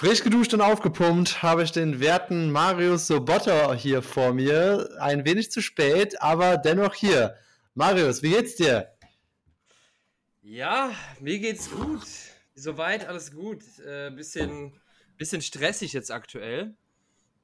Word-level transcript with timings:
Frisch 0.00 0.24
geduscht 0.24 0.54
und 0.54 0.62
aufgepumpt 0.62 1.42
habe 1.42 1.62
ich 1.62 1.72
den 1.72 2.00
werten 2.00 2.50
Marius 2.50 3.06
Sobotta 3.06 3.74
hier 3.74 4.00
vor 4.00 4.32
mir. 4.32 4.88
Ein 4.98 5.26
wenig 5.26 5.50
zu 5.50 5.60
spät, 5.60 6.22
aber 6.22 6.56
dennoch 6.56 6.94
hier. 6.94 7.36
Marius, 7.74 8.22
wie 8.22 8.30
geht's 8.30 8.56
dir? 8.56 8.94
Ja, 10.40 10.90
mir 11.20 11.38
geht's 11.38 11.70
gut. 11.70 12.06
Soweit 12.54 13.06
alles 13.06 13.30
gut. 13.30 13.62
Äh, 13.86 14.10
bisschen, 14.12 14.72
bisschen 15.18 15.42
stressig 15.42 15.92
jetzt 15.92 16.10
aktuell. 16.10 16.72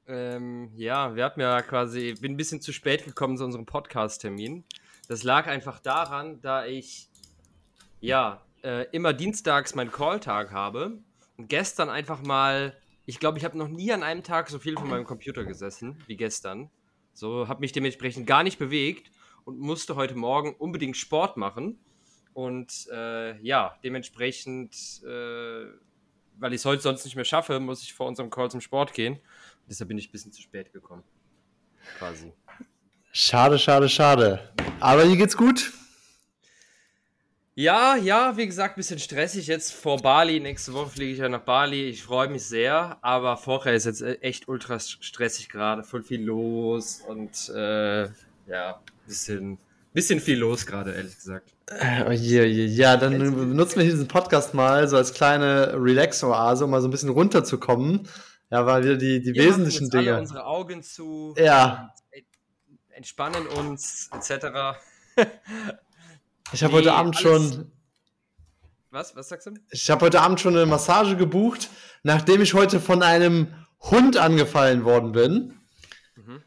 Ähm, 0.07 0.71
ja, 0.73 1.15
wir 1.15 1.25
hatten 1.25 1.41
ja 1.41 1.61
quasi, 1.61 2.15
bin 2.19 2.31
ein 2.31 2.37
bisschen 2.37 2.59
zu 2.59 2.73
spät 2.73 3.05
gekommen 3.05 3.37
zu 3.37 3.45
unserem 3.45 3.67
Podcast-Termin. 3.67 4.63
Das 5.07 5.21
lag 5.21 5.45
einfach 5.45 5.77
daran, 5.77 6.41
da 6.41 6.65
ich 6.65 7.07
ja 7.99 8.41
äh, 8.63 8.87
immer 8.93 9.13
dienstags 9.13 9.75
meinen 9.75 9.91
Call-Tag 9.91 10.51
habe 10.51 11.03
gestern 11.37 11.89
einfach 11.89 12.21
mal, 12.23 12.77
ich 13.05 13.19
glaube, 13.19 13.37
ich 13.37 13.45
habe 13.45 13.57
noch 13.57 13.67
nie 13.67 13.91
an 13.91 14.03
einem 14.03 14.23
Tag 14.23 14.49
so 14.49 14.59
viel 14.59 14.75
vor 14.75 14.85
meinem 14.85 15.05
Computer 15.05 15.45
gesessen 15.45 15.97
wie 16.07 16.17
gestern. 16.17 16.69
So 17.13 17.47
habe 17.47 17.61
mich 17.61 17.71
dementsprechend 17.71 18.27
gar 18.27 18.43
nicht 18.43 18.59
bewegt 18.59 19.11
und 19.45 19.59
musste 19.59 19.95
heute 19.95 20.15
Morgen 20.15 20.53
unbedingt 20.55 20.97
Sport 20.97 21.37
machen. 21.37 21.79
Und 22.33 22.87
äh, 22.91 23.41
ja, 23.41 23.77
dementsprechend, 23.83 24.75
äh, 25.03 25.65
weil 26.37 26.53
ich 26.53 26.61
es 26.61 26.65
heute 26.65 26.81
sonst 26.81 27.05
nicht 27.05 27.15
mehr 27.15 27.25
schaffe, 27.25 27.59
muss 27.59 27.81
ich 27.81 27.93
vor 27.93 28.07
unserem 28.07 28.29
Call 28.29 28.51
zum 28.51 28.61
Sport 28.61 28.93
gehen. 28.93 29.13
Und 29.15 29.69
deshalb 29.69 29.87
bin 29.87 29.97
ich 29.97 30.09
ein 30.09 30.11
bisschen 30.11 30.31
zu 30.31 30.41
spät 30.41 30.71
gekommen. 30.73 31.03
Quasi. 31.97 32.33
Schade, 33.11 33.57
schade, 33.57 33.89
schade. 33.89 34.53
Aber 34.79 35.03
hier 35.03 35.17
geht's 35.17 35.35
gut. 35.35 35.73
Ja, 37.59 37.95
ja, 37.95 38.37
wie 38.37 38.45
gesagt, 38.45 38.75
ein 38.75 38.81
bisschen 38.81 38.99
stressig 38.99 39.47
jetzt 39.47 39.73
vor 39.73 39.97
Bali. 39.97 40.39
Nächste 40.39 40.73
Woche 40.73 40.91
fliege 40.91 41.13
ich 41.13 41.17
ja 41.17 41.27
nach 41.27 41.41
Bali. 41.41 41.85
Ich 41.85 42.03
freue 42.03 42.27
mich 42.27 42.45
sehr, 42.45 42.99
aber 43.01 43.35
vorher 43.35 43.73
ist 43.73 43.87
jetzt 43.87 44.03
echt 44.03 44.47
ultra 44.47 44.77
stressig 44.77 45.49
gerade. 45.49 45.83
Voll 45.83 46.03
viel 46.03 46.23
los 46.23 47.01
und 47.07 47.49
äh, 47.49 48.03
ja, 48.45 48.79
bisschen, 49.07 49.57
bisschen 49.91 50.19
viel 50.19 50.37
los 50.37 50.67
gerade, 50.67 50.93
ehrlich 50.93 51.15
gesagt. 51.15 51.55
Oh 52.05 52.11
je, 52.11 52.45
je. 52.45 52.65
Ja, 52.67 52.95
dann 52.95 53.55
nutzen 53.55 53.79
wir 53.79 53.85
diesen 53.85 54.07
Podcast 54.07 54.53
mal 54.53 54.87
so 54.87 54.95
als 54.95 55.15
kleine 55.15 55.73
Relax-Oase, 55.73 56.65
um 56.65 56.69
mal 56.69 56.81
so 56.81 56.87
ein 56.87 56.91
bisschen 56.91 57.09
runterzukommen. 57.09 58.07
Ja, 58.51 58.67
weil 58.67 58.83
wir 58.83 58.97
die, 58.97 59.19
die 59.19 59.33
wir 59.33 59.45
wesentlichen 59.45 59.89
Dinge. 59.89 60.11
Alle 60.11 60.19
unsere 60.19 60.45
Augen 60.45 60.83
zu. 60.83 61.33
Ja. 61.35 61.91
Entspannen 62.91 63.47
uns, 63.47 64.11
etc. 64.13 64.77
Ich 66.53 66.63
habe 66.63 66.73
nee, 66.73 66.79
heute 66.79 66.93
Abend 66.93 67.17
schon. 67.17 67.71
Was? 68.89 69.15
Was 69.15 69.29
sagst 69.29 69.47
du? 69.47 69.51
Ich 69.69 69.89
habe 69.89 70.05
heute 70.05 70.21
Abend 70.21 70.39
schon 70.39 70.55
eine 70.55 70.65
Massage 70.65 71.17
gebucht, 71.17 71.69
nachdem 72.03 72.41
ich 72.41 72.53
heute 72.53 72.79
von 72.79 73.03
einem 73.03 73.53
Hund 73.79 74.17
angefallen 74.17 74.85
worden 74.85 75.11
bin. 75.11 75.53
Mhm. 76.15 76.41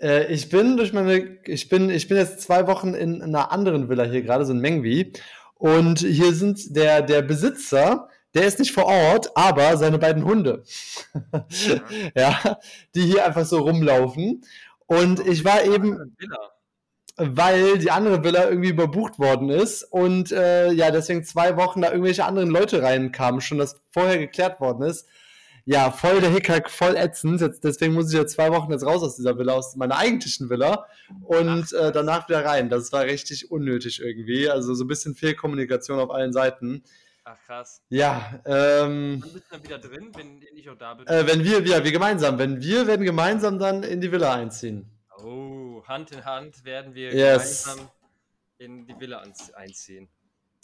Äh, 0.00 0.32
ich 0.32 0.48
bin 0.48 0.76
durch 0.76 0.92
meine, 0.92 1.38
ich 1.44 1.68
bin, 1.68 1.90
ich 1.90 2.08
bin 2.08 2.16
jetzt 2.16 2.40
zwei 2.40 2.66
Wochen 2.66 2.94
in 2.94 3.20
einer 3.22 3.52
anderen 3.52 3.88
Villa 3.88 4.04
hier 4.04 4.22
gerade, 4.22 4.46
so 4.46 4.52
in 4.52 4.60
Mengwi. 4.60 5.12
Und 5.54 6.00
hier 6.00 6.34
sind 6.34 6.74
der, 6.74 7.02
der 7.02 7.22
Besitzer, 7.22 8.08
der 8.34 8.46
ist 8.46 8.58
nicht 8.58 8.72
vor 8.72 8.86
Ort, 8.86 9.36
aber 9.36 9.76
seine 9.76 9.98
beiden 9.98 10.24
Hunde. 10.24 10.62
ja. 11.42 11.80
ja, 12.16 12.58
die 12.94 13.02
hier 13.02 13.26
einfach 13.26 13.44
so 13.44 13.60
rumlaufen. 13.60 14.42
Und 14.86 15.26
ich 15.26 15.44
war 15.44 15.62
eben. 15.62 16.14
Villa 16.16 16.55
weil 17.16 17.78
die 17.78 17.90
andere 17.90 18.22
Villa 18.22 18.48
irgendwie 18.48 18.70
überbucht 18.70 19.18
worden 19.18 19.48
ist 19.50 19.84
und 19.84 20.32
äh, 20.32 20.70
ja, 20.72 20.90
deswegen 20.90 21.24
zwei 21.24 21.56
Wochen 21.56 21.80
da 21.80 21.90
irgendwelche 21.90 22.24
anderen 22.24 22.50
Leute 22.50 22.82
reinkamen, 22.82 23.40
schon 23.40 23.58
das 23.58 23.80
vorher 23.90 24.18
geklärt 24.18 24.60
worden 24.60 24.82
ist. 24.82 25.08
Ja, 25.68 25.90
voll 25.90 26.20
der 26.20 26.30
Hickhack, 26.30 26.70
voll 26.70 26.94
ätzend. 26.94 27.40
Jetzt, 27.40 27.64
deswegen 27.64 27.94
muss 27.94 28.12
ich 28.12 28.16
ja 28.16 28.24
zwei 28.24 28.52
Wochen 28.52 28.70
jetzt 28.70 28.86
raus 28.86 29.02
aus 29.02 29.16
dieser 29.16 29.36
Villa, 29.36 29.54
aus 29.54 29.74
meiner 29.74 29.96
eigentlichen 29.96 30.48
Villa 30.48 30.86
und 31.24 31.72
äh, 31.72 31.90
danach 31.90 32.28
wieder 32.28 32.44
rein. 32.44 32.68
Das 32.68 32.92
war 32.92 33.02
richtig 33.02 33.50
unnötig 33.50 34.00
irgendwie. 34.00 34.48
Also 34.48 34.74
so 34.74 34.84
ein 34.84 34.88
bisschen 34.88 35.16
Fehlkommunikation 35.16 35.98
auf 35.98 36.10
allen 36.10 36.32
Seiten. 36.32 36.84
Ach 37.24 37.36
krass. 37.44 37.82
Ja, 37.88 38.40
ähm. 38.44 39.20
Wann 39.20 39.32
bist 39.32 39.46
du 39.50 39.56
dann 39.56 39.64
wieder 39.64 39.78
drin, 39.78 40.12
wenn 40.14 40.40
ich 40.54 40.70
auch 40.70 40.78
da 40.78 40.94
bin? 40.94 41.04
Äh, 41.08 41.26
wenn 41.26 41.42
wir, 41.42 41.60
ja, 41.66 41.82
wir 41.82 41.90
gemeinsam. 41.90 42.38
Wenn 42.38 42.62
wir 42.62 42.86
werden 42.86 43.04
gemeinsam 43.04 43.58
dann 43.58 43.82
in 43.82 44.00
die 44.00 44.12
Villa 44.12 44.34
einziehen. 44.34 44.88
Oh, 45.18 45.65
Hand 45.84 46.12
in 46.12 46.24
Hand 46.24 46.64
werden 46.64 46.94
wir 46.94 47.14
yes. 47.14 47.64
gemeinsam 47.64 47.90
in 48.58 48.86
die 48.86 48.98
Villa 48.98 49.22
einziehen. 49.54 50.08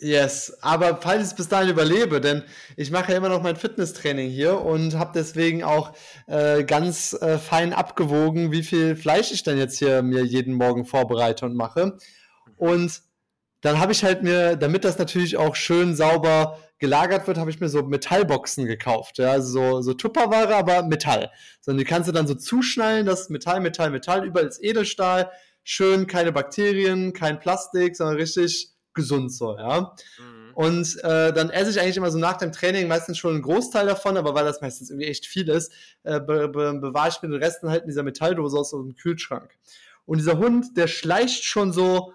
Yes, 0.03 0.57
aber 0.63 0.97
falls 1.01 1.23
ich 1.23 1.29
es 1.29 1.35
bis 1.35 1.49
dahin 1.49 1.69
überlebe, 1.71 2.21
denn 2.21 2.43
ich 2.77 2.91
mache 2.91 3.13
ja 3.13 3.19
immer 3.19 3.29
noch 3.29 3.41
mein 3.41 3.55
Fitnesstraining 3.55 4.31
hier 4.31 4.61
und 4.61 4.99
habe 4.99 5.13
deswegen 5.15 5.63
auch 5.63 5.93
äh, 6.27 6.65
ganz 6.65 7.13
äh, 7.13 7.39
fein 7.39 7.73
abgewogen, 7.73 8.51
wie 8.51 8.65
viel 8.65 8.97
Fleisch 8.97 9.31
ich 9.31 9.45
dann 9.45 9.59
jetzt 9.59 9.79
hier 9.79 10.03
mir 10.03 10.25
jeden 10.25 10.55
Morgen 10.55 10.87
vorbereite 10.87 11.47
und 11.47 11.55
mache. 11.55 11.99
Und 12.57 13.03
dann 13.61 13.79
habe 13.79 13.93
ich 13.93 14.03
halt 14.03 14.25
mir, 14.25 14.57
damit 14.57 14.85
das 14.85 14.99
natürlich 14.99 15.37
auch 15.37 15.55
schön 15.55 15.95
sauber 15.95 16.59
gelagert 16.83 17.29
wird, 17.29 17.39
habe 17.39 17.49
ich 17.49 17.61
mir 17.61 17.69
so 17.69 17.85
Metallboxen 17.85 18.67
gekauft. 18.67 19.19
Ja, 19.19 19.31
also 19.31 19.53
so, 19.53 19.83
so 19.83 19.95
Tupperware, 19.95 20.57
aber 20.57 20.83
Metall. 20.83 21.31
Sondern 21.61 21.79
die 21.79 21.85
kannst 21.85 22.09
du 22.09 22.13
dann 22.13 22.27
so 22.27 22.35
zuschnallen, 22.35 23.07
das 23.07 23.29
Metall, 23.31 23.61
Metall, 23.61 23.91
Metall, 23.91 24.27
überall 24.27 24.49
ist 24.49 24.63
Edelstahl, 24.63 25.31
schön, 25.63 26.09
keine 26.09 26.33
Bakterien, 26.33 27.13
kein 27.13 27.39
Plastik, 27.39 27.97
sondern 27.97 28.17
richtig 28.17 28.71
gesund 28.95 29.33
so, 29.33 29.57
ja. 29.57 29.95
Mhm. 30.19 30.55
Und 30.55 30.99
äh, 31.05 31.33
dann 31.33 31.51
esse 31.51 31.71
ich 31.71 31.81
eigentlich 31.81 31.97
immer 31.97 32.11
so 32.11 32.19
nach 32.19 32.37
dem 32.37 32.51
Training 32.51 32.89
meistens 32.89 33.17
schon 33.17 33.35
einen 33.35 33.43
Großteil 33.43 33.87
davon, 33.87 34.17
aber 34.17 34.35
weil 34.35 34.45
das 34.45 34.61
meistens 34.61 34.91
irgendwie 34.91 35.07
echt 35.07 35.25
viel 35.25 35.49
ist, 35.49 35.73
äh, 36.03 36.19
be 36.19 36.49
be 36.49 36.75
bewahre 36.81 37.11
ich 37.11 37.23
mir 37.23 37.29
den 37.29 37.43
Rest 37.43 37.63
dann 37.63 37.71
halt 37.71 37.83
in 37.83 37.89
dieser 37.89 38.03
Metalldose 38.03 38.59
aus 38.59 38.73
dem 38.73 38.97
Kühlschrank. 38.97 39.57
Und 40.05 40.19
dieser 40.19 40.39
Hund, 40.39 40.77
der 40.77 40.89
schleicht 40.89 41.45
schon 41.45 41.73
so 41.73 42.13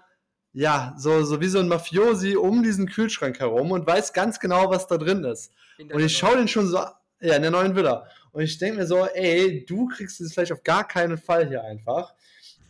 ja, 0.52 0.94
so, 0.96 1.22
so 1.24 1.40
wie 1.40 1.48
so 1.48 1.58
ein 1.58 1.68
Mafiosi 1.68 2.36
um 2.36 2.62
diesen 2.62 2.88
Kühlschrank 2.88 3.38
herum 3.38 3.70
und 3.70 3.86
weiß 3.86 4.12
ganz 4.12 4.40
genau, 4.40 4.70
was 4.70 4.86
da 4.86 4.96
drin 4.96 5.24
ist. 5.24 5.52
Und 5.78 6.00
ich 6.00 6.16
schaue 6.16 6.36
den 6.36 6.48
schon 6.48 6.66
so, 6.66 6.78
ja, 7.20 7.34
in 7.34 7.42
der 7.42 7.50
neuen 7.50 7.74
Villa. 7.74 8.06
Und 8.32 8.42
ich 8.42 8.58
denke 8.58 8.78
mir 8.78 8.86
so, 8.86 9.06
ey, 9.06 9.64
du 9.66 9.86
kriegst 9.88 10.20
es 10.20 10.32
vielleicht 10.32 10.52
auf 10.52 10.62
gar 10.62 10.86
keinen 10.86 11.18
Fall 11.18 11.48
hier 11.48 11.64
einfach. 11.64 12.14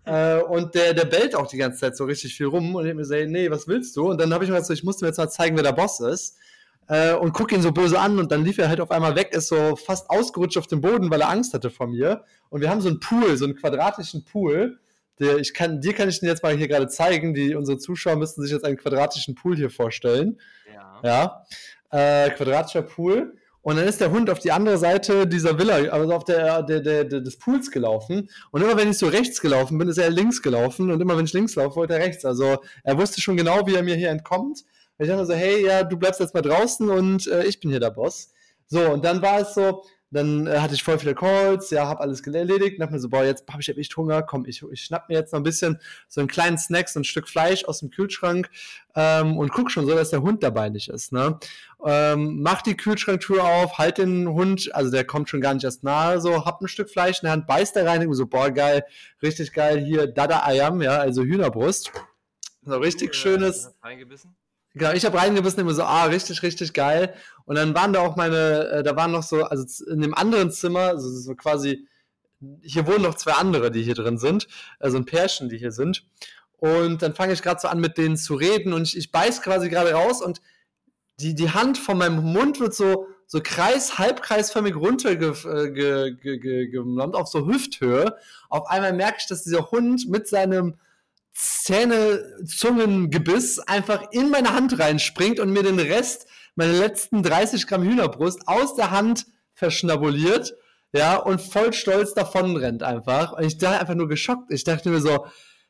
Äh, 0.05 0.41
und 0.41 0.75
der, 0.75 0.95
der 0.95 1.05
bellt 1.05 1.35
auch 1.35 1.47
die 1.47 1.59
ganze 1.59 1.81
Zeit 1.81 1.97
so 1.97 2.05
richtig 2.05 2.35
viel 2.35 2.47
rum 2.47 2.75
und 2.75 2.87
ich 2.87 2.95
mir 2.95 3.05
so, 3.05 3.15
ey, 3.15 3.27
nee, 3.27 3.51
was 3.51 3.69
willst 3.69 3.97
du? 3.97 4.11
Und 4.11 4.21
dann 4.21 4.33
habe 4.33 4.45
ich 4.45 4.51
mir 4.51 4.63
so, 4.63 4.73
ich 4.73 4.85
musste 4.85 5.05
mir 5.05 5.11
jetzt 5.11 5.19
mal 5.19 5.29
zeigen, 5.29 5.57
wer 5.57 5.63
der 5.63 5.73
Boss 5.73 6.01
ist. 6.01 6.37
Äh, 6.89 7.13
und 7.13 7.33
guck 7.33 7.53
ihn 7.53 7.61
so 7.61 7.73
böse 7.73 8.01
an 8.01 8.19
und 8.19 8.33
dann 8.33 8.45
lief 8.45 8.57
er 8.57 8.69
halt 8.69 8.81
auf 8.81 8.91
einmal 8.91 9.15
weg, 9.15 9.33
ist 9.33 9.49
so 9.49 9.77
fast 9.77 10.09
ausgerutscht 10.09 10.57
auf 10.57 10.67
dem 10.67 10.81
Boden, 10.81 11.11
weil 11.11 11.21
er 11.21 11.29
Angst 11.29 11.53
hatte 11.53 11.69
vor 11.69 11.87
mir. 11.87 12.25
Und 12.49 12.63
wir 12.63 12.71
haben 12.71 12.81
so 12.81 12.89
einen 12.89 13.01
Pool, 13.01 13.37
so 13.37 13.45
einen 13.45 13.57
quadratischen 13.57 14.25
Pool 14.25 14.79
der, 15.21 15.39
ich 15.39 15.55
kann, 15.55 15.81
dir 15.81 15.95
kann 15.95 16.09
ich 16.09 16.21
den 16.21 16.29
jetzt 16.29 16.43
mal 16.43 16.57
hier 16.57 16.69
gerade 16.69 16.89
zeigen. 16.89 17.35
Die, 17.35 17.55
unsere 17.55 17.79
Zuschauer 17.79 18.17
müssten 18.17 18.43
sich 18.43 18.53
jetzt 18.53 18.65
einen 18.65 18.77
quadratischen 18.77 19.35
Pool 19.35 19.57
hier 19.57 19.71
vorstellen. 19.71 20.41
Ja. 20.73 21.01
ja. 21.03 22.27
Äh, 22.27 22.31
quadratischer 22.31 22.83
Pool. 22.83 23.35
Und 23.61 23.77
dann 23.77 23.87
ist 23.87 24.01
der 24.01 24.11
Hund 24.11 24.31
auf 24.31 24.39
die 24.39 24.53
andere 24.53 24.79
Seite 24.79 25.27
dieser 25.27 25.59
Villa, 25.59 25.75
also 25.91 26.15
auf 26.15 26.25
der, 26.25 26.63
der, 26.63 26.81
der, 26.81 27.05
der, 27.05 27.21
des 27.21 27.39
Pools 27.39 27.71
gelaufen. 27.71 28.31
Und 28.51 28.63
immer 28.63 28.77
wenn 28.77 28.91
ich 28.91 28.99
so 28.99 29.09
rechts 29.09 29.41
gelaufen 29.41 29.77
bin, 29.77 29.89
ist 29.89 29.99
er 29.99 30.11
links 30.11 30.41
gelaufen. 30.41 30.91
Und 30.91 31.01
immer 31.01 31.17
wenn 31.19 31.25
ich 31.25 31.33
links 31.33 31.55
laufe, 31.57 31.77
wollte 31.77 31.95
er 31.95 32.01
rechts. 32.01 32.25
Also 32.25 32.59
er 32.85 32.97
wusste 32.97 33.21
schon 33.21 33.37
genau, 33.37 33.67
wie 33.67 33.75
er 33.75 33.83
mir 33.83 33.97
hier 33.97 34.11
entkommt. 34.11 34.65
Und 34.97 35.05
ich 35.05 35.11
dachte 35.11 35.27
so, 35.27 35.35
hey, 35.35 35.67
ja, 35.67 35.83
du 35.83 35.97
bleibst 35.97 36.21
jetzt 36.21 36.35
mal 36.35 36.43
draußen 36.43 36.89
und 36.89 37.27
äh, 37.27 37.45
ich 37.45 37.61
bin 37.61 37.71
hier 37.71 37.81
der 37.81 37.91
Boss. 37.91 38.33
So, 38.69 38.81
und 38.91 39.05
dann 39.05 39.23
war 39.23 39.41
es 39.41 39.55
so, 39.55 39.85
dann 40.11 40.47
äh, 40.47 40.59
hatte 40.59 40.75
ich 40.75 40.83
voll 40.83 40.99
viele 40.99 41.15
Calls, 41.15 41.71
ja, 41.71 41.87
habe 41.87 42.01
alles 42.01 42.27
erledigt 42.27 42.75
und 42.75 42.81
dachte 42.81 42.95
mir 42.95 42.99
so, 42.99 43.09
boah, 43.09 43.25
jetzt 43.25 43.45
habe 43.51 43.61
ich 43.61 43.69
echt 43.69 43.97
Hunger, 43.97 44.23
komm, 44.23 44.47
ich, 44.47 44.63
ich 44.63 44.83
schnapp 44.83 45.09
mir 45.09 45.17
jetzt 45.17 45.33
noch 45.33 45.41
ein 45.41 45.45
bisschen 45.45 45.79
so 46.09 46.21
einen 46.21 46.29
kleinen 46.29 46.59
Snack, 46.59 46.89
so 46.89 47.01
ein 47.01 47.05
Stück 47.05 47.29
Fleisch 47.29 47.65
aus 47.65 47.81
dem 47.81 47.91
Kühlschrank 47.91 48.49
ähm, 48.95 49.37
und 49.37 49.53
guck 49.53 49.71
schon 49.71 49.87
so, 49.87 49.95
dass 49.95 50.11
der 50.11 50.23
Hund 50.23 50.43
dabei 50.43 50.69
nicht 50.71 50.89
ist, 50.89 51.13
ne? 51.13 51.39
Ähm, 51.85 52.41
mach 52.43 52.63
die 52.63 52.77
Kühlschranktür 52.77 53.45
auf, 53.45 53.79
halt 53.79 53.99
den 53.99 54.29
Hund, 54.29 54.75
also 54.75 54.91
der 54.91 55.05
kommt 55.05 55.29
schon 55.29 55.41
gar 55.41 55.55
nicht 55.55 55.65
erst 55.65 55.85
nahe, 55.85 56.21
so, 56.21 56.45
hab 56.45 56.61
ein 56.61 56.69
Stück 56.69 56.91
Fleisch 56.91 57.23
in 57.23 57.27
der 57.27 57.33
Hand, 57.33 57.47
beißt 57.47 57.77
da 57.77 57.85
rein, 57.85 58.07
und 58.07 58.15
so, 58.15 58.27
boah, 58.27 58.51
geil, 58.51 58.85
richtig 59.23 59.53
geil, 59.53 59.85
hier 59.85 60.07
Dada 60.07 60.41
Ayam, 60.45 60.81
ja, 60.83 60.99
also 60.99 61.23
Hühnerbrust. 61.23 61.93
So 62.63 62.77
richtig 62.77 63.15
schönes. 63.15 63.73
Reingebissen? 63.83 64.37
Genau, 64.75 64.93
ich 64.93 65.05
habe 65.05 65.19
reingebissen 65.19 65.61
immer 65.61 65.75
so, 65.75 65.83
ah, 65.83 66.05
richtig, 66.05 66.43
richtig 66.43 66.73
geil. 66.73 67.15
Und 67.47 67.57
dann 67.57 67.75
waren 67.75 67.93
da 67.93 68.01
auch 68.01 68.17
meine, 68.17 68.69
äh, 68.69 68.83
da 68.83 68.95
waren 68.97 69.13
noch 69.13 69.23
so, 69.23 69.45
also 69.45 69.85
in 69.91 70.01
dem 70.01 70.15
anderen 70.15 70.51
Zimmer, 70.51 70.89
also 70.89 71.09
so 71.09 71.35
quasi, 71.35 71.87
hier 72.63 72.87
wohnen 72.87 73.03
noch 73.03 73.15
zwei 73.15 73.33
andere, 73.33 73.71
die 73.71 73.83
hier 73.83 73.95
drin 73.95 74.19
sind, 74.19 74.47
also 74.79 74.97
ein 74.97 75.07
Pärchen, 75.07 75.49
die 75.49 75.59
hier 75.59 75.73
sind. 75.73 76.05
Und 76.59 77.03
dann 77.03 77.15
fange 77.15 77.33
ich 77.33 77.43
gerade 77.43 77.61
so 77.61 77.69
an, 77.69 77.81
mit 77.81 77.99
denen 77.99 78.17
zu 78.17 78.35
reden 78.35 78.73
und 78.73 78.83
ich, 78.83 78.97
ich 78.97 79.11
beiß 79.11 79.43
quasi 79.43 79.69
gerade 79.69 79.93
raus 79.93 80.23
und 80.23 80.41
die, 81.21 81.35
die 81.35 81.51
Hand 81.51 81.79
von 81.79 81.99
meinem 81.99 82.33
Mund 82.33 82.61
wird 82.61 82.75
so, 82.75 83.09
so 83.27 83.41
kreis, 83.43 83.99
halbkreisförmig 83.99 84.77
runtergenommen 84.77 87.13
äh, 87.13 87.17
auf 87.17 87.29
so 87.29 87.47
Hüfthöhe. 87.47 88.17
Auf 88.49 88.69
einmal 88.69 88.93
merke 88.93 89.19
ich, 89.21 89.27
dass 89.27 89.45
dieser 89.45 89.71
Hund 89.71 90.09
mit 90.09 90.29
seinem 90.29 90.79
Zähne, 91.39 92.37
Zungengebiss 92.45 93.61
einfach 93.61 94.11
in 94.11 94.31
meine 94.31 94.55
Hand 94.55 94.79
reinspringt 94.79 95.39
und 95.39 95.53
mir 95.53 95.63
den 95.63 95.79
Rest, 95.79 96.27
meine 96.57 96.77
letzten 96.77 97.23
30 97.23 97.69
Gramm 97.69 97.85
Hühnerbrust 97.85 98.49
aus 98.49 98.75
der 98.75 98.91
Hand 98.91 99.27
verschnabuliert, 99.55 100.55
ja, 100.93 101.17
und 101.17 101.41
voll 101.41 101.73
stolz 101.73 102.15
davon 102.15 102.57
rennt 102.57 102.83
einfach. 102.83 103.33
Und 103.33 103.45
ich 103.45 103.59
dachte 103.59 103.79
einfach 103.79 103.95
nur 103.95 104.09
geschockt. 104.09 104.51
Ich 104.51 104.65
dachte 104.65 104.89
mir 104.89 105.01
so, 105.01 105.27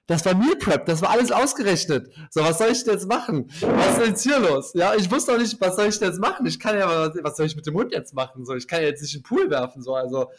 das 0.06 0.24
war 0.24 0.34
Meal 0.34 0.56
Prep, 0.56 0.86
das 0.86 1.02
war 1.02 1.10
alles 1.10 1.30
ausgerechnet. 1.30 2.10
So, 2.30 2.40
was 2.40 2.56
soll 2.56 2.70
ich 2.70 2.82
denn 2.84 2.94
jetzt 2.94 3.06
machen? 3.06 3.50
Was 3.60 3.88
ist 3.90 3.98
denn 3.98 4.08
jetzt 4.08 4.22
hier 4.22 4.38
los? 4.38 4.72
Ja, 4.74 4.94
ich 4.94 5.10
wusste 5.10 5.34
auch 5.34 5.38
nicht, 5.38 5.60
was 5.60 5.76
soll 5.76 5.86
ich 5.86 5.98
denn 5.98 6.08
jetzt 6.08 6.20
machen? 6.20 6.46
Ich 6.46 6.58
kann 6.58 6.78
ja, 6.78 7.12
was 7.22 7.36
soll 7.36 7.44
ich 7.44 7.56
mit 7.56 7.66
dem 7.66 7.74
Hund 7.74 7.92
jetzt 7.92 8.14
machen? 8.14 8.46
So, 8.46 8.54
ich 8.54 8.66
kann 8.66 8.80
ja 8.80 8.88
jetzt 8.88 9.02
nicht 9.02 9.14
in 9.14 9.20
den 9.20 9.24
Pool 9.24 9.50
werfen, 9.50 9.82
so, 9.82 9.94
also. 9.94 10.30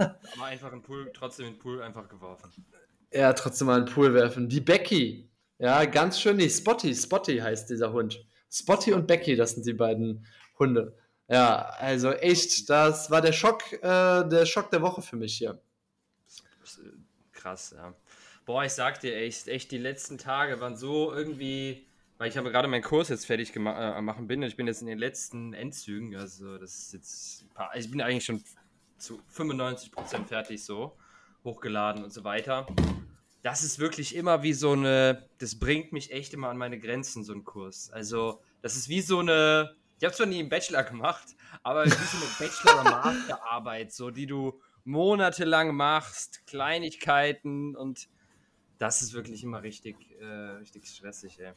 Aber 0.00 0.44
einfach 0.46 0.72
in 0.72 0.80
den 0.80 0.82
Pool, 0.82 1.12
trotzdem 1.14 1.46
in 1.46 1.52
den 1.52 1.58
Pool 1.60 1.82
einfach 1.82 2.08
geworfen. 2.08 2.50
Ja, 3.14 3.32
trotzdem 3.32 3.68
mal 3.68 3.78
in 3.78 3.86
den 3.86 3.94
Pool 3.94 4.12
werfen. 4.12 4.48
Die 4.48 4.60
Becky. 4.60 5.30
Ja, 5.58 5.84
ganz 5.84 6.20
schön, 6.20 6.36
nee, 6.36 6.48
Spotty, 6.48 6.92
Spotty 6.94 7.38
heißt 7.38 7.70
dieser 7.70 7.92
Hund. 7.92 8.26
Spotty 8.50 8.92
und 8.92 9.06
Becky, 9.06 9.36
das 9.36 9.52
sind 9.52 9.64
die 9.66 9.72
beiden 9.72 10.26
Hunde. 10.58 10.96
Ja, 11.28 11.70
also 11.78 12.10
echt, 12.10 12.68
das 12.68 13.10
war 13.10 13.20
der 13.20 13.32
Schock, 13.32 13.72
äh, 13.72 14.28
der 14.28 14.46
Schock 14.46 14.70
der 14.70 14.82
Woche 14.82 15.00
für 15.00 15.16
mich 15.16 15.38
hier. 15.38 15.60
Krass, 17.32 17.74
ja. 17.76 17.94
Boah, 18.44 18.64
ich 18.64 18.72
sag 18.72 19.00
dir 19.00 19.16
echt, 19.16 19.46
echt, 19.48 19.70
die 19.70 19.78
letzten 19.78 20.18
Tage 20.18 20.60
waren 20.60 20.76
so 20.76 21.12
irgendwie, 21.12 21.86
weil 22.18 22.28
ich 22.28 22.36
habe 22.36 22.50
gerade 22.50 22.68
meinen 22.68 22.82
Kurs 22.82 23.08
jetzt 23.08 23.26
fertig 23.26 23.52
gemacht 23.52 23.76
äh, 23.78 24.02
machen 24.02 24.26
bin 24.26 24.42
und 24.42 24.48
ich 24.48 24.56
bin 24.56 24.66
jetzt 24.66 24.82
in 24.82 24.88
den 24.88 24.98
letzten 24.98 25.54
Endzügen, 25.54 26.16
also 26.16 26.58
das 26.58 26.78
ist 26.78 26.92
jetzt, 26.92 27.46
ich 27.74 27.90
bin 27.90 28.00
eigentlich 28.02 28.24
schon 28.24 28.42
zu 28.98 29.20
95% 29.32 30.24
fertig 30.26 30.64
so, 30.64 30.96
hochgeladen 31.44 32.02
und 32.02 32.12
so 32.12 32.24
weiter. 32.24 32.66
Das 33.44 33.62
ist 33.62 33.78
wirklich 33.78 34.16
immer 34.16 34.42
wie 34.42 34.54
so 34.54 34.72
eine, 34.72 35.28
das 35.36 35.58
bringt 35.58 35.92
mich 35.92 36.10
echt 36.10 36.32
immer 36.32 36.48
an 36.48 36.56
meine 36.56 36.78
Grenzen, 36.78 37.24
so 37.24 37.34
ein 37.34 37.44
Kurs. 37.44 37.90
Also, 37.92 38.40
das 38.62 38.74
ist 38.74 38.88
wie 38.88 39.02
so 39.02 39.18
eine, 39.18 39.76
ich 39.98 40.04
habe 40.06 40.14
zwar 40.14 40.24
nie 40.24 40.38
einen 40.38 40.48
Bachelor 40.48 40.82
gemacht, 40.82 41.26
aber 41.62 41.84
wie 41.84 41.90
so 41.90 42.16
eine 42.16 42.26
Bachelor- 42.38 42.80
oder 42.80 42.90
Masterarbeit, 42.90 43.92
so 43.92 44.10
die 44.10 44.24
du 44.24 44.58
monatelang 44.84 45.74
machst, 45.74 46.46
Kleinigkeiten 46.46 47.76
und 47.76 48.08
das 48.78 49.02
ist 49.02 49.12
wirklich 49.12 49.44
immer 49.44 49.62
richtig, 49.62 49.96
äh, 50.22 50.24
richtig 50.24 50.88
stressig, 50.88 51.38
ey. 51.38 51.52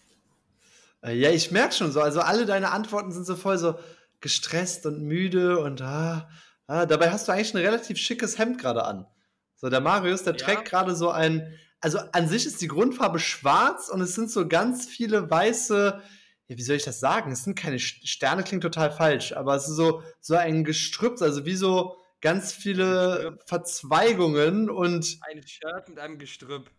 Äh, 1.04 1.16
ja, 1.16 1.30
ich 1.30 1.51
merke 1.51 1.74
schon 1.74 1.94
so. 1.94 2.01
Also 2.01 2.19
alle 2.19 2.45
deine 2.45 2.72
Antworten 2.72 3.13
sind 3.13 3.25
so 3.25 3.38
voll 3.38 3.57
so 3.57 3.80
gestresst 4.19 4.86
und 4.86 5.04
müde 5.04 5.62
und 5.62 5.81
ah, 5.81 6.30
ah, 6.68 6.86
dabei 6.86 7.12
hast 7.12 7.30
du 7.30 7.31
eigentlich 7.31 7.54
ein 7.54 7.62
relativ 7.62 7.98
schickes 7.98 8.38
Hemd 8.38 8.60
gerade 8.60 8.84
an. 8.84 9.07
So, 9.56 9.69
der 9.69 9.80
Marius, 9.80 10.24
der 10.24 10.36
ja. 10.36 10.45
trägt 10.45 10.66
gerade 10.66 10.94
so 10.94 11.12
ein, 11.12 11.57
also 11.81 12.00
an 12.12 12.27
sich 12.27 12.45
ist 12.45 12.62
die 12.62 12.68
Grundfarbe 12.68 13.19
schwarz 13.19 13.89
und 13.89 14.01
es 14.01 14.15
sind 14.15 14.31
so 14.31 14.47
ganz 14.47 14.88
viele 14.88 15.29
weiße, 15.29 16.01
ja, 16.47 16.57
wie 16.57 16.62
soll 16.62 16.77
ich 16.77 16.83
das 16.83 17.00
sagen? 17.00 17.31
Es 17.31 17.44
sind 17.44 17.57
keine 17.57 17.79
Sterne, 17.79 18.44
klingt 18.44 18.63
total 18.63 18.91
falsch, 18.91 19.33
aber 19.33 19.56
es 19.56 19.68
ist 19.68 19.75
so, 19.75 20.01
so 20.21 20.35
ein 20.35 20.63
Gestrüpp, 20.63 21.21
also 21.21 21.45
wie 21.45 21.56
so 21.56 21.97
ganz 22.21 22.53
viele 22.53 23.38
Verzweigungen 23.45 24.69
und. 24.69 25.19
Ein 25.21 25.45
Shirt 25.45 25.89
mit 25.89 26.00
einem 26.00 26.18
Gestrüpp 26.18 26.71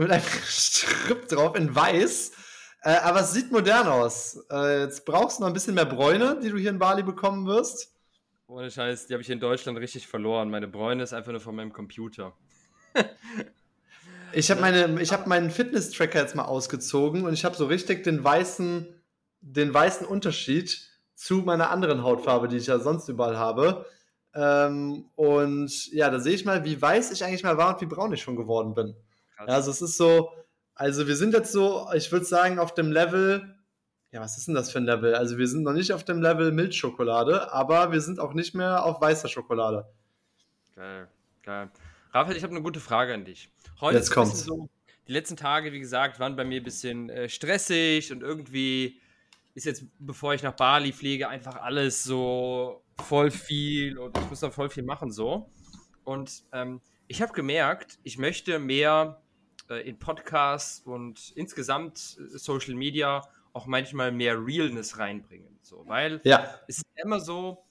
mit 0.00 0.10
einem 0.10 0.22
Strip 0.46 1.28
drauf 1.28 1.56
in 1.56 1.74
weiß. 1.74 2.32
Äh, 2.82 2.96
aber 2.96 3.20
es 3.20 3.32
sieht 3.32 3.52
modern 3.52 3.86
aus. 3.86 4.42
Äh, 4.50 4.80
jetzt 4.80 5.04
brauchst 5.04 5.38
du 5.38 5.42
noch 5.42 5.48
ein 5.48 5.52
bisschen 5.52 5.74
mehr 5.74 5.84
Bräune, 5.84 6.40
die 6.42 6.48
du 6.48 6.56
hier 6.56 6.70
in 6.70 6.78
Bali 6.78 7.02
bekommen 7.02 7.46
wirst. 7.46 7.94
Ohne 8.46 8.70
Scheiß, 8.70 9.06
die 9.06 9.12
habe 9.12 9.22
ich 9.22 9.30
in 9.30 9.38
Deutschland 9.38 9.78
richtig 9.78 10.06
verloren. 10.06 10.50
Meine 10.50 10.66
Bräune 10.66 11.02
ist 11.02 11.12
einfach 11.12 11.30
nur 11.30 11.40
von 11.40 11.54
meinem 11.54 11.72
Computer. 11.72 12.32
ich 14.32 14.50
habe 14.50 14.60
meine, 14.60 15.02
hab 15.04 15.26
meinen 15.26 15.50
Fitness-Tracker 15.50 16.20
jetzt 16.20 16.34
mal 16.34 16.44
ausgezogen 16.44 17.24
und 17.24 17.32
ich 17.32 17.44
habe 17.44 17.56
so 17.56 17.66
richtig 17.66 18.04
den 18.04 18.22
weißen, 18.22 18.86
den 19.40 19.74
weißen 19.74 20.06
Unterschied 20.06 20.88
zu 21.14 21.36
meiner 21.38 21.70
anderen 21.70 22.02
Hautfarbe, 22.02 22.48
die 22.48 22.56
ich 22.56 22.66
ja 22.66 22.78
sonst 22.78 23.08
überall 23.08 23.36
habe. 23.36 23.86
Ähm, 24.34 25.10
und 25.16 25.92
ja, 25.92 26.08
da 26.10 26.20
sehe 26.20 26.34
ich 26.34 26.44
mal, 26.44 26.64
wie 26.64 26.80
weiß 26.80 27.10
ich 27.10 27.24
eigentlich 27.24 27.42
mal 27.42 27.58
war 27.58 27.74
und 27.74 27.80
wie 27.80 27.86
braun 27.86 28.12
ich 28.12 28.22
schon 28.22 28.36
geworden 28.36 28.74
bin. 28.74 28.94
Krass. 29.36 29.48
Also 29.48 29.70
es 29.70 29.82
ist 29.82 29.96
so, 29.96 30.30
also 30.74 31.06
wir 31.06 31.16
sind 31.16 31.34
jetzt 31.34 31.52
so, 31.52 31.88
ich 31.94 32.10
würde 32.12 32.24
sagen, 32.24 32.58
auf 32.58 32.74
dem 32.74 32.92
Level, 32.92 33.54
ja, 34.12 34.20
was 34.20 34.38
ist 34.38 34.48
denn 34.48 34.54
das 34.54 34.70
für 34.70 34.78
ein 34.78 34.86
Level? 34.86 35.14
Also 35.14 35.36
wir 35.36 35.46
sind 35.46 35.62
noch 35.62 35.72
nicht 35.72 35.92
auf 35.92 36.04
dem 36.04 36.22
Level 36.22 36.52
Milchschokolade, 36.52 37.52
aber 37.52 37.92
wir 37.92 38.00
sind 38.00 38.18
auch 38.18 38.32
nicht 38.32 38.54
mehr 38.54 38.84
auf 38.84 39.00
weißer 39.00 39.28
Schokolade. 39.28 39.86
Geil, 40.74 41.08
geil. 41.42 41.70
Raphael, 42.12 42.36
ich 42.36 42.42
habe 42.42 42.52
eine 42.52 42.62
gute 42.62 42.80
Frage 42.80 43.14
an 43.14 43.24
dich. 43.24 43.50
Heute 43.80 43.98
jetzt 43.98 44.10
kommt 44.10 44.34
so, 44.34 44.68
die 45.06 45.12
letzten 45.12 45.36
Tage, 45.36 45.72
wie 45.72 45.78
gesagt, 45.78 46.18
waren 46.18 46.34
bei 46.34 46.44
mir 46.44 46.60
ein 46.60 46.64
bisschen 46.64 47.08
äh, 47.08 47.28
stressig 47.28 48.12
und 48.12 48.22
irgendwie 48.22 49.00
ist 49.54 49.64
jetzt, 49.64 49.84
bevor 49.98 50.34
ich 50.34 50.42
nach 50.42 50.54
Bali 50.54 50.92
fliege, 50.92 51.28
einfach 51.28 51.56
alles 51.56 52.02
so 52.02 52.82
voll 53.00 53.30
viel 53.30 53.98
und 53.98 54.16
ich 54.18 54.28
muss 54.28 54.40
da 54.40 54.50
voll 54.50 54.70
viel 54.70 54.82
machen 54.82 55.12
so. 55.12 55.50
Und 56.04 56.44
ähm, 56.52 56.80
ich 57.06 57.22
habe 57.22 57.32
gemerkt, 57.32 57.98
ich 58.02 58.18
möchte 58.18 58.58
mehr 58.58 59.22
äh, 59.68 59.88
in 59.88 59.98
Podcasts 59.98 60.80
und 60.80 61.32
insgesamt 61.36 62.18
äh, 62.18 62.38
Social 62.38 62.74
Media 62.74 63.22
auch 63.52 63.66
manchmal 63.66 64.10
mehr 64.12 64.34
Realness 64.44 64.98
reinbringen. 64.98 65.58
So, 65.62 65.84
weil 65.86 66.20
ja. 66.24 66.58
es 66.66 66.78
ist 66.78 66.86
immer 66.96 67.20
so, 67.20 67.64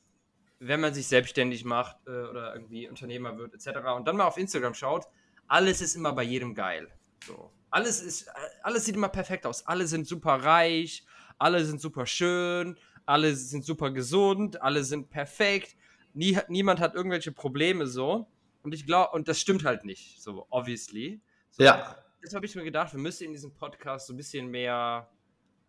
wenn 0.60 0.82
man 0.82 0.94
sich 0.94 1.08
selbstständig 1.08 1.66
macht 1.66 1.98
äh, 2.06 2.10
oder 2.10 2.54
irgendwie 2.54 2.88
Unternehmer 2.88 3.38
wird, 3.38 3.54
etc. 3.54 3.80
und 3.96 4.08
dann 4.08 4.18
mal 4.18 4.26
auf 4.26 4.38
Instagram 4.38 4.74
schaut, 4.74 5.06
alles 5.48 5.82
ist 5.82 5.96
immer 5.96 6.14
bei 6.14 6.24
jedem 6.24 6.54
geil. 6.54 6.90
So. 7.26 7.52
Alles, 7.72 8.02
ist, 8.02 8.28
äh, 8.28 8.32
alles 8.64 8.86
sieht 8.86 8.96
immer 8.96 9.10
perfekt 9.10 9.46
aus. 9.46 9.66
Alle 9.66 9.88
sind 9.88 10.08
super 10.08 10.36
reich, 10.36 11.06
alle 11.38 11.64
sind 11.64 11.80
super 11.82 12.06
schön, 12.06 12.78
alle 13.06 13.36
sind 13.36 13.64
super 13.66 13.92
gesund, 13.92 14.62
alle 14.62 14.84
sind 14.84 15.10
perfekt. 15.10 15.76
Nie, 16.14 16.38
niemand 16.48 16.80
hat 16.80 16.96
irgendwelche 16.96 17.32
Probleme 17.32 17.88
so. 17.88 18.28
Und 18.62 18.74
ich 18.74 18.86
glaube, 18.86 19.12
und 19.16 19.28
das 19.28 19.40
stimmt 19.40 19.64
halt 19.64 19.86
nicht, 19.86 20.22
so 20.22 20.46
obviously. 20.50 21.22
So, 21.52 21.64
ja. 21.64 21.96
Deshalb 22.22 22.40
habe 22.40 22.46
ich 22.46 22.56
mir 22.56 22.66
gedacht, 22.66 22.92
wir 22.94 23.00
müssen 23.00 23.24
in 23.24 23.32
diesem 23.32 23.54
Podcast 23.54 24.08
so 24.08 24.14
ein 24.14 24.18
bisschen 24.18 24.48
mehr 24.48 25.10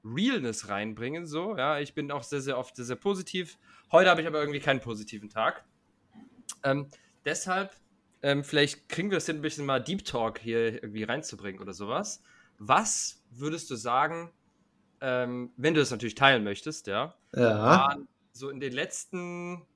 Realness 0.04 0.68
reinbringen. 0.68 1.26
So, 1.26 1.56
ja, 1.56 1.78
ich 1.78 1.94
bin 1.94 2.10
auch 2.10 2.22
sehr, 2.22 2.40
sehr 2.40 2.58
oft 2.58 2.76
sehr, 2.76 2.84
sehr 2.84 2.96
positiv. 2.96 3.58
Heute 3.92 4.10
habe 4.10 4.20
ich 4.20 4.26
aber 4.26 4.40
irgendwie 4.40 4.60
keinen 4.60 4.80
positiven 4.80 5.28
Tag. 5.28 5.64
Ähm, 6.62 6.88
deshalb, 7.24 7.74
ähm, 8.22 8.44
vielleicht 8.44 8.88
kriegen 8.88 9.10
wir 9.10 9.18
es 9.18 9.26
hin, 9.26 9.36
ein 9.36 9.42
bisschen 9.42 9.66
mal 9.66 9.80
Deep 9.80 10.04
Talk 10.04 10.38
hier 10.38 10.82
irgendwie 10.82 11.04
reinzubringen 11.04 11.60
oder 11.60 11.72
sowas. 11.72 12.22
Was 12.58 13.22
würdest 13.30 13.70
du 13.70 13.76
sagen, 13.76 14.30
ähm, 15.00 15.52
wenn 15.56 15.74
du 15.74 15.80
das 15.80 15.90
natürlich 15.90 16.14
teilen 16.14 16.44
möchtest, 16.44 16.86
ja, 16.86 17.14
ja. 17.34 17.96
so 18.32 18.50
in 18.50 18.60
den 18.60 18.72
letzten 18.72 19.66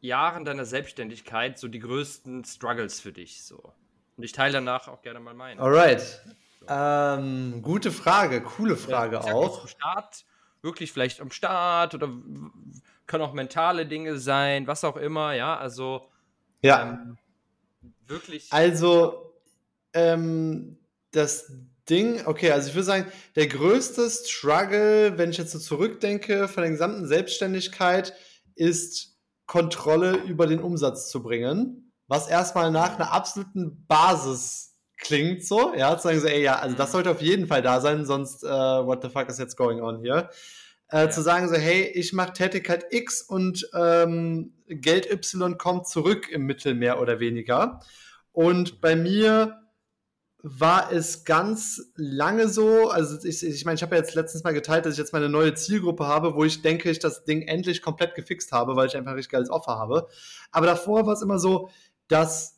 Jahren 0.00 0.44
deiner 0.44 0.64
Selbstständigkeit 0.64 1.58
so 1.58 1.66
die 1.66 1.80
größten 1.80 2.44
Struggles 2.44 3.00
für 3.00 3.12
dich? 3.12 3.42
So. 3.42 3.72
Und 4.16 4.22
ich 4.22 4.32
teile 4.32 4.52
danach 4.52 4.86
auch 4.86 5.02
gerne 5.02 5.18
mal 5.18 5.34
meinen. 5.34 5.58
Alright. 5.58 6.22
Ähm, 6.68 7.62
gute 7.62 7.90
Frage, 7.90 8.42
coole 8.42 8.76
Frage 8.76 9.16
ja, 9.16 9.32
auch. 9.34 9.62
Am 9.62 9.68
Start, 9.68 10.24
wirklich 10.62 10.92
vielleicht 10.92 11.20
am 11.20 11.30
Start 11.30 11.94
oder 11.94 12.08
können 13.06 13.24
auch 13.24 13.32
mentale 13.32 13.86
Dinge 13.86 14.18
sein, 14.18 14.66
was 14.66 14.84
auch 14.84 14.96
immer, 14.96 15.34
ja, 15.34 15.56
also 15.56 16.08
ja. 16.62 16.92
Ähm, 16.92 17.18
wirklich. 18.06 18.52
Also 18.52 19.34
ähm, 19.92 20.78
das 21.10 21.52
Ding, 21.88 22.26
okay, 22.26 22.50
also 22.50 22.68
ich 22.68 22.74
würde 22.74 22.84
sagen, 22.84 23.12
der 23.36 23.46
größte 23.46 24.08
Struggle, 24.08 25.18
wenn 25.18 25.30
ich 25.30 25.36
jetzt 25.36 25.52
so 25.52 25.58
zurückdenke 25.58 26.48
von 26.48 26.62
der 26.62 26.70
gesamten 26.70 27.06
Selbstständigkeit, 27.06 28.14
ist 28.54 29.18
Kontrolle 29.46 30.16
über 30.16 30.46
den 30.46 30.60
Umsatz 30.60 31.10
zu 31.10 31.22
bringen 31.22 31.84
was 32.06 32.28
erstmal 32.28 32.70
nach 32.70 32.94
einer 32.94 33.12
absoluten 33.12 33.86
Basis 33.86 34.73
klingt 35.04 35.44
so, 35.44 35.72
ja, 35.76 35.96
zu 35.96 36.08
sagen 36.08 36.20
so, 36.20 36.26
ey, 36.26 36.42
ja, 36.42 36.58
also 36.58 36.74
das 36.74 36.88
mhm. 36.88 36.92
sollte 36.92 37.10
auf 37.10 37.22
jeden 37.22 37.46
Fall 37.46 37.62
da 37.62 37.80
sein, 37.80 38.04
sonst, 38.04 38.42
uh, 38.42 38.48
what 38.86 39.02
the 39.02 39.08
fuck 39.08 39.28
is 39.28 39.38
jetzt 39.38 39.56
going 39.56 39.80
on 39.80 40.00
hier? 40.00 40.30
Äh, 40.88 41.02
ja. 41.02 41.10
Zu 41.10 41.22
sagen 41.22 41.48
so, 41.48 41.54
hey, 41.54 41.82
ich 41.94 42.12
mache 42.12 42.32
Tätigkeit 42.32 42.86
X 42.90 43.22
und 43.22 43.68
ähm, 43.74 44.54
Geld 44.66 45.10
Y 45.10 45.56
kommt 45.58 45.86
zurück 45.86 46.28
im 46.30 46.46
Mittel 46.46 46.74
mehr 46.74 47.00
oder 47.00 47.20
weniger. 47.20 47.80
Und 48.32 48.80
bei 48.80 48.96
mir 48.96 49.60
war 50.46 50.92
es 50.92 51.24
ganz 51.24 51.92
lange 51.96 52.48
so, 52.48 52.90
also 52.90 53.16
ich, 53.26 53.42
ich 53.42 53.64
meine, 53.64 53.76
ich 53.76 53.82
habe 53.82 53.94
ja 53.94 54.02
jetzt 54.02 54.14
letztens 54.14 54.44
mal 54.44 54.52
geteilt, 54.52 54.84
dass 54.84 54.92
ich 54.92 54.98
jetzt 54.98 55.14
meine 55.14 55.30
neue 55.30 55.54
Zielgruppe 55.54 56.06
habe, 56.06 56.34
wo 56.34 56.44
ich 56.44 56.60
denke, 56.60 56.90
ich 56.90 56.98
das 56.98 57.24
Ding 57.24 57.42
endlich 57.42 57.80
komplett 57.80 58.14
gefixt 58.14 58.52
habe, 58.52 58.76
weil 58.76 58.88
ich 58.88 58.96
einfach 58.96 59.14
richtig 59.14 59.32
geiles 59.32 59.48
Offer 59.48 59.78
habe. 59.78 60.06
Aber 60.50 60.66
davor 60.66 61.06
war 61.06 61.14
es 61.14 61.22
immer 61.22 61.38
so, 61.38 61.70
dass 62.08 62.53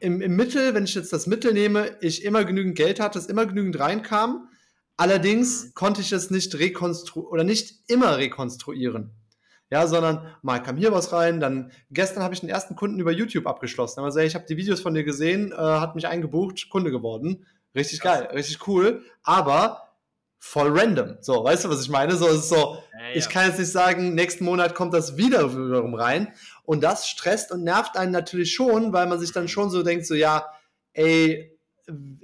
im, 0.00 0.20
im 0.20 0.36
Mittel, 0.36 0.74
wenn 0.74 0.84
ich 0.84 0.94
jetzt 0.94 1.12
das 1.12 1.26
Mittel 1.26 1.52
nehme, 1.52 1.96
ich 2.00 2.24
immer 2.24 2.44
genügend 2.44 2.76
Geld 2.76 3.00
hatte, 3.00 3.18
es 3.18 3.26
immer 3.26 3.46
genügend 3.46 3.78
reinkam. 3.78 4.48
Allerdings 4.96 5.66
mhm. 5.66 5.74
konnte 5.74 6.00
ich 6.00 6.12
es 6.12 6.30
nicht 6.30 6.58
rekonstruieren 6.58 7.30
oder 7.30 7.44
nicht 7.44 7.88
immer 7.88 8.16
rekonstruieren. 8.18 9.12
Ja, 9.68 9.88
sondern 9.88 10.32
mal 10.42 10.62
kam 10.62 10.76
hier 10.76 10.92
was 10.92 11.12
rein, 11.12 11.40
dann 11.40 11.72
gestern 11.90 12.22
habe 12.22 12.32
ich 12.34 12.40
den 12.40 12.48
ersten 12.48 12.76
Kunden 12.76 13.00
über 13.00 13.10
YouTube 13.10 13.48
abgeschlossen. 13.48 14.00
Also 14.00 14.20
ich 14.20 14.36
habe 14.36 14.46
die 14.48 14.56
Videos 14.56 14.80
von 14.80 14.94
dir 14.94 15.02
gesehen, 15.02 15.50
äh, 15.50 15.56
hat 15.56 15.96
mich 15.96 16.06
eingebucht, 16.06 16.68
Kunde 16.70 16.92
geworden. 16.92 17.44
Richtig 17.74 18.00
geil, 18.00 18.28
richtig 18.32 18.68
cool. 18.68 19.02
Aber 19.24 19.86
voll 20.38 20.78
random. 20.78 21.16
So, 21.20 21.42
weißt 21.42 21.64
du, 21.64 21.68
was 21.70 21.82
ich 21.82 21.88
meine? 21.88 22.14
So, 22.14 22.28
es 22.28 22.36
ist 22.36 22.48
so, 22.48 22.78
ja, 22.92 23.08
ja. 23.08 23.16
ich 23.16 23.28
kann 23.28 23.48
jetzt 23.48 23.58
nicht 23.58 23.72
sagen, 23.72 24.14
nächsten 24.14 24.44
Monat 24.44 24.76
kommt 24.76 24.94
das 24.94 25.16
wieder 25.16 25.52
wiederum 25.52 25.94
rein. 25.94 26.32
Und 26.66 26.82
das 26.82 27.08
stresst 27.08 27.52
und 27.52 27.62
nervt 27.62 27.96
einen 27.96 28.12
natürlich 28.12 28.52
schon, 28.52 28.92
weil 28.92 29.06
man 29.06 29.18
sich 29.18 29.32
dann 29.32 29.48
schon 29.48 29.70
so 29.70 29.82
denkt, 29.82 30.04
so, 30.06 30.14
ja, 30.14 30.52
ey, 30.92 31.56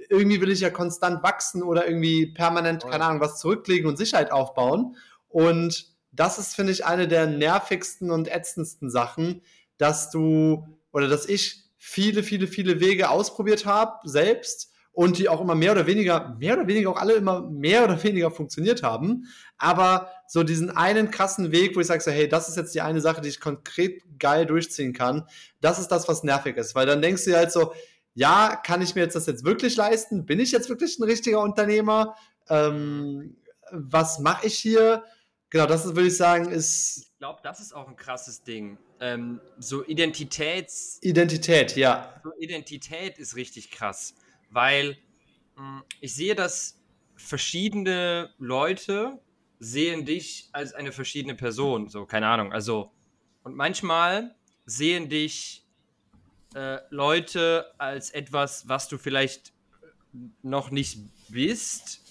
irgendwie 0.09 0.41
will 0.41 0.51
ich 0.51 0.59
ja 0.59 0.69
konstant 0.69 1.23
wachsen 1.23 1.63
oder 1.63 1.87
irgendwie 1.87 2.27
permanent, 2.27 2.83
keine 2.83 3.05
Ahnung, 3.05 3.21
was 3.21 3.39
zurücklegen 3.39 3.87
und 3.87 3.97
Sicherheit 3.97 4.31
aufbauen. 4.31 4.97
Und 5.29 5.87
das 6.11 6.37
ist, 6.37 6.55
finde 6.55 6.73
ich, 6.73 6.85
eine 6.85 7.07
der 7.07 7.25
nervigsten 7.25 8.11
und 8.11 8.27
ätzendsten 8.27 8.91
Sachen, 8.91 9.41
dass 9.77 10.11
du 10.11 10.67
oder 10.91 11.07
dass 11.07 11.25
ich 11.25 11.63
viele, 11.77 12.21
viele, 12.21 12.47
viele 12.47 12.81
Wege 12.81 13.09
ausprobiert 13.09 13.65
habe, 13.65 14.07
selbst 14.07 14.72
und 14.93 15.17
die 15.17 15.27
auch 15.27 15.41
immer 15.41 15.55
mehr 15.55 15.73
oder 15.73 15.87
weniger, 15.87 16.35
mehr 16.39 16.55
oder 16.55 16.67
weniger 16.67 16.91
auch 16.91 16.97
alle 16.97 17.13
immer 17.13 17.41
mehr 17.41 17.83
oder 17.83 18.01
weniger 18.01 18.31
funktioniert 18.31 18.83
haben. 18.83 19.25
Aber 19.57 20.11
so 20.27 20.43
diesen 20.43 20.69
einen 20.69 21.11
krassen 21.11 21.51
Weg, 21.51 21.75
wo 21.75 21.79
ich 21.79 21.87
sage 21.87 22.01
so, 22.01 22.11
hey, 22.11 22.29
das 22.29 22.47
ist 22.47 22.57
jetzt 22.57 22.75
die 22.75 22.81
eine 22.81 23.01
Sache, 23.01 23.21
die 23.21 23.29
ich 23.29 23.39
konkret 23.39 24.03
geil 24.19 24.45
durchziehen 24.45 24.93
kann, 24.93 25.27
das 25.61 25.79
ist 25.79 25.87
das, 25.87 26.07
was 26.07 26.23
nervig 26.23 26.57
ist. 26.57 26.75
Weil 26.75 26.85
dann 26.85 27.01
denkst 27.01 27.25
du 27.25 27.31
dir 27.31 27.37
halt 27.37 27.51
so, 27.51 27.73
ja, 28.13 28.55
kann 28.63 28.81
ich 28.83 28.93
mir 28.93 29.01
jetzt 29.01 29.15
das 29.15 29.25
jetzt 29.25 29.43
wirklich 29.43 29.75
leisten? 29.75 30.25
Bin 30.25 30.39
ich 30.39 30.51
jetzt 30.51 30.69
wirklich 30.69 30.99
ein 30.99 31.03
richtiger 31.03 31.41
Unternehmer? 31.41 32.15
Ähm, 32.47 33.37
was 33.71 34.19
mache 34.19 34.45
ich 34.45 34.59
hier? 34.59 35.03
Genau, 35.49 35.65
das 35.65 35.85
würde 35.85 36.07
ich 36.07 36.17
sagen, 36.17 36.49
ist. 36.49 36.97
Ich 36.97 37.17
glaube, 37.19 37.39
das 37.43 37.59
ist 37.59 37.73
auch 37.73 37.87
ein 37.87 37.95
krasses 37.95 38.43
Ding. 38.43 38.77
Ähm, 38.99 39.39
so 39.57 39.83
Identitäts. 39.85 40.99
Identität, 41.01 41.75
ja. 41.75 42.19
So 42.23 42.31
Identität 42.39 43.17
ist 43.17 43.35
richtig 43.35 43.71
krass, 43.71 44.15
weil 44.53 44.97
hm, 45.55 45.83
ich 45.99 46.13
sehe, 46.15 46.35
dass 46.35 46.81
verschiedene 47.15 48.33
Leute 48.37 49.19
sehen 49.59 50.05
dich 50.05 50.49
als 50.51 50.73
eine 50.73 50.91
verschiedene 50.91 51.35
Person. 51.35 51.87
So, 51.89 52.05
keine 52.05 52.27
Ahnung. 52.27 52.51
Also, 52.51 52.91
und 53.43 53.55
manchmal 53.55 54.35
sehen 54.65 55.09
dich 55.09 55.65
äh, 56.55 56.79
Leute 56.89 57.73
als 57.77 58.09
etwas, 58.11 58.67
was 58.67 58.87
du 58.87 58.97
vielleicht 58.97 59.53
noch 60.41 60.69
nicht 60.69 60.99
bist 61.29 62.03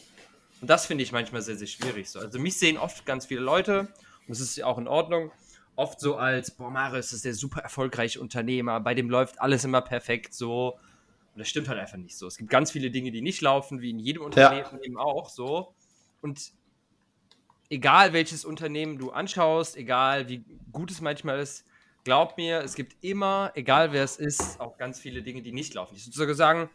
und 0.62 0.70
das 0.70 0.86
finde 0.86 1.02
ich 1.02 1.10
manchmal 1.10 1.42
sehr, 1.42 1.56
sehr 1.56 1.66
schwierig. 1.66 2.08
So. 2.08 2.20
Also 2.20 2.38
mich 2.38 2.56
sehen 2.56 2.78
oft 2.78 3.04
ganz 3.04 3.26
viele 3.26 3.40
Leute, 3.40 3.80
und 3.80 4.28
das 4.28 4.38
ist 4.38 4.56
ja 4.56 4.66
auch 4.66 4.78
in 4.78 4.86
Ordnung, 4.86 5.32
oft 5.74 5.98
so 5.98 6.16
als, 6.16 6.52
boah, 6.52 6.70
Marius 6.70 7.12
ist 7.12 7.24
der 7.24 7.34
super 7.34 7.60
erfolgreiche 7.62 8.20
Unternehmer, 8.20 8.78
bei 8.78 8.94
dem 8.94 9.10
läuft 9.10 9.40
alles 9.40 9.64
immer 9.64 9.82
perfekt 9.82 10.32
so. 10.32 10.78
Und 11.34 11.38
das 11.38 11.48
stimmt 11.48 11.68
halt 11.68 11.78
einfach 11.78 11.96
nicht 11.96 12.16
so. 12.16 12.26
Es 12.26 12.36
gibt 12.36 12.50
ganz 12.50 12.70
viele 12.70 12.90
Dinge, 12.90 13.10
die 13.10 13.22
nicht 13.22 13.40
laufen, 13.40 13.80
wie 13.80 13.90
in 13.90 13.98
jedem 13.98 14.22
Unternehmen 14.22 14.66
ja. 14.72 14.82
eben 14.82 14.98
auch 14.98 15.30
so. 15.30 15.74
Und 16.20 16.52
egal 17.70 18.12
welches 18.12 18.44
Unternehmen 18.44 18.98
du 18.98 19.10
anschaust, 19.10 19.76
egal 19.76 20.28
wie 20.28 20.44
gut 20.70 20.90
es 20.90 21.00
manchmal 21.00 21.40
ist, 21.40 21.64
glaub 22.04 22.36
mir, 22.36 22.60
es 22.60 22.74
gibt 22.74 23.02
immer, 23.02 23.50
egal 23.54 23.92
wer 23.92 24.04
es 24.04 24.16
ist, 24.16 24.60
auch 24.60 24.76
ganz 24.76 25.00
viele 25.00 25.22
Dinge, 25.22 25.40
die 25.40 25.52
nicht 25.52 25.72
laufen. 25.72 25.96
Ich 25.96 26.06
würde 26.06 26.16
sogar 26.16 26.34
sagen, 26.34 26.70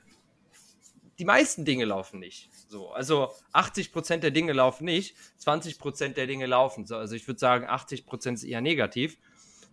die 1.19 1.25
meisten 1.25 1.65
Dinge 1.65 1.85
laufen 1.85 2.19
nicht. 2.19 2.49
So, 2.67 2.91
also 2.91 3.31
80 3.53 3.91
Prozent 3.91 4.23
der 4.23 4.31
Dinge 4.31 4.53
laufen 4.53 4.85
nicht, 4.85 5.15
20 5.37 5.79
Prozent 5.79 6.17
der 6.17 6.27
Dinge 6.27 6.45
laufen. 6.45 6.85
So, 6.85 6.97
also 6.97 7.15
ich 7.15 7.27
würde 7.27 7.39
sagen, 7.39 7.65
80 7.67 8.05
Prozent 8.05 8.37
ist 8.37 8.43
eher 8.43 8.61
negativ. 8.61 9.17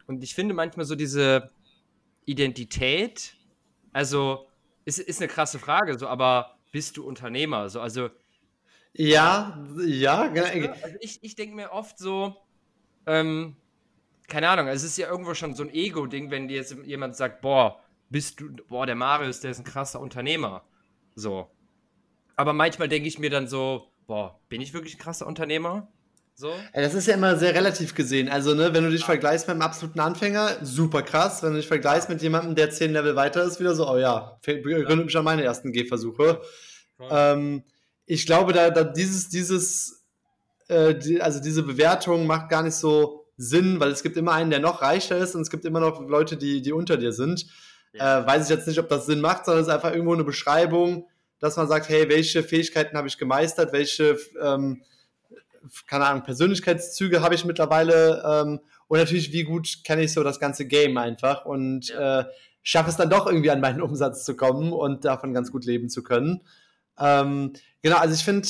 Und 0.06 0.22
ich 0.22 0.34
finde 0.34 0.54
manchmal 0.54 0.86
so 0.86 0.94
diese 0.94 1.50
Identität, 2.24 3.36
also 3.92 4.46
ist, 4.84 4.98
ist 4.98 5.20
eine 5.20 5.28
krasse 5.28 5.58
Frage, 5.58 5.98
so, 5.98 6.08
aber 6.08 6.56
bist 6.72 6.96
du 6.96 7.06
Unternehmer? 7.06 7.68
So, 7.68 7.80
also 7.80 8.10
ja, 8.92 9.58
ja, 9.84 10.28
genau. 10.28 10.72
Also 10.82 10.96
ich, 11.00 11.22
ich 11.22 11.34
denke 11.34 11.56
mir 11.56 11.72
oft 11.72 11.98
so, 11.98 12.36
ähm, 13.06 13.56
keine 14.28 14.48
Ahnung, 14.48 14.68
es 14.68 14.84
ist 14.84 14.96
ja 14.96 15.08
irgendwo 15.08 15.34
schon 15.34 15.54
so 15.54 15.64
ein 15.64 15.74
Ego-Ding, 15.74 16.30
wenn 16.30 16.48
dir 16.48 16.56
jetzt 16.56 16.76
jemand 16.84 17.16
sagt, 17.16 17.40
boah, 17.40 17.80
bist 18.08 18.40
du, 18.40 18.54
boah, 18.68 18.86
der 18.86 18.94
Marius, 18.94 19.40
der 19.40 19.50
ist 19.50 19.58
ein 19.58 19.64
krasser 19.64 20.00
Unternehmer. 20.00 20.64
So. 21.16 21.50
Aber 22.36 22.52
manchmal 22.52 22.88
denke 22.88 23.08
ich 23.08 23.18
mir 23.18 23.30
dann 23.30 23.48
so, 23.48 23.90
boah, 24.06 24.40
bin 24.48 24.60
ich 24.60 24.72
wirklich 24.72 24.94
ein 24.94 25.00
krasser 25.00 25.26
Unternehmer? 25.26 25.88
So? 26.36 26.52
Das 26.72 26.94
ist 26.94 27.06
ja 27.06 27.14
immer 27.14 27.36
sehr 27.36 27.54
relativ 27.54 27.94
gesehen. 27.94 28.28
Also, 28.28 28.54
ne, 28.54 28.74
wenn 28.74 28.82
du 28.84 28.90
dich 28.90 29.00
ja. 29.00 29.06
vergleichst 29.06 29.46
mit 29.46 29.52
einem 29.52 29.62
absoluten 29.62 30.00
Anfänger, 30.00 30.58
super 30.62 31.02
krass. 31.02 31.42
Wenn 31.42 31.52
du 31.52 31.58
dich 31.58 31.68
vergleichst 31.68 32.08
mit 32.08 32.22
jemandem, 32.22 32.56
der 32.56 32.70
zehn 32.70 32.92
Level 32.92 33.14
weiter 33.14 33.44
ist, 33.44 33.60
wieder 33.60 33.74
so, 33.74 33.88
oh 33.88 33.96
ja, 33.96 34.38
gründet 34.42 35.06
mich 35.06 35.16
an 35.16 35.24
meine 35.24 35.44
ersten 35.44 35.72
Gehversuche. 35.72 36.40
Ähm, 37.10 37.62
ich 38.06 38.26
glaube, 38.26 38.52
da, 38.52 38.70
da 38.70 38.84
dieses, 38.84 39.28
dieses, 39.28 40.04
äh, 40.68 40.94
die, 40.94 41.20
also 41.22 41.40
diese 41.40 41.62
Bewertung 41.62 42.26
macht 42.26 42.50
gar 42.50 42.62
nicht 42.62 42.74
so 42.74 43.26
Sinn, 43.36 43.80
weil 43.80 43.90
es 43.90 44.02
gibt 44.02 44.16
immer 44.16 44.32
einen, 44.32 44.50
der 44.50 44.60
noch 44.60 44.82
reicher 44.82 45.16
ist 45.16 45.34
und 45.34 45.42
es 45.42 45.50
gibt 45.50 45.64
immer 45.64 45.80
noch 45.80 46.00
Leute, 46.00 46.36
die, 46.36 46.62
die 46.62 46.72
unter 46.72 46.96
dir 46.96 47.12
sind. 47.12 47.46
Ja. 47.92 48.20
Äh, 48.20 48.26
weiß 48.26 48.44
ich 48.44 48.50
jetzt 48.50 48.66
nicht, 48.66 48.78
ob 48.78 48.88
das 48.88 49.06
Sinn 49.06 49.20
macht, 49.20 49.44
sondern 49.44 49.62
es 49.62 49.68
ist 49.68 49.74
einfach 49.74 49.92
irgendwo 49.92 50.14
eine 50.14 50.24
Beschreibung, 50.24 51.08
dass 51.38 51.56
man 51.56 51.68
sagt, 51.68 51.88
hey, 51.88 52.08
welche 52.08 52.42
Fähigkeiten 52.42 52.96
habe 52.96 53.08
ich 53.08 53.18
gemeistert, 53.18 53.72
welche, 53.72 54.18
ähm, 54.40 54.82
keine 55.86 56.06
Ahnung, 56.06 56.22
Persönlichkeitszüge 56.22 57.22
habe 57.22 57.34
ich 57.34 57.44
mittlerweile 57.44 58.22
ähm, 58.26 58.60
und 58.86 58.98
natürlich, 58.98 59.32
wie 59.32 59.44
gut 59.44 59.84
kenne 59.84 60.02
ich 60.02 60.12
so 60.12 60.22
das 60.22 60.40
ganze 60.40 60.66
Game 60.66 60.96
einfach 60.98 61.44
und 61.44 61.88
ja. 61.88 62.20
äh, 62.20 62.24
schaffe 62.62 62.90
es 62.90 62.96
dann 62.96 63.10
doch 63.10 63.26
irgendwie 63.26 63.50
an 63.50 63.60
meinen 63.60 63.80
Umsatz 63.82 64.24
zu 64.24 64.36
kommen 64.36 64.72
und 64.72 65.04
davon 65.04 65.32
ganz 65.32 65.50
gut 65.50 65.64
leben 65.64 65.88
zu 65.88 66.02
können. 66.02 66.42
Ähm, 66.98 67.52
genau, 67.82 67.96
also 67.96 68.14
ich 68.14 68.24
finde, 68.24 68.48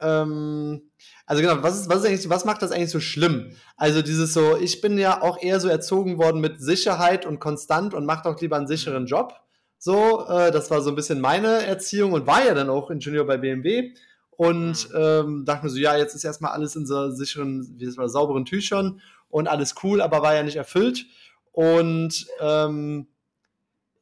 ähm, 0.00 0.90
also 1.26 1.42
genau, 1.42 1.62
was, 1.62 1.80
ist, 1.80 1.88
was, 1.88 1.98
ist 1.98 2.06
eigentlich, 2.06 2.28
was 2.30 2.44
macht 2.44 2.62
das 2.62 2.72
eigentlich 2.72 2.90
so 2.90 3.00
schlimm? 3.00 3.52
Also 3.76 4.02
dieses 4.02 4.32
so, 4.32 4.56
ich 4.56 4.80
bin 4.80 4.98
ja 4.98 5.22
auch 5.22 5.40
eher 5.42 5.60
so 5.60 5.68
erzogen 5.68 6.18
worden 6.18 6.40
mit 6.40 6.60
Sicherheit 6.60 7.26
und 7.26 7.40
konstant 7.40 7.94
und 7.94 8.06
mache 8.06 8.22
doch 8.24 8.40
lieber 8.40 8.56
einen 8.56 8.66
sicheren 8.66 9.02
mhm. 9.02 9.08
Job. 9.08 9.34
So, 9.78 10.26
äh, 10.26 10.50
das 10.50 10.70
war 10.70 10.80
so 10.80 10.90
ein 10.90 10.96
bisschen 10.96 11.20
meine 11.20 11.64
Erziehung 11.64 12.12
und 12.12 12.26
war 12.26 12.44
ja 12.44 12.54
dann 12.54 12.70
auch 12.70 12.90
Ingenieur 12.90 13.24
bei 13.24 13.36
BMW. 13.36 13.94
Und 14.38 14.90
mhm. 14.90 14.96
ähm, 14.96 15.44
dachte 15.44 15.64
mir 15.64 15.70
so, 15.70 15.78
ja, 15.78 15.96
jetzt 15.96 16.14
ist 16.14 16.22
erstmal 16.22 16.52
alles 16.52 16.76
in 16.76 16.86
so 16.86 17.10
sicheren, 17.10 17.74
wie 17.76 17.86
das 17.86 17.96
war, 17.96 18.08
sauberen 18.08 18.44
Tüchern 18.44 19.00
und 19.28 19.48
alles 19.48 19.74
cool, 19.82 20.00
aber 20.00 20.22
war 20.22 20.36
ja 20.36 20.44
nicht 20.44 20.54
erfüllt. 20.54 21.06
Und 21.50 22.28
ähm, 22.40 23.08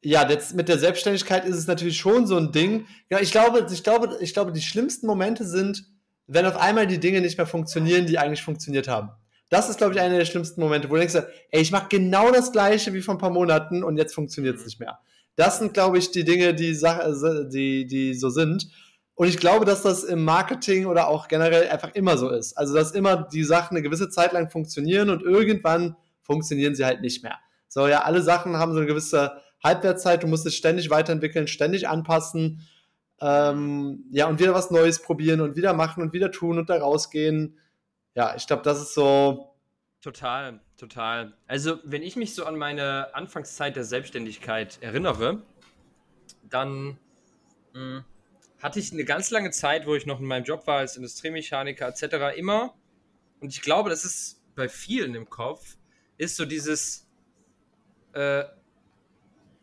ja, 0.03 0.29
jetzt 0.29 0.55
mit 0.55 0.69
der 0.69 0.79
Selbstständigkeit 0.79 1.47
ist 1.47 1.57
es 1.57 1.67
natürlich 1.67 1.97
schon 1.97 2.27
so 2.27 2.37
ein 2.37 2.53
Ding. 2.53 2.85
Ja, 3.09 3.19
ich 3.19 3.33
glaube, 3.33 3.67
ich 3.73 3.83
glaube, 3.83 4.19
ich 4.21 4.35
glaube, 4.35 4.53
die 4.53 4.61
schlimmsten 4.61 5.07
Momente 5.07 5.47
sind, 5.47 5.87
wenn 6.27 6.45
auf 6.45 6.59
einmal 6.59 6.87
die 6.87 7.01
Dinge 7.01 7.23
nicht 7.23 7.39
mehr 7.39 7.47
funktionieren, 7.47 8.05
die 8.05 8.19
eigentlich 8.19 8.43
funktioniert 8.43 8.89
haben. 8.89 9.09
Das 9.49 9.71
ist, 9.71 9.79
glaube 9.79 9.95
ich, 9.95 10.01
einer 10.01 10.19
der 10.19 10.27
schlimmsten 10.27 10.61
Momente, 10.61 10.91
wo 10.91 10.97
du 10.97 11.01
denkst, 11.01 11.15
ey, 11.51 11.63
ich 11.63 11.73
mache 11.73 11.89
genau 11.89 12.31
das 12.31 12.53
Gleiche 12.53 12.93
wie 12.93 13.01
vor 13.01 13.15
ein 13.15 13.19
paar 13.19 13.31
Monaten 13.31 13.83
und 13.83 13.97
jetzt 13.97 14.15
funktioniert 14.15 14.59
es 14.59 14.67
nicht 14.67 14.81
mehr. 14.81 14.99
Das 15.35 15.61
sind, 15.61 15.73
glaube 15.73 15.97
ich, 15.97 16.11
die 16.11 16.25
Dinge, 16.25 16.53
die, 16.53 16.79
die, 17.53 17.87
die 17.87 18.15
so 18.15 18.29
sind. 18.29 18.69
Und 19.17 19.29
ich 19.29 19.39
glaube, 19.39 19.65
dass 19.65 19.83
das 19.83 20.05
im 20.05 20.25
Marketing 20.25 20.85
oder 20.85 21.09
auch 21.09 21.27
generell 21.27 21.69
einfach 21.69 21.95
immer 21.95 22.19
so 22.19 22.29
ist. 22.29 22.53
Also, 22.57 22.75
dass 22.75 22.93
immer 22.93 23.17
die 23.17 23.45
Sachen 23.45 23.75
eine 23.75 23.83
gewisse 23.83 24.11
Zeit 24.11 24.33
lang 24.33 24.51
funktionieren 24.51 25.09
und 25.09 25.23
irgendwann 25.23 25.97
funktionieren 26.21 26.75
sie 26.75 26.85
halt 26.85 27.01
nicht 27.01 27.23
mehr. 27.23 27.39
So, 27.67 27.89
ja, 27.89 28.03
alle 28.03 28.21
Sachen 28.21 28.59
haben 28.59 28.73
so 28.73 28.79
eine 28.79 28.87
gewisse 28.87 29.41
Halbwertszeit. 29.65 30.23
Du 30.23 30.27
musst 30.27 30.45
es 30.45 30.55
ständig 30.55 30.91
weiterentwickeln, 30.91 31.49
ständig 31.49 31.89
anpassen. 31.89 32.69
Ähm, 33.23 34.05
ja, 34.11 34.27
und 34.27 34.39
wieder 34.39 34.53
was 34.53 34.71
Neues 34.71 35.01
probieren 35.01 35.41
und 35.41 35.57
wieder 35.57 35.73
machen 35.73 36.03
und 36.03 36.13
wieder 36.13 36.31
tun 36.31 36.59
und 36.59 36.69
da 36.69 36.77
rausgehen. 36.77 37.59
Ja, 38.15 38.35
ich 38.37 38.47
glaube, 38.47 38.63
das 38.65 38.83
ist 38.83 38.93
so. 38.93 39.55
Total, 40.03 40.61
total. 40.77 41.33
Also, 41.47 41.79
wenn 41.85 42.03
ich 42.03 42.17
mich 42.17 42.35
so 42.35 42.45
an 42.45 42.59
meine 42.59 43.15
Anfangszeit 43.15 43.77
der 43.77 43.85
Selbstständigkeit 43.85 44.77
erinnere, 44.83 45.41
dann 46.51 46.99
mh, 47.73 47.81
hm, 47.81 48.05
hatte 48.67 48.81
ich 48.81 48.93
eine 48.93 49.05
ganz 49.05 49.31
lange 49.31 49.53
Zeit, 49.53 49.87
wo 49.87 49.95
ich 49.95 50.07
noch 50.07 50.19
in 50.19 50.27
meinem 50.27 50.43
Job 50.43 50.67
war 50.67 50.79
als 50.79 50.97
Industriemechaniker 50.97 51.87
etc. 51.87 52.37
immer, 52.37 52.75
und 53.39 53.51
ich 53.51 53.63
glaube, 53.63 53.91
das 53.91 54.05
ist 54.05 54.43
bei 54.57 54.69
vielen 54.69 55.15
im 55.15 55.31
Kopf, 55.31 55.77
ist 56.19 56.35
so 56.35 56.45
dieses, 56.45 57.07
äh, 58.13 58.43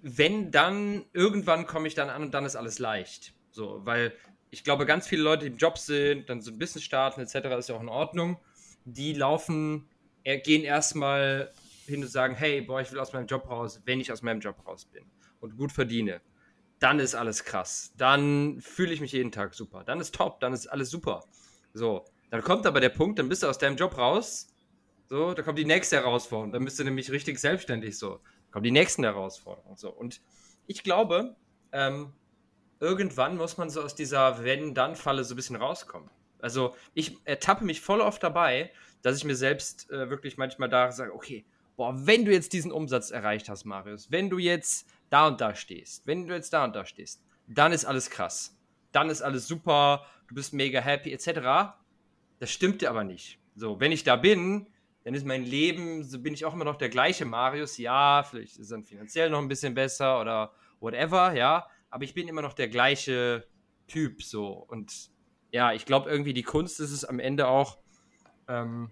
wenn 0.01 0.51
dann, 0.51 1.03
irgendwann 1.11 1.67
komme 1.67 1.89
ich 1.89 1.95
dann 1.95 2.09
an 2.09 2.21
und 2.23 2.33
dann 2.33 2.45
ist 2.45 2.55
alles 2.55 2.79
leicht. 2.79 3.33
So, 3.51 3.85
weil 3.85 4.13
ich 4.51 4.63
glaube, 4.63 4.85
ganz 4.85 5.05
viele 5.05 5.23
Leute, 5.23 5.41
die 5.45 5.51
im 5.51 5.57
Job 5.57 5.77
sind, 5.77 6.29
dann 6.29 6.39
so 6.39 6.51
ein 6.51 6.57
Business 6.57 6.85
starten 6.85 7.19
etc., 7.19 7.35
ist 7.59 7.67
ja 7.67 7.75
auch 7.75 7.81
in 7.81 7.89
Ordnung. 7.89 8.39
Die 8.85 9.11
laufen, 9.11 9.89
gehen 10.23 10.63
erstmal 10.63 11.51
hin 11.87 12.03
und 12.03 12.07
sagen, 12.07 12.35
hey, 12.35 12.61
boah, 12.61 12.79
ich 12.79 12.89
will 12.93 12.99
aus 12.99 13.11
meinem 13.11 13.27
Job 13.27 13.49
raus, 13.49 13.81
wenn 13.83 13.99
ich 13.99 14.13
aus 14.13 14.21
meinem 14.21 14.39
Job 14.39 14.65
raus 14.65 14.85
bin 14.85 15.03
und 15.41 15.57
gut 15.57 15.73
verdiene. 15.73 16.21
Dann 16.83 16.99
ist 16.99 17.15
alles 17.15 17.45
krass. 17.45 17.93
Dann 17.95 18.59
fühle 18.59 18.91
ich 18.91 18.99
mich 18.99 19.13
jeden 19.13 19.31
Tag 19.31 19.53
super. 19.53 19.85
Dann 19.85 20.01
ist 20.01 20.13
top, 20.13 20.41
dann 20.41 20.51
ist 20.51 20.67
alles 20.67 20.89
super. 20.89 21.23
So, 21.73 22.03
dann 22.29 22.41
kommt 22.41 22.65
aber 22.65 22.81
der 22.81 22.89
Punkt, 22.89 23.19
dann 23.19 23.29
bist 23.29 23.41
du 23.41 23.47
aus 23.47 23.57
deinem 23.57 23.77
Job 23.77 23.97
raus. 23.97 24.53
So, 25.07 25.33
da 25.33 25.43
kommt 25.43 25.57
die 25.57 25.63
nächste 25.63 25.95
Herausforderung. 25.95 26.51
Dann 26.51 26.65
bist 26.65 26.77
du 26.77 26.83
nämlich 26.83 27.09
richtig 27.09 27.39
selbstständig 27.39 27.97
so. 27.97 28.19
kommen 28.51 28.65
die 28.65 28.71
nächsten 28.71 29.05
Herausforderungen. 29.05 29.77
So. 29.77 29.91
Und 29.91 30.19
ich 30.67 30.83
glaube, 30.83 31.37
ähm, 31.71 32.11
irgendwann 32.81 33.37
muss 33.37 33.55
man 33.55 33.69
so 33.69 33.81
aus 33.81 33.95
dieser 33.95 34.43
Wenn-Dann-Falle 34.43 35.23
so 35.23 35.35
ein 35.35 35.37
bisschen 35.37 35.55
rauskommen. 35.55 36.09
Also 36.41 36.75
ich 36.93 37.17
ertappe 37.23 37.63
mich 37.63 37.79
voll 37.79 38.01
oft 38.01 38.21
dabei, 38.21 38.73
dass 39.03 39.15
ich 39.15 39.23
mir 39.23 39.37
selbst 39.37 39.89
äh, 39.89 40.09
wirklich 40.09 40.35
manchmal 40.35 40.67
da 40.67 40.91
sage, 40.91 41.15
okay, 41.15 41.45
boah, 41.77 41.95
wenn 42.05 42.25
du 42.25 42.33
jetzt 42.33 42.51
diesen 42.51 42.73
Umsatz 42.73 43.09
erreicht 43.09 43.47
hast, 43.47 43.63
Marius, 43.63 44.11
wenn 44.11 44.29
du 44.29 44.37
jetzt 44.37 44.85
da 45.13 45.27
und 45.27 45.39
da 45.39 45.53
stehst, 45.53 46.07
wenn 46.07 46.27
du 46.27 46.33
jetzt 46.33 46.51
da 46.51 46.63
und 46.63 46.75
da 46.75 46.85
stehst, 46.85 47.23
dann 47.47 47.71
ist 47.71 47.85
alles 47.85 48.09
krass. 48.09 48.57
Dann 48.91 49.09
ist 49.09 49.21
alles 49.21 49.47
super, 49.47 50.05
du 50.27 50.35
bist 50.35 50.53
mega 50.53 50.79
happy, 50.79 51.13
etc. 51.13 51.75
Das 52.39 52.49
stimmt 52.51 52.81
dir 52.81 52.89
aber 52.89 53.03
nicht. 53.03 53.39
So, 53.55 53.79
wenn 53.79 53.91
ich 53.91 54.03
da 54.03 54.15
bin, 54.15 54.67
dann 55.03 55.13
ist 55.13 55.25
mein 55.25 55.43
Leben, 55.43 56.03
so 56.03 56.19
bin 56.19 56.33
ich 56.33 56.45
auch 56.45 56.53
immer 56.53 56.65
noch 56.65 56.77
der 56.77 56.89
gleiche 56.89 57.25
Marius. 57.25 57.77
Ja, 57.77 58.23
vielleicht 58.23 58.57
ist 58.57 58.71
dann 58.71 58.83
finanziell 58.83 59.29
noch 59.29 59.39
ein 59.39 59.47
bisschen 59.47 59.75
besser 59.75 60.19
oder 60.19 60.53
whatever, 60.79 61.33
ja. 61.33 61.67
Aber 61.89 62.03
ich 62.03 62.13
bin 62.13 62.27
immer 62.27 62.41
noch 62.41 62.53
der 62.53 62.69
gleiche 62.69 63.47
Typ, 63.87 64.23
so. 64.23 64.47
Und 64.51 65.11
ja, 65.51 65.73
ich 65.73 65.85
glaube 65.85 66.09
irgendwie 66.09 66.33
die 66.33 66.43
Kunst 66.43 66.79
ist 66.79 66.91
es 66.91 67.05
am 67.05 67.19
Ende 67.19 67.47
auch, 67.47 67.77
ähm, 68.47 68.91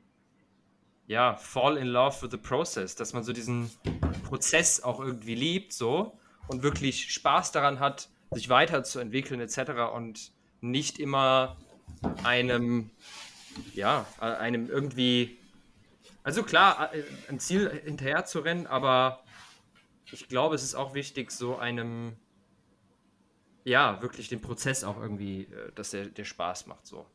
ja, 1.11 1.35
fall 1.35 1.75
in 1.75 1.87
love 1.87 2.21
with 2.21 2.31
the 2.31 2.37
process, 2.37 2.95
dass 2.95 3.11
man 3.11 3.23
so 3.23 3.33
diesen 3.33 3.69
Prozess 4.23 4.81
auch 4.81 5.01
irgendwie 5.01 5.35
liebt, 5.35 5.73
so 5.73 6.17
und 6.47 6.63
wirklich 6.63 7.11
Spaß 7.11 7.51
daran 7.51 7.81
hat, 7.81 8.07
sich 8.31 8.47
weiterzuentwickeln, 8.47 9.41
etc. 9.41 9.93
und 9.93 10.31
nicht 10.61 10.99
immer 10.99 11.57
einem, 12.23 12.91
ja, 13.73 14.05
einem 14.19 14.69
irgendwie, 14.69 15.37
also 16.23 16.43
klar, 16.43 16.91
ein 17.27 17.41
Ziel 17.41 17.69
hinterher 17.83 18.23
zu 18.23 18.39
rennen, 18.39 18.65
aber 18.65 19.21
ich 20.13 20.29
glaube, 20.29 20.55
es 20.55 20.63
ist 20.63 20.75
auch 20.75 20.93
wichtig, 20.93 21.31
so 21.31 21.57
einem, 21.57 22.15
ja, 23.65 24.01
wirklich 24.01 24.29
den 24.29 24.39
Prozess 24.39 24.85
auch 24.85 24.99
irgendwie, 25.01 25.41
äh, 25.41 25.73
dass 25.75 25.91
der, 25.91 26.05
der 26.05 26.23
Spaß 26.23 26.67
macht, 26.67 26.87
so. 26.87 27.05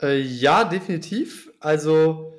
Äh, 0.00 0.18
ja, 0.18 0.64
definitiv. 0.64 1.52
Also 1.60 2.37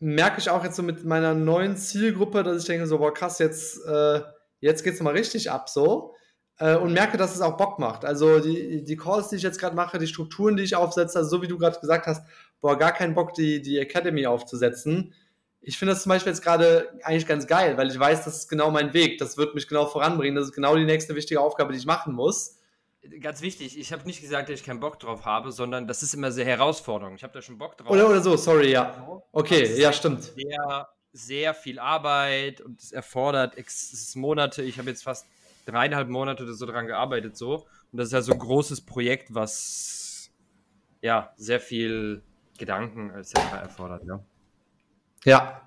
merke 0.00 0.40
ich 0.40 0.50
auch 0.50 0.64
jetzt 0.64 0.76
so 0.76 0.82
mit 0.82 1.04
meiner 1.04 1.34
neuen 1.34 1.76
Zielgruppe, 1.76 2.42
dass 2.42 2.62
ich 2.62 2.66
denke 2.66 2.86
so, 2.86 2.98
boah, 2.98 3.14
krass, 3.14 3.38
jetzt, 3.38 3.84
äh, 3.86 4.20
jetzt 4.60 4.82
geht's 4.82 5.00
mal 5.00 5.12
richtig 5.12 5.50
ab 5.50 5.68
so. 5.68 6.14
Äh, 6.58 6.76
und 6.76 6.92
merke, 6.92 7.18
dass 7.18 7.34
es 7.34 7.42
auch 7.42 7.56
Bock 7.56 7.78
macht. 7.78 8.04
Also 8.04 8.40
die, 8.40 8.82
die 8.82 8.96
Calls, 8.96 9.28
die 9.28 9.36
ich 9.36 9.42
jetzt 9.42 9.60
gerade 9.60 9.76
mache, 9.76 9.98
die 9.98 10.06
Strukturen, 10.06 10.56
die 10.56 10.62
ich 10.62 10.74
aufsetze, 10.74 11.18
also 11.18 11.30
so 11.36 11.42
wie 11.42 11.48
du 11.48 11.58
gerade 11.58 11.78
gesagt 11.78 12.06
hast, 12.06 12.26
boah, 12.60 12.78
gar 12.78 12.92
keinen 12.92 13.14
Bock, 13.14 13.34
die, 13.34 13.62
die 13.62 13.78
Academy 13.78 14.26
aufzusetzen. 14.26 15.14
Ich 15.60 15.78
finde 15.78 15.92
das 15.92 16.02
zum 16.02 16.10
Beispiel 16.10 16.32
jetzt 16.32 16.42
gerade 16.42 16.88
eigentlich 17.02 17.26
ganz 17.26 17.46
geil, 17.46 17.76
weil 17.76 17.90
ich 17.90 17.98
weiß, 17.98 18.24
das 18.24 18.38
ist 18.38 18.48
genau 18.48 18.70
mein 18.70 18.94
Weg. 18.94 19.18
Das 19.18 19.36
wird 19.36 19.54
mich 19.54 19.68
genau 19.68 19.86
voranbringen. 19.86 20.34
Das 20.34 20.46
ist 20.46 20.54
genau 20.54 20.76
die 20.76 20.86
nächste 20.86 21.14
wichtige 21.14 21.40
Aufgabe, 21.40 21.72
die 21.72 21.78
ich 21.78 21.86
machen 21.86 22.14
muss 22.14 22.59
ganz 23.20 23.42
wichtig, 23.42 23.78
ich 23.78 23.92
habe 23.92 24.04
nicht 24.04 24.20
gesagt, 24.20 24.48
dass 24.48 24.60
ich 24.60 24.66
keinen 24.66 24.80
Bock 24.80 24.98
drauf 24.98 25.24
habe, 25.24 25.52
sondern 25.52 25.86
das 25.86 26.02
ist 26.02 26.14
immer 26.14 26.32
sehr 26.32 26.44
Herausforderung. 26.44 27.14
Ich 27.14 27.22
habe 27.22 27.32
da 27.32 27.42
schon 27.42 27.58
Bock 27.58 27.76
drauf. 27.76 27.90
Oder, 27.90 28.08
oder 28.08 28.20
so, 28.20 28.36
sorry, 28.36 28.70
ja. 28.70 29.22
Okay, 29.32 29.78
ja, 29.78 29.92
stimmt. 29.92 30.22
Sehr, 30.22 30.88
sehr 31.12 31.54
viel 31.54 31.78
Arbeit 31.78 32.60
und 32.60 32.80
es 32.80 32.92
erfordert 32.92 33.56
es 33.56 34.14
Monate. 34.16 34.62
Ich 34.62 34.78
habe 34.78 34.90
jetzt 34.90 35.04
fast 35.04 35.26
dreieinhalb 35.66 36.08
Monate 36.08 36.42
oder 36.44 36.54
so 36.54 36.66
dran 36.66 36.86
gearbeitet, 36.86 37.36
so. 37.36 37.66
Und 37.92 37.98
das 37.98 38.08
ist 38.08 38.12
ja 38.12 38.22
so 38.22 38.32
ein 38.32 38.38
großes 38.38 38.82
Projekt, 38.82 39.34
was 39.34 40.30
ja 41.00 41.32
sehr 41.36 41.60
viel 41.60 42.22
Gedanken 42.58 43.10
etc. 43.10 43.34
erfordert, 43.62 44.02
ja. 44.04 44.20
Ja. 45.24 45.62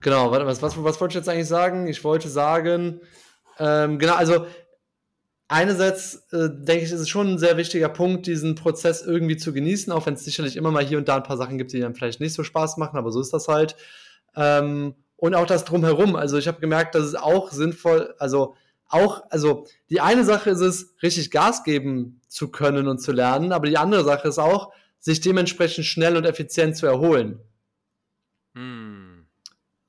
Genau, 0.00 0.30
warte, 0.30 0.46
was, 0.46 0.60
was, 0.62 0.82
was 0.82 1.00
wollte 1.00 1.12
ich 1.12 1.16
jetzt 1.16 1.28
eigentlich 1.28 1.48
sagen? 1.48 1.86
Ich 1.86 2.04
wollte 2.04 2.28
sagen, 2.28 3.00
ähm, 3.58 3.98
genau, 3.98 4.14
also 4.14 4.46
einerseits 5.54 6.26
äh, 6.32 6.50
denke 6.50 6.84
ich, 6.84 6.90
ist 6.90 7.00
es 7.00 7.08
schon 7.08 7.28
ein 7.28 7.38
sehr 7.38 7.56
wichtiger 7.56 7.88
Punkt, 7.88 8.26
diesen 8.26 8.56
Prozess 8.56 9.02
irgendwie 9.02 9.36
zu 9.36 9.52
genießen, 9.52 9.92
auch 9.92 10.04
wenn 10.04 10.14
es 10.14 10.24
sicherlich 10.24 10.56
immer 10.56 10.72
mal 10.72 10.84
hier 10.84 10.98
und 10.98 11.08
da 11.08 11.16
ein 11.16 11.22
paar 11.22 11.36
Sachen 11.36 11.58
gibt, 11.58 11.72
die 11.72 11.80
dann 11.80 11.94
vielleicht 11.94 12.20
nicht 12.20 12.34
so 12.34 12.42
Spaß 12.42 12.76
machen, 12.76 12.98
aber 12.98 13.12
so 13.12 13.20
ist 13.20 13.32
das 13.32 13.46
halt. 13.46 13.76
Ähm, 14.34 14.94
und 15.16 15.34
auch 15.34 15.46
das 15.46 15.64
drumherum. 15.64 16.16
Also 16.16 16.38
ich 16.38 16.48
habe 16.48 16.60
gemerkt, 16.60 16.96
dass 16.96 17.04
es 17.04 17.14
auch 17.14 17.52
sinnvoll, 17.52 18.14
also 18.18 18.56
auch, 18.88 19.22
also 19.30 19.66
die 19.90 20.00
eine 20.00 20.24
Sache 20.24 20.50
ist 20.50 20.60
es, 20.60 20.94
richtig 21.02 21.30
Gas 21.30 21.62
geben 21.62 22.20
zu 22.26 22.48
können 22.50 22.88
und 22.88 22.98
zu 22.98 23.12
lernen, 23.12 23.52
aber 23.52 23.68
die 23.68 23.78
andere 23.78 24.04
Sache 24.04 24.26
ist 24.26 24.38
auch, 24.38 24.72
sich 24.98 25.20
dementsprechend 25.20 25.86
schnell 25.86 26.16
und 26.16 26.24
effizient 26.24 26.76
zu 26.76 26.86
erholen. 26.86 27.38
Hm. 28.54 29.26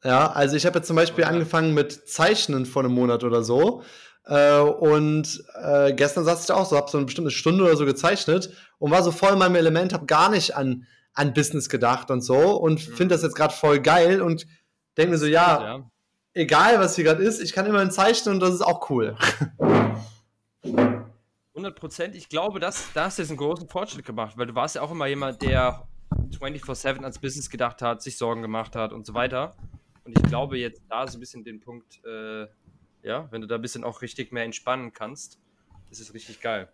Ja, 0.04 0.32
also 0.32 0.56
ich 0.56 0.67
habe 0.67 0.78
jetzt 0.78 0.88
zum 0.88 0.95
Beispiel 0.95 1.23
okay. 1.23 1.34
angefangen 1.34 1.73
mit 1.73 2.08
Zeichnen 2.08 2.67
vor 2.67 2.84
einem 2.84 2.93
Monat 2.93 3.23
oder 3.23 3.43
so 3.43 3.82
äh, 4.25 4.59
und 4.59 5.43
äh, 5.61 5.93
gestern 5.93 6.25
saß 6.25 6.41
ich 6.41 6.47
da 6.47 6.55
auch 6.55 6.65
so, 6.65 6.77
habe 6.77 6.89
so 6.89 6.97
eine 6.97 7.05
bestimmte 7.05 7.31
Stunde 7.31 7.63
oder 7.63 7.77
so 7.77 7.85
gezeichnet 7.85 8.49
und 8.79 8.91
war 8.91 9.03
so 9.03 9.11
voll 9.11 9.33
in 9.33 9.39
meinem 9.39 9.55
Element, 9.55 9.93
habe 9.93 10.05
gar 10.05 10.29
nicht 10.29 10.55
an, 10.55 10.85
an 11.13 11.33
Business 11.33 11.69
gedacht 11.69 12.11
und 12.11 12.21
so 12.21 12.57
und 12.57 12.88
mhm. 12.88 12.93
finde 12.93 13.15
das 13.15 13.23
jetzt 13.23 13.35
gerade 13.35 13.53
voll 13.53 13.79
geil 13.79 14.21
und 14.21 14.47
denke 14.97 15.11
mir 15.11 15.17
so, 15.17 15.27
ja, 15.27 15.63
ja, 15.63 15.91
egal 16.33 16.79
was 16.79 16.95
hier 16.95 17.05
gerade 17.05 17.23
ist, 17.23 17.41
ich 17.41 17.53
kann 17.53 17.65
immerhin 17.65 17.91
zeichnen 17.91 18.35
und 18.35 18.39
das 18.39 18.53
ist 18.53 18.61
auch 18.61 18.89
cool. 18.89 19.15
100 20.63 21.75
Prozent. 21.75 22.15
Ich 22.15 22.29
glaube, 22.29 22.59
dass, 22.59 22.91
da 22.93 23.05
hast 23.05 23.17
du 23.17 23.21
jetzt 23.21 23.29
einen 23.29 23.38
großen 23.38 23.69
Fortschritt 23.69 24.05
gemacht, 24.05 24.38
weil 24.38 24.47
du 24.47 24.55
warst 24.55 24.75
ja 24.75 24.81
auch 24.81 24.91
immer 24.91 25.07
jemand, 25.07 25.41
der 25.41 25.88
24-7 26.31 26.99
ans 26.99 27.19
Business 27.19 27.49
gedacht 27.49 27.81
hat, 27.81 28.01
sich 28.01 28.17
Sorgen 28.17 28.41
gemacht 28.41 28.75
hat 28.75 28.91
und 28.91 29.05
so 29.05 29.13
weiter. 29.13 29.55
Und 30.03 30.17
ich 30.17 30.23
glaube, 30.25 30.57
jetzt 30.57 30.81
da 30.89 31.07
so 31.07 31.17
ein 31.17 31.19
bisschen 31.19 31.43
den 31.43 31.59
Punkt 31.61 32.03
äh, 32.05 32.47
ja, 33.06 33.28
wenn 33.32 33.41
du 33.41 33.48
da 33.48 33.56
ein 33.56 33.62
bisschen 33.62 33.84
auch 33.84 34.02
richtig 34.02 34.32
mehr 34.32 34.44
entspannen 34.44 34.91
kannst, 34.91 35.39
ist 35.91 36.02
es 36.02 36.13
richtig 36.13 36.41
geil. 36.41 36.68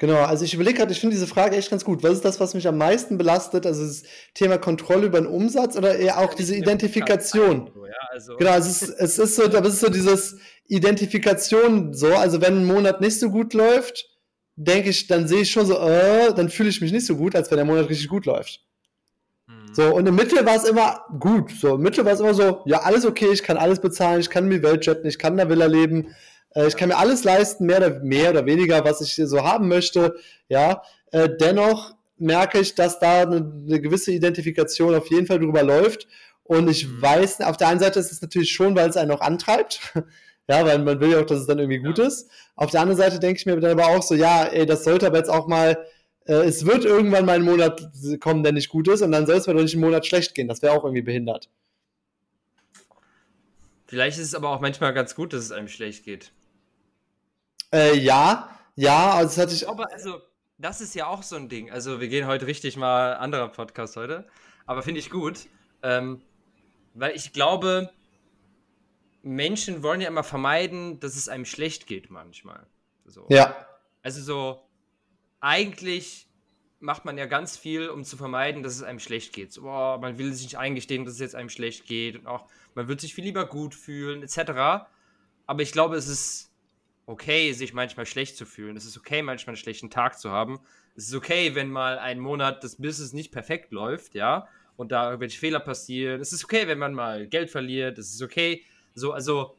Genau, 0.00 0.18
also 0.18 0.44
ich 0.44 0.54
überlege 0.54 0.78
gerade, 0.78 0.92
ich 0.92 1.00
finde 1.00 1.16
diese 1.16 1.26
Frage 1.26 1.56
echt 1.56 1.70
ganz 1.70 1.84
gut. 1.84 2.04
Was 2.04 2.12
ist 2.12 2.24
das, 2.24 2.38
was 2.38 2.54
mich 2.54 2.68
am 2.68 2.78
meisten 2.78 3.18
belastet? 3.18 3.66
Also 3.66 3.84
das 3.84 4.04
Thema 4.32 4.56
Kontrolle 4.56 5.06
über 5.06 5.20
den 5.20 5.26
Umsatz 5.26 5.76
oder 5.76 5.96
eher 5.96 6.18
auch 6.18 6.34
diese 6.34 6.54
Identifikation? 6.54 7.72
Ja, 7.74 7.94
also 8.10 8.36
genau, 8.36 8.52
also 8.52 8.70
es 8.70 8.82
ist, 8.82 8.90
es 9.00 9.18
ist 9.18 9.34
so, 9.34 9.44
aber 9.44 9.66
es 9.66 9.74
ist 9.74 9.80
so 9.80 9.88
dieses 9.88 10.38
Identifikation 10.68 11.94
so. 11.94 12.14
Also 12.14 12.40
wenn 12.40 12.58
ein 12.58 12.64
Monat 12.66 13.00
nicht 13.00 13.18
so 13.18 13.28
gut 13.30 13.54
läuft, 13.54 14.06
denke 14.54 14.90
ich, 14.90 15.08
dann 15.08 15.26
sehe 15.26 15.40
ich 15.40 15.50
schon 15.50 15.66
so, 15.66 15.76
äh, 15.80 16.32
dann 16.32 16.48
fühle 16.48 16.68
ich 16.68 16.80
mich 16.80 16.92
nicht 16.92 17.06
so 17.06 17.16
gut, 17.16 17.34
als 17.34 17.50
wenn 17.50 17.56
der 17.56 17.64
Monat 17.64 17.88
richtig 17.88 18.08
gut 18.08 18.24
läuft. 18.24 18.60
So, 19.78 19.94
und 19.94 20.08
im 20.08 20.16
Mittel 20.16 20.44
war 20.44 20.56
es 20.56 20.64
immer 20.64 21.04
gut. 21.20 21.52
So, 21.52 21.76
im 21.76 21.82
Mittel 21.82 22.04
war 22.04 22.12
es 22.12 22.18
immer 22.18 22.34
so, 22.34 22.62
ja, 22.64 22.80
alles 22.80 23.06
okay, 23.06 23.28
ich 23.32 23.44
kann 23.44 23.56
alles 23.56 23.78
bezahlen, 23.78 24.18
ich 24.18 24.28
kann 24.28 24.48
mir 24.48 24.60
Welt 24.64 24.84
jetten, 24.84 25.06
ich 25.06 25.20
kann 25.20 25.34
in 25.34 25.36
der 25.36 25.50
Villa 25.50 25.66
leben, 25.66 26.16
äh, 26.56 26.66
ich 26.66 26.76
kann 26.76 26.88
mir 26.88 26.96
alles 26.96 27.22
leisten, 27.22 27.64
mehr 27.64 27.76
oder, 27.76 28.00
mehr 28.00 28.30
oder 28.30 28.44
weniger, 28.44 28.84
was 28.84 29.00
ich 29.00 29.14
so 29.14 29.44
haben 29.44 29.68
möchte. 29.68 30.16
Ja, 30.48 30.82
äh, 31.12 31.28
dennoch 31.40 31.94
merke 32.16 32.58
ich, 32.58 32.74
dass 32.74 32.98
da 32.98 33.22
eine, 33.22 33.36
eine, 33.36 33.80
gewisse 33.80 34.10
Identifikation 34.10 34.96
auf 34.96 35.08
jeden 35.12 35.28
Fall 35.28 35.38
drüber 35.38 35.62
läuft. 35.62 36.08
Und 36.42 36.68
ich 36.68 36.88
mhm. 36.88 37.00
weiß, 37.00 37.42
auf 37.42 37.56
der 37.56 37.68
einen 37.68 37.78
Seite 37.78 38.00
ist 38.00 38.10
es 38.10 38.20
natürlich 38.20 38.50
schon, 38.50 38.74
weil 38.74 38.90
es 38.90 38.96
einen 38.96 39.12
auch 39.12 39.20
antreibt. 39.20 39.94
ja, 40.48 40.66
weil 40.66 40.80
man 40.80 40.98
will 40.98 41.12
ja 41.12 41.20
auch, 41.20 41.26
dass 41.26 41.38
es 41.38 41.46
dann 41.46 41.60
irgendwie 41.60 41.78
gut 41.78 42.00
ist. 42.00 42.28
Auf 42.56 42.72
der 42.72 42.80
anderen 42.80 42.98
Seite 42.98 43.20
denke 43.20 43.38
ich 43.38 43.46
mir 43.46 43.60
dann 43.60 43.78
aber 43.78 43.96
auch 43.96 44.02
so, 44.02 44.16
ja, 44.16 44.42
ey, 44.42 44.66
das 44.66 44.82
sollte 44.82 45.06
aber 45.06 45.18
jetzt 45.18 45.30
auch 45.30 45.46
mal 45.46 45.78
äh, 46.28 46.44
es 46.44 46.66
wird 46.66 46.84
irgendwann 46.84 47.24
mal 47.24 47.36
ein 47.36 47.42
Monat 47.42 47.90
kommen, 48.20 48.42
der 48.42 48.52
nicht 48.52 48.68
gut 48.68 48.86
ist, 48.88 49.02
und 49.02 49.12
dann 49.12 49.26
soll 49.26 49.36
es 49.36 49.46
mir 49.46 49.54
doch 49.54 49.62
nicht 49.62 49.74
einen 49.74 49.84
Monat 49.84 50.06
schlecht 50.06 50.34
gehen. 50.34 50.46
Das 50.46 50.62
wäre 50.62 50.74
auch 50.74 50.84
irgendwie 50.84 51.02
behindert. 51.02 51.48
Vielleicht 53.86 54.18
ist 54.18 54.26
es 54.26 54.34
aber 54.34 54.50
auch 54.50 54.60
manchmal 54.60 54.92
ganz 54.92 55.14
gut, 55.14 55.32
dass 55.32 55.42
es 55.42 55.50
einem 55.50 55.68
schlecht 55.68 56.04
geht. 56.04 56.32
Äh, 57.72 57.96
ja, 57.96 58.50
ja, 58.76 59.12
also 59.14 59.28
das 59.28 59.38
hatte 59.38 59.54
ich. 59.54 59.68
Aber 59.68 59.90
also, 59.90 60.20
das 60.58 60.80
ist 60.80 60.94
ja 60.94 61.06
auch 61.06 61.22
so 61.22 61.36
ein 61.36 61.48
Ding. 61.48 61.70
Also, 61.70 61.98
wir 62.00 62.08
gehen 62.08 62.26
heute 62.26 62.46
richtig 62.46 62.76
mal 62.76 63.14
anderer 63.14 63.48
Podcast 63.48 63.96
heute, 63.96 64.26
aber 64.66 64.82
finde 64.82 65.00
ich 65.00 65.08
gut, 65.08 65.46
ähm, 65.82 66.20
weil 66.92 67.16
ich 67.16 67.32
glaube, 67.32 67.90
Menschen 69.22 69.82
wollen 69.82 70.02
ja 70.02 70.08
immer 70.08 70.24
vermeiden, 70.24 71.00
dass 71.00 71.16
es 71.16 71.28
einem 71.28 71.46
schlecht 71.46 71.86
geht 71.86 72.10
manchmal. 72.10 72.66
So. 73.06 73.26
Ja. 73.30 73.66
Also 74.02 74.22
so, 74.22 74.67
eigentlich 75.40 76.28
macht 76.80 77.04
man 77.04 77.18
ja 77.18 77.26
ganz 77.26 77.56
viel, 77.56 77.88
um 77.88 78.04
zu 78.04 78.16
vermeiden, 78.16 78.62
dass 78.62 78.76
es 78.76 78.82
einem 78.82 79.00
schlecht 79.00 79.32
geht. 79.32 79.52
So, 79.52 79.62
boah, 79.62 79.98
man 79.98 80.18
will 80.18 80.32
sich 80.32 80.44
nicht 80.44 80.58
eingestehen, 80.58 81.04
dass 81.04 81.14
es 81.14 81.20
jetzt 81.20 81.34
einem 81.34 81.48
schlecht 81.48 81.86
geht 81.86 82.16
und 82.16 82.26
auch 82.26 82.46
man 82.74 82.86
wird 82.88 83.00
sich 83.00 83.14
viel 83.14 83.24
lieber 83.24 83.46
gut 83.46 83.74
fühlen, 83.74 84.22
etc. 84.22 84.86
Aber 85.46 85.62
ich 85.62 85.72
glaube, 85.72 85.96
es 85.96 86.06
ist 86.06 86.52
okay, 87.06 87.52
sich 87.52 87.72
manchmal 87.72 88.06
schlecht 88.06 88.36
zu 88.36 88.44
fühlen. 88.44 88.76
Es 88.76 88.84
ist 88.84 88.96
okay, 88.96 89.22
manchmal 89.22 89.54
einen 89.54 89.62
schlechten 89.62 89.90
Tag 89.90 90.18
zu 90.18 90.30
haben. 90.30 90.60
Es 90.94 91.08
ist 91.08 91.14
okay, 91.14 91.54
wenn 91.54 91.70
mal 91.70 91.98
ein 91.98 92.20
Monat 92.20 92.62
das 92.62 92.76
Business 92.76 93.12
nicht 93.12 93.32
perfekt 93.32 93.72
läuft, 93.72 94.14
ja, 94.14 94.46
und 94.76 94.92
da 94.92 95.06
irgendwelche 95.06 95.40
Fehler 95.40 95.60
passieren. 95.60 96.20
Es 96.20 96.32
ist 96.32 96.44
okay, 96.44 96.68
wenn 96.68 96.78
man 96.78 96.94
mal 96.94 97.26
Geld 97.26 97.50
verliert. 97.50 97.98
Es 97.98 98.12
ist 98.12 98.22
okay. 98.22 98.62
So, 98.94 99.12
also 99.12 99.56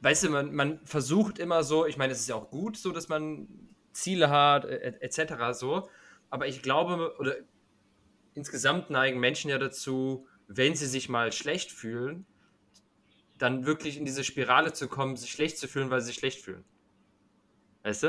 weißt 0.00 0.24
du, 0.24 0.30
man, 0.30 0.54
man 0.54 0.80
versucht 0.84 1.38
immer 1.38 1.64
so, 1.64 1.86
ich 1.86 1.96
meine, 1.96 2.12
es 2.12 2.20
ist 2.20 2.28
ja 2.28 2.34
auch 2.34 2.50
gut 2.50 2.76
so, 2.76 2.92
dass 2.92 3.08
man 3.08 3.48
Ziele 3.92 4.30
hat, 4.30 4.64
etc. 4.64 5.18
Et 5.18 5.56
so. 5.56 5.88
Aber 6.30 6.46
ich 6.46 6.62
glaube, 6.62 7.14
oder 7.18 7.36
insgesamt 8.34 8.90
neigen 8.90 9.20
Menschen 9.20 9.50
ja 9.50 9.58
dazu, 9.58 10.26
wenn 10.46 10.74
sie 10.74 10.86
sich 10.86 11.08
mal 11.08 11.32
schlecht 11.32 11.72
fühlen, 11.72 12.26
dann 13.38 13.66
wirklich 13.66 13.96
in 13.98 14.04
diese 14.04 14.24
Spirale 14.24 14.72
zu 14.72 14.88
kommen, 14.88 15.16
sich 15.16 15.32
schlecht 15.32 15.58
zu 15.58 15.68
fühlen, 15.68 15.90
weil 15.90 16.00
sie 16.00 16.08
sich 16.08 16.16
schlecht 16.16 16.40
fühlen. 16.40 16.64
Weißt 17.82 18.04
du? 18.04 18.08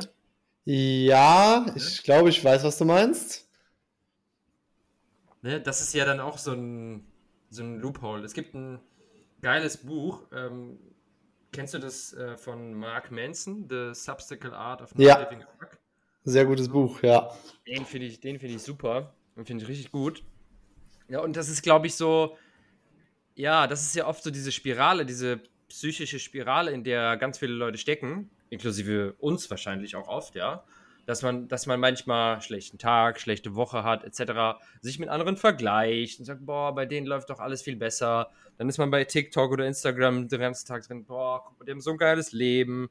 Ja, 0.66 1.66
ich 1.76 2.04
glaube, 2.04 2.30
ich 2.30 2.44
weiß, 2.44 2.64
was 2.64 2.78
du 2.78 2.86
meinst. 2.86 3.50
Ne, 5.42 5.60
das 5.60 5.82
ist 5.82 5.94
ja 5.94 6.06
dann 6.06 6.22
auch 6.22 6.38
so 6.38 6.52
ein, 6.54 7.06
so 7.50 7.64
ein 7.64 7.80
Loophole. 7.80 8.24
Es 8.24 8.34
gibt 8.34 8.54
ein 8.54 8.80
geiles 9.42 9.78
Buch. 9.78 10.22
Ähm, 10.32 10.80
kennst 11.54 11.74
du 11.74 11.80
das 11.80 12.14
äh, 12.14 12.36
von 12.36 12.74
Mark 12.74 13.12
Manson, 13.12 13.68
The 13.70 13.92
Substacle 13.94 14.54
Art 14.54 14.82
of 14.82 14.94
Not 14.96 15.08
ja. 15.08 15.20
Living 15.20 15.44
Arc? 15.60 15.80
Sehr 16.26 16.46
gutes 16.46 16.68
Buch, 16.70 17.02
ja. 17.02 17.32
Den 17.68 17.86
finde 17.86 18.08
ich, 18.08 18.20
find 18.20 18.44
ich 18.44 18.62
super. 18.62 19.14
Den 19.36 19.46
finde 19.46 19.64
ich 19.64 19.70
richtig 19.70 19.92
gut. 19.92 20.24
Ja, 21.10 21.20
und 21.20 21.36
das 21.36 21.50
ist, 21.50 21.62
glaube 21.62 21.88
ich, 21.88 21.96
so, 21.96 22.38
ja, 23.36 23.68
das 23.68 23.84
ist 23.84 23.96
ja 23.96 24.08
oft 24.08 24.24
so 24.24 24.32
diese 24.32 24.52
Spirale, 24.52 25.06
diese 25.06 25.42
psychische 25.68 26.20
Spirale, 26.20 26.72
in 26.72 26.84
der 26.84 27.18
ganz 27.18 27.38
viele 27.40 27.54
Leute 27.54 27.78
stecken, 27.78 28.30
inklusive 28.50 29.16
uns 29.20 29.50
wahrscheinlich 29.50 29.96
auch 29.96 30.08
oft, 30.08 30.36
ja. 30.36 30.64
Dass 31.06 31.22
man, 31.22 31.50
dass 31.50 31.66
man 31.66 31.82
manchmal 31.82 32.42
schlechten 32.42 32.78
Tag, 32.78 33.20
schlechte 33.20 33.56
Woche 33.56 33.84
hat, 33.84 34.06
etc., 34.06 34.58
sich 34.82 35.00
mit 35.00 35.10
anderen 35.10 35.36
vergleicht 35.36 36.20
und 36.20 36.26
sagt, 36.26 36.46
boah, 36.46 36.74
bei 36.74 36.86
denen 36.86 37.06
läuft 37.06 37.30
doch 37.30 37.40
alles 37.40 37.62
viel 37.62 37.76
besser. 37.76 38.30
Dann 38.58 38.70
ist 38.70 38.78
man 38.78 38.90
bei 38.90 39.04
TikTok 39.04 39.52
oder 39.52 39.66
Instagram 39.66 40.30
den 40.30 40.40
ganzen 40.40 40.66
Tag 40.66 40.88
drin, 40.88 41.04
boah, 41.04 41.44
guck 41.46 41.60
mal, 41.60 41.66
die 41.66 41.72
haben 41.72 41.82
so 41.82 41.92
ein 41.92 41.98
geiles 41.98 42.32
Leben. 42.32 42.90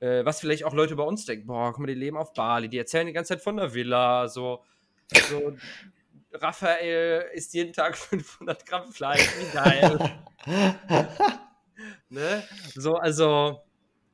Äh, 0.00 0.24
was 0.24 0.40
vielleicht 0.40 0.64
auch 0.64 0.72
Leute 0.72 0.94
bei 0.94 1.02
uns 1.02 1.24
denken, 1.26 1.48
boah, 1.48 1.72
guck 1.72 1.80
mal, 1.80 1.86
die 1.88 1.94
leben 1.94 2.16
auf 2.16 2.32
Bali, 2.32 2.68
die 2.68 2.78
erzählen 2.78 3.08
die 3.08 3.12
ganze 3.12 3.34
Zeit 3.34 3.42
von 3.42 3.56
der 3.56 3.74
Villa, 3.74 4.28
so. 4.28 4.62
so 5.12 5.56
Raphael 6.32 7.26
isst 7.34 7.54
jeden 7.54 7.72
Tag 7.72 7.96
500 7.96 8.64
Gramm 8.66 8.92
Fleisch, 8.92 9.28
wie 9.38 9.52
geil. 9.52 9.98
ne? 12.08 12.44
So, 12.74 12.94
also, 12.96 13.60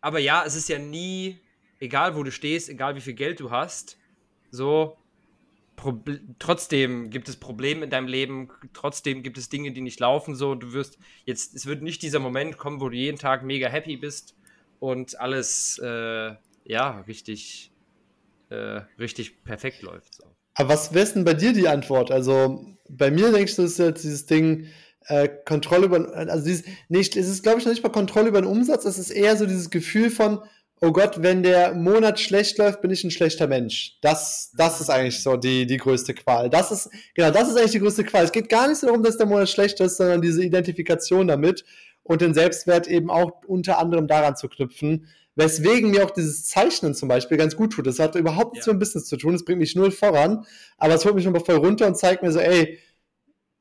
aber 0.01 0.19
ja, 0.21 0.45
es 0.47 0.55
ist 0.55 0.69
ja 0.69 0.79
nie, 0.79 1.41
egal 1.85 2.17
wo 2.17 2.23
du 2.23 2.33
stehst, 2.33 2.69
egal 2.69 2.97
wie 2.97 3.01
viel 3.01 3.15
Geld 3.15 3.41
du 3.41 3.51
hast, 3.51 3.99
so, 4.51 4.97
Proble 5.77 6.21
trotzdem 6.39 7.11
gibt 7.11 7.29
es 7.29 7.37
Probleme 7.37 7.85
in 7.85 7.91
deinem 7.91 8.07
Leben, 8.07 8.49
trotzdem 8.73 9.23
gibt 9.23 9.39
es 9.39 9.49
Dinge, 9.49 9.73
die 9.73 9.81
nicht 9.81 10.01
laufen, 10.01 10.35
so, 10.35 10.55
du 10.55 10.73
wirst 10.73 10.99
jetzt, 11.25 11.55
es 11.55 11.67
wird 11.67 11.83
nicht 11.83 12.03
dieser 12.03 12.21
Moment 12.21 12.59
kommen, 12.59 12.81
wo 12.81 12.89
du 12.89 12.97
jeden 12.97 13.19
Tag 13.19 13.45
mega 13.45 13.69
happy 13.69 13.97
bist 13.97 14.37
und 14.79 15.19
alles, 15.21 15.79
äh, 15.83 16.35
ja, 16.65 17.01
richtig, 17.09 17.73
äh, 18.51 18.83
richtig 18.99 19.45
perfekt 19.45 19.83
läuft, 19.83 20.15
so. 20.15 20.25
Aber 20.57 20.69
was 20.69 20.95
wäre 20.95 21.13
denn 21.13 21.25
bei 21.25 21.35
dir 21.35 21.53
die 21.53 21.67
Antwort? 21.67 22.13
Also 22.13 22.77
bei 22.89 23.11
mir 23.11 23.33
denkst 23.33 23.57
du, 23.57 23.63
ist 23.63 23.79
jetzt 23.81 24.05
dieses 24.05 24.27
Ding, 24.27 24.69
äh, 25.07 25.29
Kontrolle 25.45 25.87
über, 25.87 26.17
also 26.17 26.45
dieses, 26.45 26.65
nicht, 26.89 27.17
es 27.17 27.29
ist 27.29 27.43
glaube 27.43 27.59
ich 27.59 27.65
noch 27.65 27.73
nicht 27.73 27.83
mal 27.83 27.91
Kontrolle 27.91 28.29
über 28.29 28.41
den 28.41 28.49
Umsatz, 28.49 28.85
es 28.85 28.97
ist 28.97 29.11
eher 29.11 29.37
so 29.37 29.47
dieses 29.47 29.71
Gefühl 29.71 30.11
von, 30.11 30.41
oh 30.85 30.93
Gott, 30.93 31.23
wenn 31.23 31.43
der 31.43 31.75
Monat 31.75 32.21
schlecht 32.21 32.59
läuft, 32.59 32.81
bin 32.81 32.91
ich 32.91 33.03
ein 33.05 33.11
schlechter 33.11 33.47
Mensch. 33.47 33.99
Das, 34.01 34.53
das 34.57 34.81
ist 34.81 34.91
eigentlich 34.91 35.23
so 35.23 35.37
die, 35.37 35.67
die 35.67 35.79
größte 35.79 36.15
Qual. 36.15 36.51
Das 36.51 36.71
ist, 36.71 36.91
genau, 37.15 37.31
das 37.31 37.49
ist 37.49 37.57
eigentlich 37.57 37.73
die 37.73 37.81
größte 37.81 38.05
Qual. 38.05 38.25
Es 38.25 38.33
geht 38.33 38.49
gar 38.49 38.69
nicht 38.69 38.79
so 38.79 38.87
darum, 38.87 39.03
dass 39.03 39.17
der 39.17 39.27
Monat 39.27 39.49
schlecht 39.49 39.81
ist, 39.81 39.97
sondern 39.97 40.21
diese 40.23 40.45
Identifikation 40.45 41.27
damit 41.27 41.65
und 42.03 42.21
den 42.21 42.35
Selbstwert 42.35 42.87
eben 42.87 43.11
auch 43.11 43.43
unter 43.47 43.79
anderem 43.79 44.07
daran 44.07 44.37
zu 44.37 44.49
knüpfen, 44.49 45.07
Weswegen 45.37 45.91
mir 45.91 46.05
auch 46.05 46.13
dieses 46.13 46.45
Zeichnen 46.47 46.95
zum 46.95 47.09
Beispiel 47.09 47.37
ganz 47.37 47.57
gut 47.57 47.73
tut. 47.73 47.87
Das 47.87 47.99
hat 47.99 48.15
überhaupt 48.15 48.53
nichts 48.53 48.67
ja. 48.67 48.73
mit 48.73 48.79
dem 48.79 48.85
Business 48.85 49.07
zu 49.07 49.17
tun, 49.17 49.33
das 49.33 49.45
bringt 49.45 49.59
mich 49.59 49.75
null 49.75 49.91
voran, 49.91 50.47
aber 50.79 50.95
es 50.95 51.05
holt 51.05 51.17
mich 51.17 51.25
nochmal 51.25 51.45
voll 51.45 51.57
runter 51.57 51.89
und 51.89 51.97
zeigt 51.97 52.23
mir 52.23 52.31
so, 52.31 52.39
ey, 52.39 52.79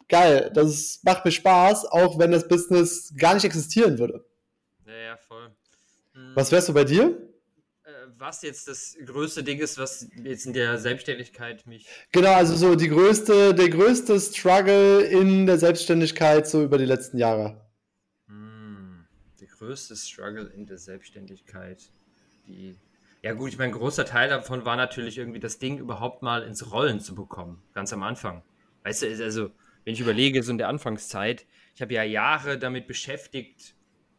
geil, 0.08 0.52
das 0.54 1.00
macht 1.04 1.26
mir 1.26 1.32
Spaß, 1.32 1.86
auch 1.86 2.20
wenn 2.20 2.32
das 2.32 2.48
Business 2.48 3.12
gar 3.18 3.34
nicht 3.34 3.46
existieren 3.46 3.98
würde. 3.98 4.24
Ja, 4.86 4.94
ja, 4.94 5.18
voll. 5.18 5.50
Mhm. 6.14 6.36
Was 6.36 6.52
wärst 6.52 6.70
du 6.70 6.74
bei 6.74 6.84
dir? 6.84 7.18
Äh, 7.84 7.90
was 8.18 8.42
jetzt 8.42 8.68
das 8.68 8.98
größte 9.06 9.44
Ding 9.44 9.60
ist, 9.60 9.78
was 9.78 10.08
jetzt 10.24 10.46
in 10.46 10.54
der 10.54 10.78
Selbstständigkeit 10.78 11.66
mich. 11.66 11.88
Genau, 12.12 12.34
also 12.34 12.56
so 12.56 12.76
die 12.76 12.90
größte, 12.90 13.54
der 13.54 13.70
größte 13.70 14.20
Struggle 14.20 15.02
in 15.02 15.46
der 15.46 15.58
Selbstständigkeit 15.58 16.48
so 16.48 16.64
über 16.64 16.78
die 16.78 16.86
letzten 16.86 17.18
Jahre 17.18 17.64
größte 19.64 19.96
Struggle 19.96 20.52
in 20.56 20.66
der 20.66 20.78
Selbstständigkeit? 20.78 21.92
Die 22.48 22.76
ja 23.22 23.32
gut, 23.32 23.50
ich 23.50 23.58
meine, 23.58 23.72
ein 23.72 23.80
großer 23.80 24.04
Teil 24.04 24.28
davon 24.28 24.66
war 24.66 24.76
natürlich 24.76 25.18
irgendwie 25.18 25.40
das 25.40 25.58
Ding 25.58 25.78
überhaupt 25.78 26.24
mal 26.24 26.44
ins 26.44 26.74
Rollen 26.74 27.00
zu 27.00 27.16
bekommen, 27.16 27.64
ganz 27.74 27.94
am 27.94 28.04
Anfang. 28.04 28.44
Weißt 28.84 29.04
du, 29.04 29.24
also 29.24 29.50
wenn 29.86 29.94
ich 29.94 30.02
überlege, 30.02 30.44
so 30.44 30.52
in 30.52 30.58
der 30.58 30.68
Anfangszeit, 30.68 31.46
ich 31.74 31.82
habe 31.82 31.94
ja 31.94 32.04
Jahre 32.04 32.60
damit 32.60 32.86
beschäftigt, 32.86 33.76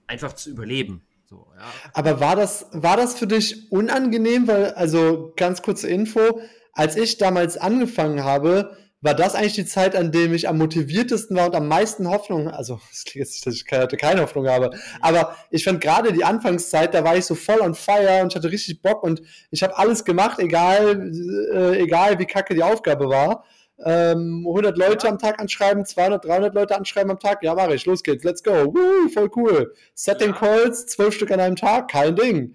einfach 0.06 0.32
zu 0.32 0.50
überleben. 0.50 1.02
So, 1.34 1.46
ja. 1.56 1.64
Aber 1.92 2.20
war 2.20 2.36
das, 2.36 2.66
war 2.72 2.96
das 2.96 3.14
für 3.14 3.26
dich 3.26 3.70
unangenehm? 3.72 4.46
Weil, 4.46 4.72
also 4.74 5.32
ganz 5.36 5.62
kurze 5.62 5.88
Info, 5.88 6.40
als 6.72 6.96
ich 6.96 7.18
damals 7.18 7.56
angefangen 7.56 8.24
habe, 8.24 8.76
war 9.04 9.14
das 9.14 9.34
eigentlich 9.34 9.52
die 9.52 9.66
Zeit, 9.66 9.94
an 9.96 10.12
dem 10.12 10.32
ich 10.32 10.48
am 10.48 10.56
motiviertesten 10.56 11.36
war 11.36 11.46
und 11.46 11.54
am 11.54 11.68
meisten 11.68 12.08
Hoffnung, 12.08 12.48
also 12.48 12.80
es 12.90 13.04
klingt 13.04 13.26
jetzt 13.26 13.34
nicht, 13.34 13.46
dass 13.46 13.54
ich 13.54 13.66
keine, 13.66 13.86
keine 13.86 14.22
Hoffnung 14.22 14.48
habe, 14.48 14.70
aber 15.00 15.36
ich 15.50 15.62
fand 15.62 15.82
gerade 15.82 16.12
die 16.12 16.24
Anfangszeit, 16.24 16.94
da 16.94 17.04
war 17.04 17.14
ich 17.14 17.26
so 17.26 17.34
voll 17.34 17.60
on 17.60 17.74
fire 17.74 18.22
und 18.22 18.32
ich 18.32 18.36
hatte 18.36 18.50
richtig 18.50 18.80
Bock 18.80 19.02
und 19.02 19.20
ich 19.50 19.62
habe 19.62 19.76
alles 19.76 20.04
gemacht, 20.04 20.38
egal, 20.38 21.12
äh, 21.52 21.82
egal 21.82 22.18
wie 22.18 22.24
kacke 22.24 22.54
die 22.54 22.62
Aufgabe 22.62 23.10
war. 23.10 23.44
Ähm, 23.86 24.46
100 24.46 24.78
Leute 24.78 25.08
am 25.08 25.18
Tag 25.18 25.40
anschreiben, 25.40 25.84
200, 25.84 26.24
300 26.24 26.54
Leute 26.54 26.76
anschreiben 26.76 27.10
am 27.10 27.18
Tag, 27.18 27.42
ja 27.42 27.54
mache 27.54 27.74
ich, 27.74 27.84
los 27.84 28.02
geht's, 28.02 28.24
let's 28.24 28.42
go, 28.42 28.74
Woo, 28.74 29.08
voll 29.10 29.30
cool. 29.36 29.74
Setting 29.94 30.30
ja. 30.30 30.38
Calls, 30.38 30.86
12 30.86 31.14
Stück 31.14 31.30
an 31.30 31.40
einem 31.40 31.56
Tag, 31.56 31.90
kein 31.90 32.16
Ding. 32.16 32.54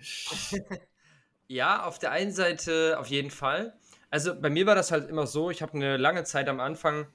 ja, 1.48 1.84
auf 1.84 2.00
der 2.00 2.12
einen 2.12 2.32
Seite 2.32 2.98
auf 3.00 3.08
jeden 3.08 3.30
Fall. 3.30 3.74
Also 4.10 4.34
bei 4.40 4.50
mir 4.50 4.66
war 4.66 4.74
das 4.74 4.92
halt 4.92 5.08
immer 5.08 5.28
so, 5.28 5.52
ich 5.52 5.62
habe 5.62 5.74
eine 5.74 5.98
lange 5.98 6.24
Zeit 6.24 6.50
am 6.50 6.60
Anfang 6.60 7.06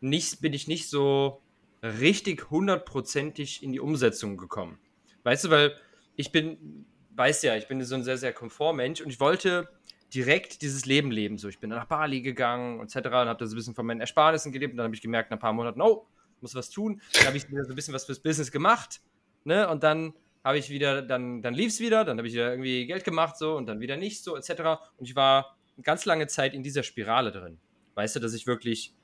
nicht, 0.00 0.40
bin 0.40 0.52
ich 0.52 0.68
nicht 0.68 0.88
so 0.88 1.42
richtig 1.82 2.50
hundertprozentig 2.50 3.62
in 3.62 3.72
die 3.72 3.80
Umsetzung 3.80 4.36
gekommen. 4.36 4.78
Weißt 5.24 5.44
du, 5.44 5.50
weil 5.50 5.74
ich 6.16 6.30
bin, 6.30 6.86
weiß 7.10 7.42
ja, 7.42 7.56
ich 7.56 7.66
bin 7.66 7.82
so 7.82 7.94
ein 7.94 8.04
sehr, 8.04 8.18
sehr 8.18 8.32
Komfortmensch 8.32 9.00
und 9.00 9.10
ich 9.10 9.20
wollte 9.20 9.68
direkt 10.12 10.62
dieses 10.62 10.86
Leben 10.86 11.10
leben. 11.10 11.38
So, 11.38 11.48
ich 11.48 11.58
bin 11.58 11.70
nach 11.70 11.86
Bali 11.86 12.20
gegangen 12.20 12.80
etc. 12.80 12.96
und 12.96 13.04
habe 13.12 13.36
da 13.38 13.46
so 13.46 13.54
ein 13.54 13.56
bisschen 13.56 13.74
von 13.74 13.86
meinen 13.86 14.00
Ersparnissen 14.00 14.52
gelebt 14.52 14.72
und 14.72 14.78
dann 14.78 14.84
habe 14.84 14.94
ich 14.94 15.02
gemerkt, 15.02 15.30
nach 15.30 15.38
ein 15.38 15.40
paar 15.40 15.52
Monaten, 15.52 15.80
oh, 15.80 16.06
muss 16.40 16.54
was 16.54 16.70
tun. 16.70 17.00
Dann 17.14 17.26
habe 17.26 17.36
ich 17.36 17.48
wieder 17.50 17.64
so 17.64 17.72
ein 17.72 17.76
bisschen 17.76 17.94
was 17.94 18.04
fürs 18.04 18.20
Business 18.20 18.52
gemacht, 18.52 19.00
ne? 19.44 19.68
Und 19.68 19.82
dann 19.82 20.14
habe 20.44 20.58
ich 20.58 20.68
wieder, 20.68 21.02
dann, 21.02 21.40
dann 21.40 21.54
lief 21.54 21.68
es 21.68 21.80
wieder, 21.80 22.04
dann 22.04 22.18
habe 22.18 22.28
ich 22.28 22.34
wieder 22.34 22.50
irgendwie 22.50 22.86
Geld 22.86 23.02
gemacht 23.04 23.38
so 23.38 23.56
und 23.56 23.66
dann 23.66 23.80
wieder 23.80 23.96
nicht 23.96 24.22
so 24.22 24.36
etc. 24.36 24.50
Und 24.98 25.08
ich 25.08 25.16
war 25.16 25.56
ganz 25.82 26.04
lange 26.04 26.26
Zeit 26.26 26.54
in 26.54 26.62
dieser 26.62 26.82
Spirale 26.82 27.32
drin. 27.32 27.58
Weißt 27.94 28.14
du, 28.14 28.20
dass 28.20 28.34
ich 28.34 28.46
wirklich 28.46 28.94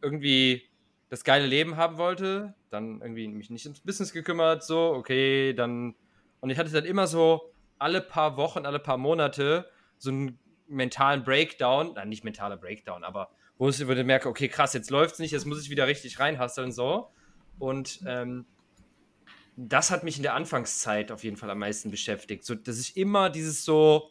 irgendwie 0.00 0.68
das 1.10 1.24
geile 1.24 1.46
Leben 1.46 1.76
haben 1.76 1.98
wollte, 1.98 2.54
dann 2.70 3.02
irgendwie 3.02 3.28
mich 3.28 3.50
nicht 3.50 3.66
ums 3.66 3.80
Business 3.80 4.12
gekümmert, 4.12 4.64
so, 4.64 4.92
okay, 4.94 5.52
dann. 5.52 5.94
Und 6.40 6.50
ich 6.50 6.58
hatte 6.58 6.70
dann 6.70 6.86
immer 6.86 7.06
so 7.06 7.52
alle 7.78 8.00
paar 8.00 8.36
Wochen, 8.36 8.64
alle 8.64 8.78
paar 8.78 8.96
Monate 8.96 9.68
so 10.02 10.10
einen 10.10 10.38
mentalen 10.66 11.22
Breakdown, 11.22 11.92
nein, 11.94 12.08
nicht 12.08 12.24
mentaler 12.24 12.56
Breakdown, 12.56 13.04
aber 13.04 13.30
wo 13.56 13.68
ich 13.68 13.78
würde 13.86 14.02
merke, 14.02 14.28
okay, 14.28 14.48
krass, 14.48 14.72
jetzt 14.72 14.90
läuft 14.90 15.14
es 15.14 15.18
nicht, 15.20 15.30
jetzt 15.30 15.46
muss 15.46 15.62
ich 15.62 15.70
wieder 15.70 15.86
richtig 15.86 16.18
reinhasseln, 16.18 16.72
so. 16.72 17.12
Und 17.60 18.00
ähm, 18.06 18.46
das 19.56 19.92
hat 19.92 20.02
mich 20.02 20.16
in 20.16 20.24
der 20.24 20.34
Anfangszeit 20.34 21.12
auf 21.12 21.22
jeden 21.22 21.36
Fall 21.36 21.50
am 21.50 21.60
meisten 21.60 21.92
beschäftigt, 21.92 22.44
so 22.44 22.56
dass 22.56 22.80
ich 22.80 22.96
immer 22.96 23.30
dieses 23.30 23.64
so, 23.64 24.10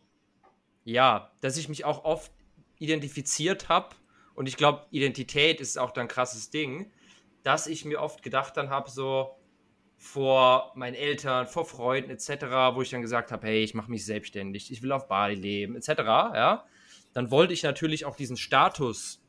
ja, 0.85 1.31
dass 1.41 1.57
ich 1.57 1.67
mich 1.67 1.83
auch 1.83 2.05
oft 2.05 2.31
identifiziert 2.79 3.67
habe 3.67 3.95
und 4.33 4.47
ich 4.47 4.55
glaube, 4.55 4.85
Identität 4.91 5.59
ist 5.59 5.77
auch 5.77 5.91
dann 5.91 6.05
ein 6.05 6.07
krasses 6.07 6.51
Ding, 6.51 6.89
dass 7.43 7.67
ich 7.67 7.83
mir 7.83 7.99
oft 7.99 8.23
gedacht 8.23 8.55
dann 8.55 8.69
habe, 8.69 8.89
so 8.89 9.35
vor 10.01 10.71
meinen 10.73 10.95
Eltern, 10.95 11.45
vor 11.45 11.63
Freunden 11.63 12.09
etc., 12.09 12.73
wo 12.73 12.81
ich 12.81 12.89
dann 12.89 13.03
gesagt 13.03 13.31
habe, 13.31 13.45
hey, 13.45 13.63
ich 13.63 13.75
mache 13.75 13.91
mich 13.91 14.03
selbstständig, 14.03 14.71
ich 14.71 14.81
will 14.81 14.91
auf 14.91 15.07
Bali 15.07 15.35
leben 15.35 15.75
etc., 15.75 15.89
ja, 15.99 16.65
dann 17.13 17.29
wollte 17.29 17.53
ich 17.53 17.61
natürlich 17.61 18.03
auch 18.05 18.15
diesen 18.15 18.35
Status 18.35 19.21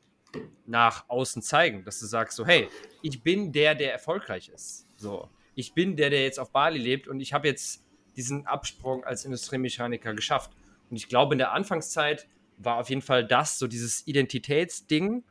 nach 0.65 1.11
außen 1.11 1.43
zeigen, 1.43 1.85
dass 1.85 2.01
du 2.01 2.07
sagst 2.07 2.39
so, 2.39 2.47
hey, 2.47 2.71
ich 3.03 3.23
bin 3.23 3.53
der, 3.53 3.75
der 3.75 3.93
erfolgreich 3.93 4.49
ist, 4.49 4.87
so, 4.97 5.29
ich 5.55 5.75
bin 5.75 5.95
der, 5.95 6.09
der 6.09 6.23
jetzt 6.23 6.41
auf 6.41 6.53
Bali 6.53 6.79
lebt 6.79 7.07
und 7.07 7.21
ich 7.21 7.35
habe 7.35 7.49
jetzt 7.49 7.85
diesen 8.17 8.47
Absprung 8.47 9.05
als 9.05 9.27
Industriemechaniker 9.27 10.15
geschafft. 10.15 10.53
Und 10.89 10.97
ich 10.97 11.07
glaube, 11.07 11.35
in 11.35 11.39
der 11.39 11.53
Anfangszeit 11.53 12.27
war 12.57 12.79
auf 12.79 12.89
jeden 12.89 13.03
Fall 13.03 13.27
das, 13.27 13.59
so 13.59 13.67
dieses 13.67 14.07
Identitätsding, 14.07 15.23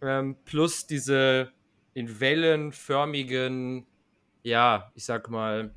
ähm, 0.00 0.36
plus 0.44 0.86
diese 0.86 1.50
in 1.92 2.20
wellenförmigen, 2.20 3.84
ja, 4.46 4.92
ich 4.94 5.04
sag 5.04 5.28
mal, 5.28 5.74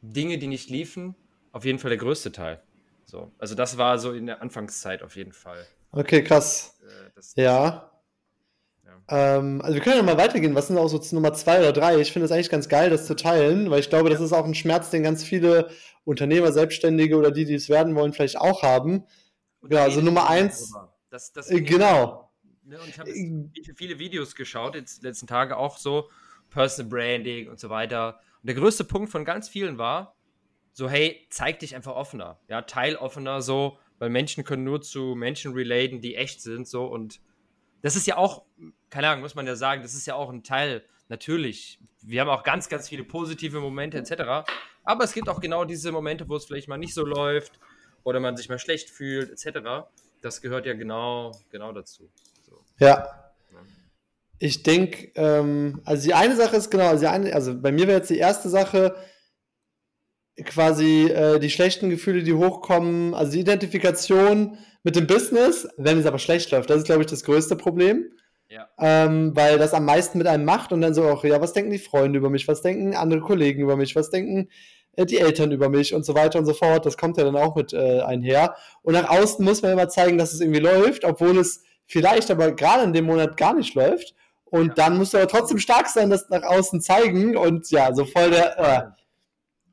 Dinge, 0.00 0.38
die 0.38 0.46
nicht 0.46 0.70
liefen, 0.70 1.16
auf 1.50 1.64
jeden 1.64 1.80
Fall 1.80 1.88
der 1.88 1.98
größte 1.98 2.30
Teil. 2.30 2.62
So, 3.04 3.32
also 3.38 3.56
das 3.56 3.78
war 3.78 3.98
so 3.98 4.12
in 4.12 4.26
der 4.26 4.42
Anfangszeit 4.42 5.02
auf 5.02 5.16
jeden 5.16 5.32
Fall. 5.32 5.66
Okay, 5.90 6.22
krass. 6.22 6.78
Äh, 6.82 7.10
das, 7.16 7.34
ja. 7.34 7.90
ja. 8.84 9.02
Ähm, 9.08 9.60
also 9.60 9.74
wir 9.74 9.82
können 9.82 9.96
ja 9.96 10.02
mal 10.04 10.16
weitergehen. 10.16 10.54
Was 10.54 10.68
sind 10.68 10.78
auch 10.78 10.86
so 10.86 11.00
Nummer 11.14 11.32
zwei 11.34 11.58
oder 11.58 11.72
drei? 11.72 12.00
Ich 12.00 12.12
finde 12.12 12.26
es 12.26 12.32
eigentlich 12.32 12.50
ganz 12.50 12.68
geil, 12.68 12.90
das 12.90 13.06
zu 13.06 13.16
teilen, 13.16 13.70
weil 13.70 13.80
ich 13.80 13.90
glaube, 13.90 14.08
das 14.08 14.20
ist 14.20 14.32
auch 14.32 14.44
ein 14.44 14.54
Schmerz, 14.54 14.90
den 14.90 15.02
ganz 15.02 15.24
viele 15.24 15.70
Unternehmer, 16.04 16.52
Selbstständige 16.52 17.16
oder 17.16 17.32
die, 17.32 17.44
die 17.44 17.54
es 17.54 17.68
werden 17.68 17.96
wollen, 17.96 18.12
vielleicht 18.12 18.38
auch 18.38 18.62
haben. 18.62 19.04
genau, 19.62 19.80
also 19.80 20.00
Nummer 20.00 20.28
eins. 20.28 20.72
Das, 21.10 21.32
das 21.32 21.50
äh, 21.50 21.60
genau. 21.60 22.30
Ne, 22.62 22.78
und 22.80 22.88
ich 22.88 23.00
habe 23.00 23.10
äh, 23.10 23.74
viele 23.74 23.98
Videos 23.98 24.36
geschaut, 24.36 24.76
jetzt 24.76 25.02
letzten 25.02 25.26
Tage 25.26 25.56
auch 25.56 25.78
so, 25.78 26.08
Personal 26.56 26.88
Branding 26.88 27.50
und 27.50 27.60
so 27.60 27.68
weiter. 27.68 28.18
Und 28.40 28.46
der 28.46 28.54
größte 28.54 28.84
Punkt 28.84 29.10
von 29.10 29.26
ganz 29.26 29.46
vielen 29.46 29.76
war, 29.76 30.16
so, 30.72 30.88
hey, 30.88 31.26
zeig 31.28 31.58
dich 31.58 31.76
einfach 31.76 31.94
offener, 31.94 32.40
ja, 32.48 32.62
teil 32.62 32.96
offener, 32.96 33.42
so, 33.42 33.78
weil 33.98 34.08
Menschen 34.08 34.42
können 34.42 34.64
nur 34.64 34.80
zu 34.80 35.14
Menschen 35.14 35.52
relaten, 35.52 36.00
die 36.00 36.16
echt 36.16 36.40
sind, 36.40 36.66
so, 36.66 36.86
und 36.86 37.20
das 37.82 37.94
ist 37.94 38.06
ja 38.06 38.16
auch, 38.16 38.44
keine 38.88 39.08
Ahnung, 39.08 39.20
muss 39.22 39.34
man 39.34 39.46
ja 39.46 39.54
sagen, 39.54 39.82
das 39.82 39.94
ist 39.94 40.06
ja 40.06 40.14
auch 40.14 40.30
ein 40.30 40.44
Teil, 40.44 40.82
natürlich, 41.08 41.78
wir 42.02 42.22
haben 42.22 42.30
auch 42.30 42.42
ganz, 42.42 42.70
ganz 42.70 42.88
viele 42.88 43.04
positive 43.04 43.60
Momente 43.60 43.98
etc., 43.98 44.48
aber 44.84 45.04
es 45.04 45.12
gibt 45.12 45.28
auch 45.28 45.40
genau 45.40 45.64
diese 45.64 45.92
Momente, 45.92 46.26
wo 46.28 46.36
es 46.36 46.46
vielleicht 46.46 46.68
mal 46.68 46.78
nicht 46.78 46.94
so 46.94 47.04
läuft 47.04 47.58
oder 48.02 48.20
man 48.20 48.36
sich 48.36 48.48
mal 48.48 48.58
schlecht 48.58 48.88
fühlt 48.88 49.30
etc., 49.30 49.88
das 50.22 50.40
gehört 50.40 50.64
ja 50.64 50.72
genau, 50.72 51.32
genau 51.50 51.72
dazu. 51.72 52.10
So. 52.42 52.64
Ja, 52.78 53.25
ich 54.38 54.62
denke, 54.62 55.10
ähm, 55.14 55.80
also 55.84 56.04
die 56.04 56.14
eine 56.14 56.36
Sache 56.36 56.56
ist 56.56 56.70
genau, 56.70 56.88
also, 56.88 57.00
die 57.00 57.08
eine, 57.08 57.32
also 57.32 57.58
bei 57.60 57.72
mir 57.72 57.86
wäre 57.86 57.98
jetzt 57.98 58.10
die 58.10 58.18
erste 58.18 58.48
Sache 58.48 58.94
quasi 60.44 61.06
äh, 61.06 61.38
die 61.38 61.50
schlechten 61.50 61.88
Gefühle, 61.88 62.22
die 62.22 62.34
hochkommen, 62.34 63.14
also 63.14 63.32
die 63.32 63.40
Identifikation 63.40 64.58
mit 64.82 64.94
dem 64.96 65.06
Business, 65.06 65.66
wenn 65.78 65.98
es 65.98 66.06
aber 66.06 66.18
schlecht 66.18 66.50
läuft. 66.50 66.68
Das 66.68 66.78
ist, 66.78 66.84
glaube 66.84 67.02
ich, 67.02 67.08
das 67.08 67.24
größte 67.24 67.56
Problem. 67.56 68.12
Ja. 68.48 68.68
Ähm, 68.78 69.34
weil 69.34 69.58
das 69.58 69.74
am 69.74 69.84
meisten 69.84 70.18
mit 70.18 70.28
einem 70.28 70.44
macht 70.44 70.72
und 70.72 70.80
dann 70.80 70.94
so 70.94 71.04
auch, 71.08 71.24
ja, 71.24 71.40
was 71.40 71.52
denken 71.52 71.72
die 71.72 71.80
Freunde 71.80 72.18
über 72.18 72.30
mich, 72.30 72.46
was 72.46 72.62
denken 72.62 72.94
andere 72.94 73.20
Kollegen 73.20 73.60
über 73.60 73.76
mich, 73.76 73.96
was 73.96 74.10
denken 74.10 74.48
äh, 74.92 75.04
die 75.04 75.18
Eltern 75.18 75.50
über 75.50 75.68
mich 75.68 75.94
und 75.94 76.04
so 76.04 76.14
weiter 76.14 76.38
und 76.38 76.46
so 76.46 76.54
fort. 76.54 76.86
Das 76.86 76.96
kommt 76.96 77.16
ja 77.16 77.24
dann 77.24 77.34
auch 77.36 77.56
mit 77.56 77.72
äh, 77.72 78.02
einher. 78.02 78.54
Und 78.82 78.94
nach 78.94 79.08
außen 79.08 79.44
muss 79.44 79.62
man 79.62 79.72
immer 79.72 79.88
zeigen, 79.88 80.18
dass 80.18 80.32
es 80.32 80.40
irgendwie 80.40 80.60
läuft, 80.60 81.04
obwohl 81.04 81.38
es 81.38 81.64
vielleicht 81.86 82.30
aber 82.30 82.52
gerade 82.52 82.84
in 82.84 82.92
dem 82.92 83.06
Monat 83.06 83.36
gar 83.36 83.54
nicht 83.54 83.74
läuft. 83.74 84.14
Und 84.46 84.68
ja. 84.68 84.74
dann 84.74 84.96
musst 84.96 85.12
du 85.12 85.18
aber 85.18 85.28
trotzdem 85.28 85.58
stark 85.58 85.88
sein, 85.88 86.08
das 86.08 86.28
nach 86.28 86.42
außen 86.42 86.80
zeigen 86.80 87.36
und 87.36 87.70
ja, 87.70 87.92
so 87.94 88.04
voll 88.04 88.30
der. 88.30 88.58
Äh. 88.58 89.02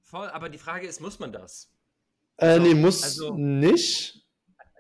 Voll, 0.02 0.28
aber 0.30 0.50
die 0.50 0.58
Frage 0.58 0.88
ist, 0.88 1.00
muss 1.00 1.20
man 1.20 1.32
das? 1.32 1.72
Äh, 2.38 2.46
also, 2.46 2.62
nee, 2.62 2.74
muss 2.74 3.04
also, 3.04 3.36
nicht. 3.36 4.24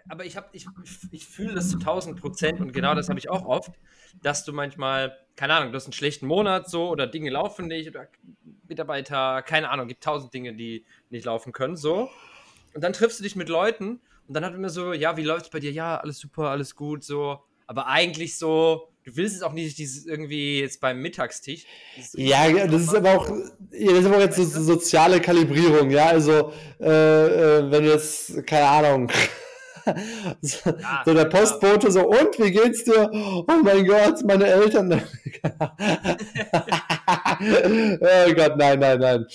Aber 0.10 0.26
ich, 0.26 0.36
hab, 0.36 0.54
ich, 0.54 0.68
ich 1.12 1.26
fühle 1.26 1.54
das 1.54 1.70
zu 1.70 1.78
1000 1.78 2.20
Prozent 2.20 2.60
und 2.60 2.74
genau 2.74 2.94
das 2.94 3.08
habe 3.08 3.20
ich 3.20 3.30
auch 3.30 3.46
oft, 3.46 3.72
dass 4.22 4.44
du 4.44 4.52
manchmal, 4.52 5.18
keine 5.36 5.54
Ahnung, 5.54 5.72
du 5.72 5.78
hast 5.78 5.86
einen 5.86 5.94
schlechten 5.94 6.28
Monat 6.28 6.70
so 6.70 6.90
oder 6.90 7.08
Dinge 7.08 7.30
laufen 7.30 7.68
nicht 7.68 7.88
oder 7.88 8.10
Mitarbeiter, 8.68 9.42
keine 9.44 9.70
Ahnung, 9.70 9.88
gibt 9.88 10.04
tausend 10.04 10.34
Dinge, 10.34 10.54
die 10.56 10.86
nicht 11.10 11.26
laufen 11.26 11.54
können 11.54 11.78
so. 11.78 12.10
Und 12.74 12.84
dann 12.84 12.92
triffst 12.92 13.20
du 13.20 13.24
dich 13.24 13.36
mit 13.36 13.48
Leuten 13.48 14.02
und 14.28 14.34
dann 14.34 14.44
hat 14.44 14.58
man 14.58 14.70
so, 14.70 14.94
ja, 14.94 15.16
wie 15.16 15.24
läuft 15.24 15.46
es 15.46 15.52
bei 15.52 15.60
dir? 15.60 15.72
Ja, 15.72 15.98
alles 15.98 16.20
super, 16.20 16.50
alles 16.50 16.76
gut, 16.76 17.04
so. 17.04 17.44
Aber 17.68 17.88
eigentlich 17.88 18.38
so, 18.38 18.93
du 19.04 19.16
willst 19.16 19.36
es 19.36 19.42
auch 19.42 19.54
nicht 19.54 19.78
dieses 19.78 20.06
irgendwie 20.06 20.62
jetzt 20.62 20.80
beim 20.80 21.02
Mittagstisch. 21.02 21.66
Ja, 22.14 22.50
das 22.66 22.84
ist 22.84 22.96
aber 22.96 23.18
auch, 23.18 23.30
ja, 23.72 23.92
das 23.92 24.00
ist 24.00 24.06
aber 24.06 24.18
auch 24.18 24.22
jetzt 24.22 24.38
so, 24.38 24.44
so 24.44 24.64
soziale 24.64 25.20
Kalibrierung, 25.20 25.90
ja, 25.90 26.08
also 26.08 26.54
äh, 26.80 26.86
äh, 26.86 27.72
wenn 27.72 27.84
du 27.84 27.92
jetzt, 27.92 28.46
keine 28.48 28.68
Ahnung, 28.68 29.12
so, 30.42 30.70
ja, 30.70 31.04
so, 31.06 31.14
der 31.14 31.26
Postbote 31.26 31.92
so, 31.92 32.08
und 32.08 32.40
wie 32.40 32.52
geht's 32.52 32.86
dir? 32.86 33.12
Oh 33.14 33.60
mein 33.64 33.86
Gott, 33.86 34.24
meine 34.24 34.48
Eltern. 34.48 34.94
oh 35.44 35.50
Gott, 38.34 38.58
nein, 38.58 38.80
nein, 38.80 39.00
nein. 39.00 39.26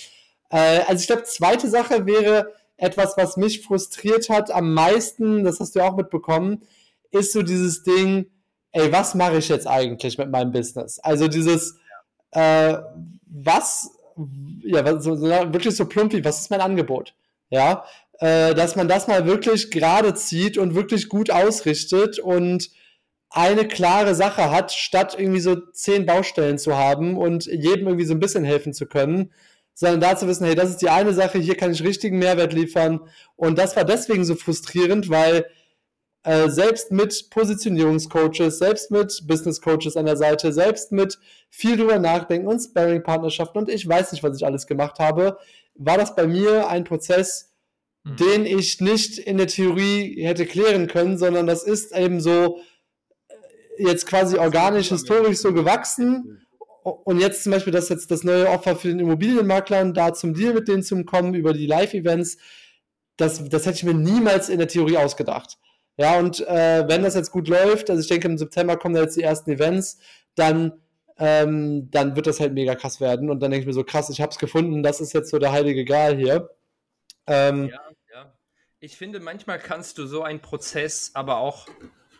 Äh, 0.49 0.79
also 0.87 1.01
ich 1.01 1.07
glaube, 1.07 1.23
zweite 1.23 1.69
Sache 1.69 2.07
wäre 2.07 2.51
etwas, 2.77 3.15
was 3.17 3.37
mich 3.37 3.61
frustriert 3.61 4.29
hat 4.29 4.51
am 4.51 4.73
meisten, 4.73 5.43
das 5.43 5.59
hast 5.59 5.75
du 5.75 5.81
auch 5.81 5.95
mitbekommen, 5.95 6.63
ist 7.11 7.33
so 7.33 7.43
dieses 7.43 7.83
Ding, 7.83 8.25
ey, 8.71 8.91
was 8.91 9.15
mache 9.15 9.37
ich 9.37 9.49
jetzt 9.49 9.67
eigentlich 9.67 10.17
mit 10.17 10.29
meinem 10.29 10.51
Business? 10.51 10.99
Also 10.99 11.27
dieses, 11.27 11.77
äh, 12.31 12.77
was, 13.25 13.91
ja, 14.63 14.99
so, 14.99 15.15
so, 15.15 15.25
wirklich 15.25 15.75
so 15.75 15.85
plump 15.85 16.13
wie, 16.13 16.23
was 16.23 16.41
ist 16.41 16.51
mein 16.51 16.61
Angebot? 16.61 17.13
Ja, 17.49 17.85
äh, 18.19 18.53
dass 18.53 18.75
man 18.75 18.87
das 18.87 19.07
mal 19.07 19.25
wirklich 19.25 19.71
gerade 19.71 20.13
zieht 20.13 20.57
und 20.57 20.75
wirklich 20.75 21.09
gut 21.09 21.31
ausrichtet 21.31 22.19
und 22.19 22.69
eine 23.31 23.67
klare 23.67 24.15
Sache 24.15 24.51
hat, 24.51 24.71
statt 24.71 25.15
irgendwie 25.17 25.39
so 25.39 25.55
zehn 25.55 26.05
Baustellen 26.05 26.57
zu 26.57 26.75
haben 26.75 27.17
und 27.17 27.45
jedem 27.45 27.87
irgendwie 27.87 28.05
so 28.05 28.13
ein 28.13 28.19
bisschen 28.19 28.43
helfen 28.43 28.73
zu 28.73 28.87
können, 28.87 29.31
sondern 29.73 30.01
da 30.01 30.17
zu 30.17 30.27
wissen, 30.27 30.45
hey, 30.45 30.55
das 30.55 30.71
ist 30.71 30.81
die 30.81 30.89
eine 30.89 31.13
Sache, 31.13 31.37
hier 31.37 31.55
kann 31.55 31.71
ich 31.71 31.83
richtigen 31.83 32.19
Mehrwert 32.19 32.53
liefern. 32.53 33.01
Und 33.35 33.57
das 33.57 33.75
war 33.75 33.85
deswegen 33.85 34.25
so 34.25 34.35
frustrierend, 34.35 35.09
weil 35.09 35.45
äh, 36.23 36.49
selbst 36.49 36.91
mit 36.91 37.29
Positionierungscoaches, 37.29 38.59
selbst 38.59 38.91
mit 38.91 39.23
Business 39.25 39.61
Coaches 39.61 39.95
an 39.95 40.05
der 40.05 40.17
Seite, 40.17 40.51
selbst 40.51 40.91
mit 40.91 41.17
viel 41.49 41.77
drüber 41.77 41.97
nachdenken 41.97 42.47
und 42.47 42.59
Sparring-Partnerschaften 42.59 43.57
und 43.57 43.69
ich 43.69 43.87
weiß 43.87 44.11
nicht, 44.11 44.21
was 44.23 44.35
ich 44.35 44.45
alles 44.45 44.67
gemacht 44.67 44.99
habe, 44.99 45.37
war 45.75 45.97
das 45.97 46.15
bei 46.15 46.27
mir 46.27 46.67
ein 46.67 46.83
Prozess, 46.83 47.53
mhm. 48.03 48.15
den 48.17 48.45
ich 48.45 48.81
nicht 48.81 49.17
in 49.17 49.37
der 49.37 49.47
Theorie 49.47 50.21
hätte 50.21 50.45
klären 50.45 50.87
können, 50.87 51.17
sondern 51.17 51.47
das 51.47 51.63
ist 51.63 51.95
eben 51.95 52.19
so 52.19 52.59
äh, 53.29 53.33
jetzt 53.77 54.05
quasi 54.05 54.37
organisch, 54.37 54.89
historisch 54.89 55.37
so 55.37 55.53
gewachsen. 55.53 56.45
Und 56.83 57.19
jetzt 57.19 57.43
zum 57.43 57.51
Beispiel, 57.51 57.73
das 57.73 57.89
jetzt 57.89 58.09
das 58.09 58.23
neue 58.23 58.49
Offer 58.49 58.75
für 58.75 58.87
den 58.87 58.99
Immobilienmaklern, 58.99 59.93
da 59.93 60.13
zum 60.13 60.33
Deal 60.33 60.53
mit 60.53 60.67
denen 60.67 60.81
zu 60.81 61.03
kommen 61.05 61.33
über 61.33 61.53
die 61.53 61.67
Live-Events, 61.67 62.37
das, 63.15 63.47
das 63.47 63.65
hätte 63.65 63.77
ich 63.77 63.83
mir 63.83 63.93
niemals 63.93 64.49
in 64.49 64.57
der 64.57 64.67
Theorie 64.67 64.97
ausgedacht. 64.97 65.57
Ja, 65.99 66.17
und 66.17 66.39
äh, 66.47 66.87
wenn 66.87 67.03
das 67.03 67.13
jetzt 67.13 67.29
gut 67.29 67.49
läuft, 67.49 67.89
also 67.89 68.01
ich 68.01 68.07
denke, 68.07 68.29
im 68.29 68.37
September 68.37 68.77
kommen 68.77 68.95
da 68.95 69.01
jetzt 69.01 69.17
die 69.17 69.21
ersten 69.21 69.51
Events, 69.51 69.99
dann, 70.33 70.81
ähm, 71.17 71.91
dann 71.91 72.15
wird 72.15 72.25
das 72.25 72.39
halt 72.39 72.53
mega 72.53 72.73
krass 72.75 73.01
werden. 73.01 73.29
Und 73.29 73.41
dann 73.41 73.51
denke 73.51 73.63
ich 73.63 73.67
mir 73.67 73.73
so, 73.73 73.83
krass, 73.83 74.09
ich 74.09 74.21
habe 74.21 74.31
es 74.31 74.37
gefunden, 74.37 74.81
das 74.81 75.01
ist 75.01 75.11
jetzt 75.11 75.29
so 75.29 75.39
der 75.39 75.51
heilige 75.51 75.83
Gral 75.83 76.15
hier. 76.15 76.55
Ähm, 77.27 77.67
ja, 77.67 77.81
ja. 78.13 78.33
Ich 78.79 78.95
finde, 78.95 79.19
manchmal 79.19 79.59
kannst 79.59 79.97
du 79.97 80.07
so 80.07 80.23
einen 80.23 80.39
Prozess 80.39 81.11
aber 81.15 81.39
auch 81.39 81.67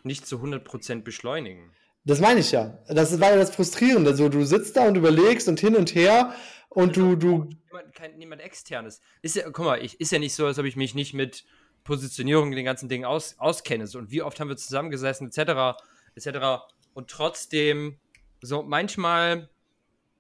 nicht 0.04 0.28
zu 0.28 0.44
100% 0.44 1.04
beschleunigen. 1.04 1.72
Das 2.04 2.20
meine 2.20 2.42
ich 2.42 2.52
ja. 2.52 2.80
Das 2.90 3.18
war 3.22 3.30
ja 3.30 3.38
das 3.38 3.56
Frustrierende. 3.56 4.12
Also, 4.12 4.28
du 4.28 4.44
sitzt 4.44 4.76
da 4.76 4.90
und 4.90 4.98
überlegst 4.98 5.48
und 5.48 5.62
hin 5.62 5.78
und 5.78 5.96
her 5.96 6.34
und 6.68 6.98
du. 6.98 7.16
du 7.16 7.50
niemand, 7.66 7.94
kein, 7.94 8.18
niemand 8.18 8.42
externes. 8.42 9.00
Ist 9.22 9.38
ja, 9.38 9.50
guck 9.50 9.64
mal, 9.64 9.82
ich, 9.82 10.02
ist 10.02 10.12
ja 10.12 10.20
nicht 10.20 10.36
so, 10.36 10.46
als 10.46 10.60
ob 10.60 10.66
ich 10.66 10.76
mich 10.76 10.96
nicht 10.96 11.14
mit 11.14 11.46
Positionierung, 11.90 12.52
den 12.52 12.66
ganzen 12.66 12.88
Dingen 12.88 13.06
aus, 13.06 13.36
auskennst 13.40 13.96
und 13.96 14.12
wie 14.12 14.22
oft 14.22 14.40
haben 14.40 14.48
wir 14.48 14.58
zusammengesessen, 14.58 15.28
etc., 15.28 15.82
etc. 16.16 16.64
Und 16.94 17.10
trotzdem, 17.10 17.98
so 18.42 18.62
manchmal, 18.62 19.50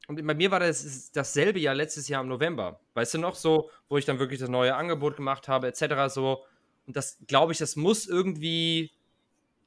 und 0.07 0.25
bei 0.25 0.33
mir 0.33 0.49
war 0.49 0.59
das 0.59 1.11
dasselbe 1.11 1.59
Jahr 1.59 1.75
letztes 1.75 2.07
Jahr 2.07 2.23
im 2.23 2.27
November, 2.27 2.79
weißt 2.95 3.13
du 3.13 3.17
noch, 3.19 3.35
so, 3.35 3.69
wo 3.87 3.97
ich 3.99 4.05
dann 4.05 4.17
wirklich 4.17 4.39
das 4.39 4.49
neue 4.49 4.75
Angebot 4.75 5.15
gemacht 5.15 5.47
habe, 5.47 5.67
etc., 5.67 6.11
so. 6.11 6.43
Und 6.87 6.95
das, 6.95 7.19
glaube 7.27 7.51
ich, 7.51 7.59
das 7.59 7.75
muss 7.75 8.07
irgendwie 8.07 8.91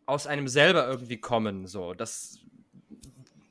aus 0.04 0.26
einem 0.26 0.48
selber 0.48 0.88
irgendwie 0.88 1.20
kommen, 1.20 1.68
so, 1.68 1.94
dass, 1.94 2.40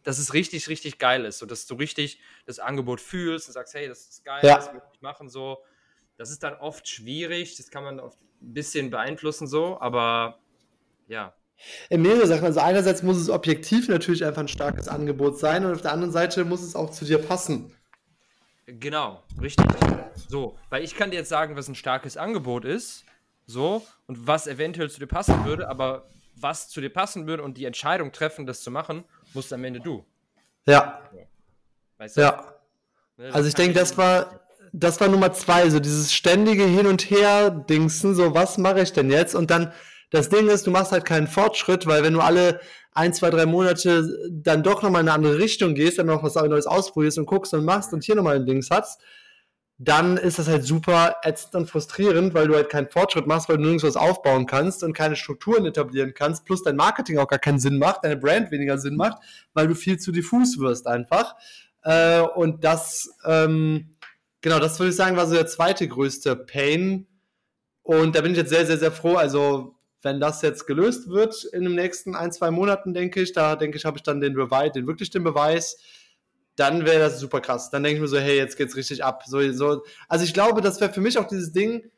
dass 0.03 0.19
es 0.19 0.33
richtig, 0.33 0.67
richtig 0.67 0.99
geil 0.99 1.23
ist, 1.23 1.39
so, 1.39 1.45
dass 1.45 1.67
du 1.67 1.75
richtig 1.75 2.19
das 2.45 2.59
Angebot 2.59 2.99
fühlst 2.99 3.47
und 3.47 3.53
sagst, 3.53 3.73
hey, 3.75 3.87
das 3.87 4.09
ist 4.09 4.25
geil, 4.25 4.41
ja. 4.43 4.57
das 4.57 4.73
will 4.73 4.81
ich 4.93 5.01
machen, 5.01 5.29
so. 5.29 5.63
Das 6.17 6.29
ist 6.29 6.43
dann 6.43 6.55
oft 6.55 6.87
schwierig, 6.87 7.55
das 7.55 7.71
kann 7.71 7.85
man 7.85 8.01
oft 8.01 8.19
ein 8.41 8.53
bisschen 8.53 8.89
beeinflussen 8.89 9.47
so, 9.47 9.79
aber 9.79 10.39
ja. 11.07 11.33
In 11.89 12.01
mehrere 12.01 12.25
Sachen. 12.25 12.45
Also 12.45 12.59
einerseits 12.59 13.03
muss 13.03 13.17
es 13.17 13.29
objektiv 13.29 13.87
natürlich 13.87 14.25
einfach 14.25 14.41
ein 14.41 14.47
starkes 14.47 14.87
Angebot 14.87 15.37
sein 15.37 15.65
und 15.65 15.73
auf 15.73 15.81
der 15.81 15.91
anderen 15.91 16.11
Seite 16.11 16.43
muss 16.43 16.61
es 16.61 16.75
auch 16.75 16.89
zu 16.89 17.05
dir 17.05 17.19
passen. 17.19 17.75
Genau, 18.65 19.23
richtig. 19.39 19.65
So, 20.27 20.57
weil 20.69 20.83
ich 20.83 20.95
kann 20.95 21.11
dir 21.11 21.17
jetzt 21.17 21.29
sagen, 21.29 21.55
was 21.55 21.67
ein 21.67 21.75
starkes 21.75 22.17
Angebot 22.17 22.65
ist, 22.65 23.05
so, 23.45 23.85
und 24.07 24.27
was 24.27 24.47
eventuell 24.47 24.89
zu 24.89 24.99
dir 24.99 25.07
passen 25.07 25.45
würde, 25.45 25.67
aber 25.67 26.09
was 26.35 26.69
zu 26.69 26.81
dir 26.81 26.89
passen 26.89 27.27
würde 27.27 27.43
und 27.43 27.57
die 27.57 27.65
Entscheidung 27.65 28.11
treffen, 28.11 28.45
das 28.45 28.61
zu 28.61 28.71
machen, 28.71 29.03
musst 29.33 29.51
am 29.53 29.63
Ende 29.63 29.81
du. 29.81 30.05
Ja. 30.65 31.01
Weißt 31.97 32.17
du? 32.17 32.21
Ja. 32.21 32.55
Ne, 33.17 33.33
also 33.33 33.47
ich 33.47 33.53
denke, 33.55 33.77
das 33.77 33.97
war, 33.97 34.41
das 34.73 34.99
war 35.01 35.07
Nummer 35.07 35.33
zwei, 35.33 35.69
so 35.69 35.79
dieses 35.79 36.13
ständige 36.13 36.63
Hin- 36.63 36.87
und 36.87 37.09
Her-Dingsen, 37.09 38.15
so 38.15 38.33
was 38.33 38.57
mache 38.57 38.81
ich 38.81 38.93
denn 38.93 39.09
jetzt? 39.09 39.35
Und 39.35 39.51
dann, 39.51 39.71
das 40.09 40.29
Ding 40.29 40.47
ist, 40.47 40.67
du 40.67 40.71
machst 40.71 40.91
halt 40.91 41.05
keinen 41.05 41.27
Fortschritt, 41.27 41.87
weil 41.87 42.03
wenn 42.03 42.13
du 42.13 42.21
alle 42.21 42.59
ein, 42.93 43.13
zwei, 43.13 43.29
drei 43.29 43.45
Monate 43.45 44.09
dann 44.29 44.63
doch 44.63 44.81
nochmal 44.83 45.01
in 45.01 45.09
eine 45.09 45.15
andere 45.15 45.37
Richtung 45.37 45.75
gehst, 45.75 45.97
dann 45.97 46.07
noch 46.07 46.23
was 46.23 46.35
Neues 46.35 46.67
ausprobierst 46.67 47.17
und 47.17 47.25
guckst 47.25 47.53
und 47.53 47.65
machst 47.65 47.93
und 47.93 48.03
hier 48.03 48.15
nochmal 48.15 48.37
ein 48.37 48.45
Dings 48.45 48.69
hast, 48.69 49.01
dann 49.77 50.17
ist 50.17 50.37
das 50.37 50.47
halt 50.47 50.63
super 50.63 51.15
ätzend 51.23 51.55
und 51.55 51.69
frustrierend, 51.69 52.35
weil 52.35 52.47
du 52.47 52.53
halt 52.53 52.69
keinen 52.69 52.87
Fortschritt 52.87 53.25
machst, 53.25 53.49
weil 53.49 53.57
du 53.57 53.63
nirgends 53.63 53.83
was 53.83 53.95
aufbauen 53.95 54.45
kannst 54.45 54.83
und 54.83 54.93
keine 54.93 55.15
Strukturen 55.15 55.65
etablieren 55.65 56.13
kannst, 56.13 56.45
plus 56.45 56.61
dein 56.61 56.75
Marketing 56.75 57.17
auch 57.17 57.27
gar 57.27 57.39
keinen 57.39 57.59
Sinn 57.59 57.79
macht, 57.79 58.03
deine 58.03 58.17
Brand 58.17 58.51
weniger 58.51 58.77
Sinn 58.77 58.95
macht, 58.95 59.17
weil 59.53 59.67
du 59.67 59.73
viel 59.73 59.97
zu 59.97 60.11
diffus 60.11 60.59
wirst 60.59 60.85
einfach. 60.85 61.35
Äh, 61.83 62.21
und 62.21 62.63
das, 62.63 63.09
ähm, 63.25 63.89
Genau, 64.41 64.59
das 64.59 64.79
würde 64.79 64.89
ich 64.89 64.95
sagen, 64.95 65.17
war 65.17 65.27
so 65.27 65.35
der 65.35 65.47
zweite 65.47 65.87
größte 65.87 66.35
Pain. 66.35 67.07
Und 67.83 68.15
da 68.15 68.21
bin 68.21 68.31
ich 68.31 68.37
jetzt 68.37 68.49
sehr, 68.49 68.65
sehr, 68.65 68.77
sehr 68.77 68.91
froh. 68.91 69.15
Also 69.15 69.75
wenn 70.01 70.19
das 70.19 70.41
jetzt 70.41 70.65
gelöst 70.65 71.09
wird 71.09 71.43
in 71.45 71.63
den 71.63 71.75
nächsten 71.75 72.15
ein, 72.15 72.31
zwei 72.31 72.51
Monaten, 72.51 72.93
denke 72.93 73.21
ich, 73.21 73.33
da 73.33 73.55
denke 73.55 73.77
ich, 73.77 73.85
habe 73.85 73.97
ich 73.97 74.03
dann 74.03 74.19
den 74.19 74.33
Beweis, 74.33 74.71
den 74.71 74.87
wirklich 74.87 75.11
den 75.11 75.23
Beweis, 75.23 75.77
dann 76.55 76.85
wäre 76.85 76.99
das 76.99 77.19
super 77.19 77.39
krass. 77.39 77.69
Dann 77.69 77.83
denke 77.83 77.97
ich 77.97 78.01
mir 78.01 78.07
so, 78.07 78.19
hey, 78.19 78.37
jetzt 78.37 78.57
geht's 78.57 78.75
richtig 78.75 79.03
ab. 79.03 79.23
So, 79.27 79.51
so. 79.51 79.83
Also 80.07 80.25
ich 80.25 80.33
glaube, 80.33 80.61
das 80.61 80.81
wäre 80.81 80.91
für 80.91 81.01
mich 81.01 81.17
auch 81.17 81.27
dieses 81.27 81.51
Ding, 81.51 81.89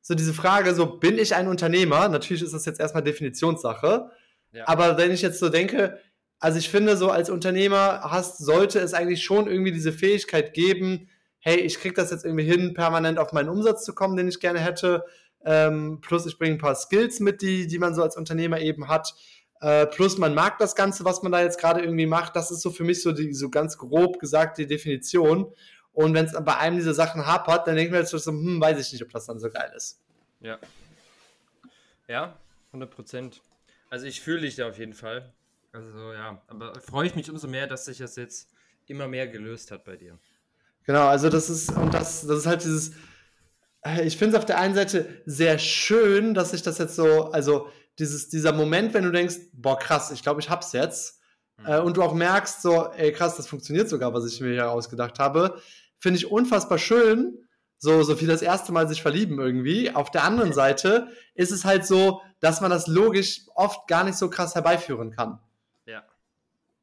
so 0.00 0.14
diese 0.14 0.34
Frage, 0.34 0.74
so 0.74 0.86
bin 0.86 1.18
ich 1.18 1.34
ein 1.34 1.46
Unternehmer? 1.46 2.08
Natürlich 2.08 2.42
ist 2.42 2.54
das 2.54 2.64
jetzt 2.64 2.80
erstmal 2.80 3.04
Definitionssache. 3.04 4.10
Ja. 4.52 4.66
Aber 4.66 4.98
wenn 4.98 5.12
ich 5.12 5.22
jetzt 5.22 5.38
so 5.38 5.48
denke, 5.48 5.98
also 6.40 6.58
ich 6.58 6.68
finde, 6.68 6.96
so 6.96 7.10
als 7.10 7.30
Unternehmer 7.30 8.00
hast, 8.04 8.38
sollte 8.38 8.80
es 8.80 8.94
eigentlich 8.94 9.22
schon 9.22 9.46
irgendwie 9.46 9.72
diese 9.72 9.92
Fähigkeit 9.92 10.54
geben, 10.54 11.08
hey, 11.42 11.56
ich 11.56 11.78
kriege 11.78 11.94
das 11.94 12.10
jetzt 12.10 12.24
irgendwie 12.24 12.44
hin, 12.44 12.72
permanent 12.72 13.18
auf 13.18 13.32
meinen 13.32 13.48
Umsatz 13.48 13.84
zu 13.84 13.94
kommen, 13.94 14.16
den 14.16 14.28
ich 14.28 14.40
gerne 14.40 14.60
hätte. 14.60 15.04
Ähm, 15.44 16.00
plus 16.00 16.24
ich 16.24 16.38
bringe 16.38 16.54
ein 16.54 16.58
paar 16.58 16.76
Skills 16.76 17.18
mit, 17.18 17.42
die, 17.42 17.66
die 17.66 17.78
man 17.78 17.94
so 17.94 18.02
als 18.02 18.16
Unternehmer 18.16 18.60
eben 18.60 18.88
hat. 18.88 19.12
Äh, 19.60 19.86
plus 19.86 20.18
man 20.18 20.34
mag 20.34 20.58
das 20.58 20.76
Ganze, 20.76 21.04
was 21.04 21.22
man 21.22 21.32
da 21.32 21.42
jetzt 21.42 21.58
gerade 21.58 21.80
irgendwie 21.80 22.06
macht. 22.06 22.36
Das 22.36 22.52
ist 22.52 22.62
so 22.62 22.70
für 22.70 22.84
mich 22.84 23.02
so 23.02 23.10
die 23.12 23.34
so 23.34 23.50
ganz 23.50 23.76
grob 23.76 24.20
gesagt 24.20 24.58
die 24.58 24.68
Definition. 24.68 25.52
Und 25.92 26.14
wenn 26.14 26.26
es 26.26 26.32
bei 26.32 26.56
einem 26.56 26.76
dieser 26.76 26.94
Sachen 26.94 27.26
hapert, 27.26 27.66
dann 27.66 27.76
ich 27.76 27.90
mir 27.90 27.98
jetzt 27.98 28.10
so, 28.10 28.18
hm, 28.30 28.60
weiß 28.60 28.78
ich 28.78 28.92
nicht, 28.92 29.02
ob 29.02 29.10
das 29.10 29.26
dann 29.26 29.40
so 29.40 29.50
geil 29.50 29.72
ist. 29.76 30.00
Ja. 30.40 30.58
Ja, 32.08 32.36
100 32.68 32.90
Prozent. 32.90 33.42
Also 33.90 34.06
ich 34.06 34.20
fühle 34.20 34.42
dich 34.42 34.56
da 34.56 34.68
auf 34.68 34.78
jeden 34.78 34.94
Fall. 34.94 35.32
Also 35.72 36.12
ja, 36.12 36.40
aber 36.46 36.80
freue 36.80 37.06
ich 37.06 37.14
mich 37.14 37.30
umso 37.30 37.48
mehr, 37.48 37.66
dass 37.66 37.86
sich 37.86 37.98
das 37.98 38.16
jetzt 38.16 38.48
immer 38.86 39.08
mehr 39.08 39.26
gelöst 39.26 39.70
hat 39.70 39.84
bei 39.84 39.96
dir. 39.96 40.18
Genau, 40.84 41.06
also 41.06 41.28
das 41.28 41.48
ist, 41.48 41.70
und 41.76 41.94
das, 41.94 42.26
das 42.26 42.38
ist 42.40 42.46
halt 42.46 42.64
dieses, 42.64 42.92
äh, 43.82 44.02
ich 44.04 44.16
finde 44.16 44.36
es 44.36 44.38
auf 44.38 44.46
der 44.46 44.58
einen 44.58 44.74
Seite 44.74 45.22
sehr 45.26 45.58
schön, 45.58 46.34
dass 46.34 46.50
sich 46.50 46.62
das 46.62 46.78
jetzt 46.78 46.96
so, 46.96 47.30
also 47.30 47.68
dieses, 47.98 48.28
dieser 48.28 48.52
Moment, 48.52 48.94
wenn 48.94 49.04
du 49.04 49.12
denkst, 49.12 49.36
boah, 49.52 49.78
krass, 49.78 50.10
ich 50.10 50.22
glaube, 50.22 50.40
ich 50.40 50.50
hab's 50.50 50.72
jetzt, 50.72 51.20
mhm. 51.58 51.66
äh, 51.66 51.78
und 51.78 51.96
du 51.96 52.02
auch 52.02 52.14
merkst, 52.14 52.62
so, 52.62 52.90
ey, 52.92 53.12
krass, 53.12 53.36
das 53.36 53.46
funktioniert 53.46 53.88
sogar, 53.88 54.12
was 54.14 54.26
ich 54.26 54.40
mir 54.40 54.52
hier 54.52 54.70
ausgedacht 54.70 55.18
habe, 55.18 55.60
finde 55.98 56.18
ich 56.18 56.30
unfassbar 56.30 56.78
schön, 56.78 57.38
so, 57.78 58.02
so 58.04 58.20
wie 58.20 58.26
das 58.26 58.42
erste 58.42 58.70
Mal 58.70 58.88
sich 58.88 59.02
verlieben 59.02 59.40
irgendwie. 59.40 59.92
Auf 59.92 60.10
der 60.12 60.22
anderen 60.22 60.52
Seite 60.52 61.08
ist 61.34 61.50
es 61.50 61.64
halt 61.64 61.84
so, 61.84 62.22
dass 62.38 62.60
man 62.60 62.70
das 62.70 62.86
logisch 62.86 63.40
oft 63.56 63.88
gar 63.88 64.04
nicht 64.04 64.16
so 64.16 64.30
krass 64.30 64.54
herbeiführen 64.54 65.10
kann. 65.10 65.40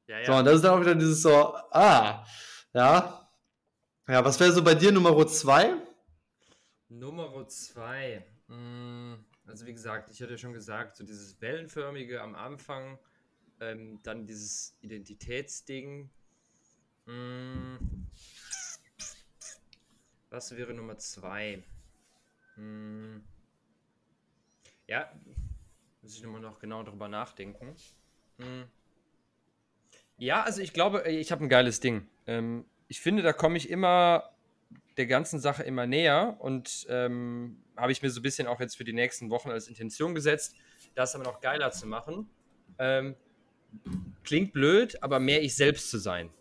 Ja, 0.10 0.20
ja. 0.20 0.26
So, 0.26 0.34
und 0.34 0.46
das 0.46 0.56
ist 0.56 0.64
dann 0.64 0.74
auch 0.74 0.82
wieder 0.82 0.96
dieses 0.96 1.22
so, 1.22 1.54
ah, 1.72 2.26
ja. 2.74 3.19
Ja, 4.10 4.26
was 4.26 4.40
wäre 4.40 4.52
so 4.52 4.64
bei 4.64 4.74
dir 4.74 4.92
Nummer 4.92 5.28
zwei? 5.28 5.76
Nummer 6.88 7.48
zwei. 7.48 8.26
Hm, 8.48 9.24
also 9.46 9.68
wie 9.68 9.74
gesagt, 9.74 10.10
ich 10.10 10.20
hatte 10.20 10.32
ja 10.32 10.38
schon 10.40 10.54
gesagt, 10.54 10.98
so 10.98 11.04
dieses 11.04 11.40
Wellenförmige 11.42 12.20
am 12.20 12.34
Anfang, 12.34 12.98
ähm, 13.60 14.00
dann 14.02 14.26
dieses 14.26 14.76
Identitätsding. 14.82 16.10
Hm, 17.06 18.08
was 20.32 20.58
wäre 20.58 20.74
Nummer 20.74 20.98
zwei? 20.98 21.64
Hm, 22.56 23.24
ja, 24.88 25.08
muss 26.02 26.16
ich 26.16 26.24
nochmal 26.24 26.42
noch 26.42 26.58
genau 26.58 26.82
darüber 26.82 27.10
nachdenken. 27.10 27.76
Hm. 28.40 28.66
Ja, 30.18 30.42
also 30.42 30.62
ich 30.62 30.74
glaube, 30.74 31.08
ich 31.08 31.32
habe 31.32 31.44
ein 31.44 31.50
geiles 31.50 31.80
Ding. 31.80 32.08
Ähm, 32.26 32.66
ich 32.90 33.00
finde, 33.00 33.24
da 33.24 33.32
komme 33.32 33.56
ich 33.56 33.70
immer 33.70 34.32
der 34.98 35.06
ganzen 35.06 35.40
Sache 35.40 35.64
immer 35.64 35.88
näher 35.88 36.36
und 36.40 36.86
ähm, 36.90 37.64
habe 37.78 37.94
ich 37.94 38.02
mir 38.02 38.10
so 38.10 38.20
ein 38.20 38.24
bisschen 38.24 38.48
auch 38.48 38.60
jetzt 38.60 38.76
für 38.76 38.84
die 38.84 38.92
nächsten 38.94 39.30
Wochen 39.30 39.50
als 39.50 39.70
Intention 39.70 40.14
gesetzt, 40.14 40.56
das 40.96 41.16
aber 41.16 41.24
noch 41.24 41.40
geiler 41.40 41.72
zu 41.72 41.88
machen. 41.88 42.30
Ähm, 42.80 43.16
klingt 44.24 44.52
blöd, 44.52 45.02
aber 45.02 45.20
mehr 45.20 45.42
ich 45.42 45.56
selbst 45.56 45.90
zu 45.90 46.00
sein. 46.00 46.32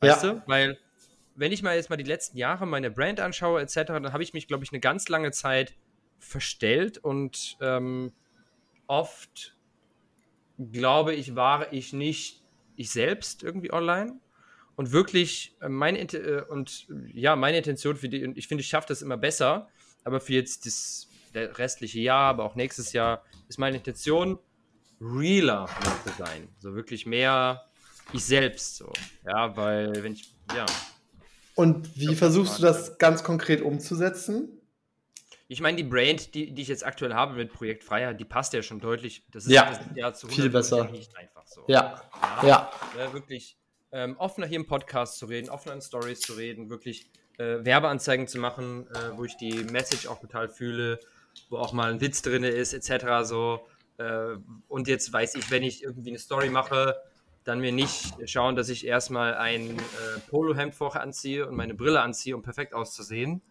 Weißt 0.00 0.22
ja. 0.22 0.34
du? 0.34 0.42
Weil, 0.46 0.78
wenn 1.34 1.50
ich 1.50 1.62
mal 1.62 1.74
jetzt 1.74 1.90
mal 1.90 1.96
die 1.96 2.04
letzten 2.04 2.36
Jahre 2.36 2.66
meine 2.66 2.90
Brand 2.90 3.18
anschaue, 3.18 3.60
etc., 3.60 3.86
dann 3.86 4.12
habe 4.12 4.22
ich 4.22 4.34
mich, 4.34 4.46
glaube 4.46 4.64
ich, 4.64 4.70
eine 4.70 4.80
ganz 4.80 5.08
lange 5.08 5.32
Zeit 5.32 5.74
verstellt 6.18 6.98
und 6.98 7.56
ähm, 7.60 8.12
oft 8.86 9.56
glaube 10.70 11.14
ich, 11.14 11.34
war 11.34 11.72
ich 11.72 11.92
nicht 11.92 12.44
ich 12.76 12.90
selbst 12.90 13.42
irgendwie 13.42 13.72
online 13.72 14.20
und 14.76 14.92
wirklich 14.92 15.56
äh, 15.60 15.68
meine 15.68 16.00
äh, 16.00 16.42
und 16.48 16.86
ja 17.12 17.36
meine 17.36 17.58
Intention 17.58 17.96
für 17.96 18.08
die 18.08 18.24
und 18.24 18.36
ich 18.36 18.48
finde 18.48 18.62
ich 18.62 18.68
schaffe 18.68 18.88
das 18.88 19.02
immer 19.02 19.16
besser 19.16 19.68
aber 20.04 20.20
für 20.20 20.34
jetzt 20.34 20.66
das 20.66 21.08
restliche 21.34 22.00
Jahr 22.00 22.30
aber 22.30 22.44
auch 22.44 22.54
nächstes 22.54 22.92
Jahr 22.92 23.24
ist 23.48 23.58
meine 23.58 23.76
Intention 23.76 24.38
realer 25.00 25.68
zu 26.04 26.12
sein 26.18 26.48
so 26.58 26.74
wirklich 26.74 27.06
mehr 27.06 27.64
ich 28.12 28.24
selbst 28.24 28.76
so 28.76 28.92
ja 29.26 29.56
weil 29.56 30.02
wenn 30.02 30.12
ich 30.12 30.34
ja 30.54 30.66
und 31.54 31.96
wie 31.96 32.14
versuchst 32.14 32.58
du 32.58 32.62
das 32.62 32.98
ganz 32.98 33.24
konkret 33.24 33.62
umzusetzen 33.62 34.60
ich 35.46 35.60
meine, 35.60 35.76
die 35.76 35.84
Brand, 35.84 36.34
die, 36.34 36.52
die 36.52 36.62
ich 36.62 36.68
jetzt 36.68 36.86
aktuell 36.86 37.12
habe 37.12 37.34
mit 37.34 37.52
Projekt 37.52 37.84
Freiheit, 37.84 38.18
die 38.18 38.24
passt 38.24 38.54
ja 38.54 38.62
schon 38.62 38.80
deutlich. 38.80 39.24
Das 39.30 39.44
ist 39.44 39.52
ja, 39.52 39.78
ja 39.94 40.12
zu 40.14 40.26
viel 40.26 40.48
besser. 40.48 40.90
nicht 40.90 41.14
einfach 41.16 41.46
so. 41.46 41.64
Ja, 41.68 42.00
ja. 42.42 42.48
ja. 42.48 42.70
ja 42.98 43.12
wirklich 43.12 43.58
ähm, 43.94 44.16
offener 44.18 44.46
hier 44.46 44.56
im 44.56 44.66
Podcast 44.66 45.18
zu 45.18 45.26
reden, 45.26 45.48
offener 45.48 45.76
in 45.76 45.80
Stories 45.80 46.20
zu 46.20 46.34
reden, 46.34 46.68
wirklich 46.68 47.08
äh, 47.38 47.64
Werbeanzeigen 47.64 48.26
zu 48.26 48.38
machen, 48.38 48.88
äh, 48.88 49.16
wo 49.16 49.24
ich 49.24 49.36
die 49.36 49.64
Message 49.64 50.08
auch 50.08 50.20
total 50.20 50.48
fühle, 50.48 50.98
wo 51.48 51.58
auch 51.58 51.72
mal 51.72 51.92
ein 51.92 52.00
Witz 52.00 52.20
drin 52.20 52.42
ist, 52.42 52.74
etc. 52.74 53.22
So. 53.22 53.66
Äh, 53.98 54.36
und 54.68 54.88
jetzt 54.88 55.12
weiß 55.12 55.36
ich, 55.36 55.50
wenn 55.52 55.62
ich 55.62 55.84
irgendwie 55.84 56.10
eine 56.10 56.18
Story 56.18 56.50
mache, 56.50 56.96
dann 57.44 57.60
mir 57.60 57.72
nicht 57.72 58.14
schauen, 58.28 58.56
dass 58.56 58.68
ich 58.68 58.84
erstmal 58.86 59.34
ein 59.34 59.78
äh, 59.78 60.20
Polohemd 60.28 60.74
vorher 60.74 61.02
anziehe 61.02 61.46
und 61.46 61.54
meine 61.54 61.74
Brille 61.74 62.00
anziehe, 62.00 62.34
um 62.34 62.42
perfekt 62.42 62.74
auszusehen. 62.74 63.42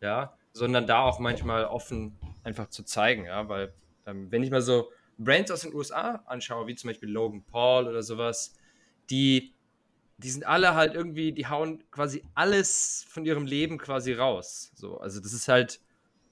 Ja, 0.00 0.36
sondern 0.52 0.86
da 0.88 1.02
auch 1.02 1.20
manchmal 1.20 1.64
offen 1.64 2.18
einfach 2.42 2.68
zu 2.68 2.82
zeigen, 2.82 3.26
ja, 3.26 3.48
weil 3.48 3.72
ähm, 4.04 4.32
wenn 4.32 4.42
ich 4.42 4.50
mal 4.50 4.60
so 4.60 4.90
Brands 5.16 5.50
aus 5.52 5.60
den 5.60 5.72
USA 5.74 6.24
anschaue, 6.26 6.66
wie 6.66 6.74
zum 6.74 6.88
Beispiel 6.88 7.08
Logan 7.08 7.44
Paul 7.44 7.86
oder 7.86 8.02
sowas, 8.02 8.56
die, 9.10 9.51
die 10.22 10.30
sind 10.30 10.46
alle 10.46 10.74
halt 10.74 10.94
irgendwie, 10.94 11.32
die 11.32 11.46
hauen 11.46 11.82
quasi 11.90 12.22
alles 12.34 13.04
von 13.08 13.24
ihrem 13.24 13.46
Leben 13.46 13.78
quasi 13.78 14.12
raus. 14.12 14.72
So, 14.74 14.98
also 14.98 15.20
das 15.20 15.32
ist 15.32 15.48
halt 15.48 15.80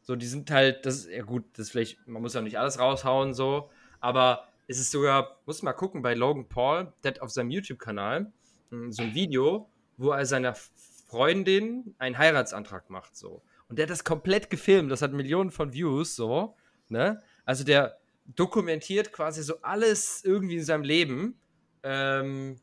so, 0.03 0.17
die 0.17 0.27
sind 0.27 0.51
halt, 0.51 0.87
das 0.87 0.97
ist 0.97 1.11
ja 1.11 1.23
gut, 1.23 1.45
das 1.55 1.71
vielleicht, 1.71 2.07
man 2.07 2.23
muss 2.23 2.35
ja 2.35 2.41
nicht 2.41 2.59
alles 2.59 2.79
raushauen, 2.79 3.35
so, 3.35 3.71
aber 4.01 4.49
es 4.67 4.79
ist 4.79 4.91
sogar, 4.91 5.41
muss 5.47 5.63
mal 5.63 5.73
gucken, 5.73 6.03
bei 6.03 6.15
Logan 6.15 6.49
Paul, 6.49 6.93
der 7.03 7.13
hat 7.13 7.21
auf 7.21 7.31
seinem 7.31 7.51
YouTube-Kanal 7.51 8.33
hm, 8.71 8.93
so 8.93 9.03
ein 9.03 9.15
Video, 9.15 9.69
wo 9.97 10.11
er 10.11 10.25
seiner 10.27 10.55
Freundin 10.55 11.95
einen 11.99 12.17
Heiratsantrag 12.17 12.89
macht, 12.89 13.17
so. 13.17 13.43
Und 13.69 13.79
der 13.79 13.85
hat 13.85 13.91
das 13.91 14.03
komplett 14.03 14.51
gefilmt. 14.51 14.91
Das 14.91 15.01
hat 15.01 15.13
Millionen 15.13 15.53
von 15.53 15.73
Views, 15.73 16.17
so. 16.17 16.57
Ne? 16.89 17.23
Also 17.45 17.63
der 17.63 17.99
dokumentiert 18.27 19.13
quasi 19.13 19.45
so 19.45 19.63
alles 19.63 20.25
irgendwie 20.25 20.57
in 20.57 20.65
seinem 20.65 20.83
Leben. 20.83 21.41
Ähm, 21.85 22.57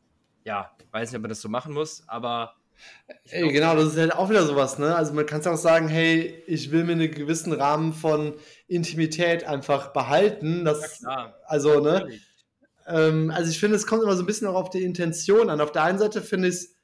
ja, 0.48 0.70
weiß 0.92 1.10
nicht, 1.10 1.16
ob 1.16 1.22
man 1.22 1.28
das 1.28 1.42
so 1.42 1.48
machen 1.48 1.74
muss, 1.74 2.02
aber. 2.06 2.54
Ey, 3.24 3.52
genau, 3.52 3.74
das 3.74 3.92
ist 3.92 3.98
halt 3.98 4.14
auch 4.14 4.30
wieder 4.30 4.46
sowas, 4.46 4.78
ne? 4.78 4.94
Also 4.94 5.12
man 5.12 5.26
kann 5.26 5.40
es 5.40 5.46
auch 5.46 5.56
sagen, 5.56 5.88
hey, 5.88 6.42
ich 6.46 6.70
will 6.70 6.84
mir 6.84 6.92
einen 6.92 7.10
gewissen 7.10 7.52
Rahmen 7.52 7.92
von 7.92 8.34
Intimität 8.66 9.44
einfach 9.44 9.92
behalten. 9.92 10.64
Das, 10.64 11.02
ja. 11.02 11.34
Also, 11.44 11.80
ne? 11.80 12.08
Ähm, 12.86 13.30
also 13.34 13.50
ich 13.50 13.58
finde, 13.58 13.76
es 13.76 13.86
kommt 13.86 14.04
immer 14.04 14.16
so 14.16 14.22
ein 14.22 14.26
bisschen 14.26 14.46
auch 14.46 14.54
auf 14.54 14.70
die 14.70 14.84
Intention 14.84 15.50
an. 15.50 15.60
Auf 15.60 15.72
der 15.72 15.82
einen 15.82 15.98
Seite 15.98 16.22
finde 16.22 16.48
ich 16.48 16.54
es 16.54 16.78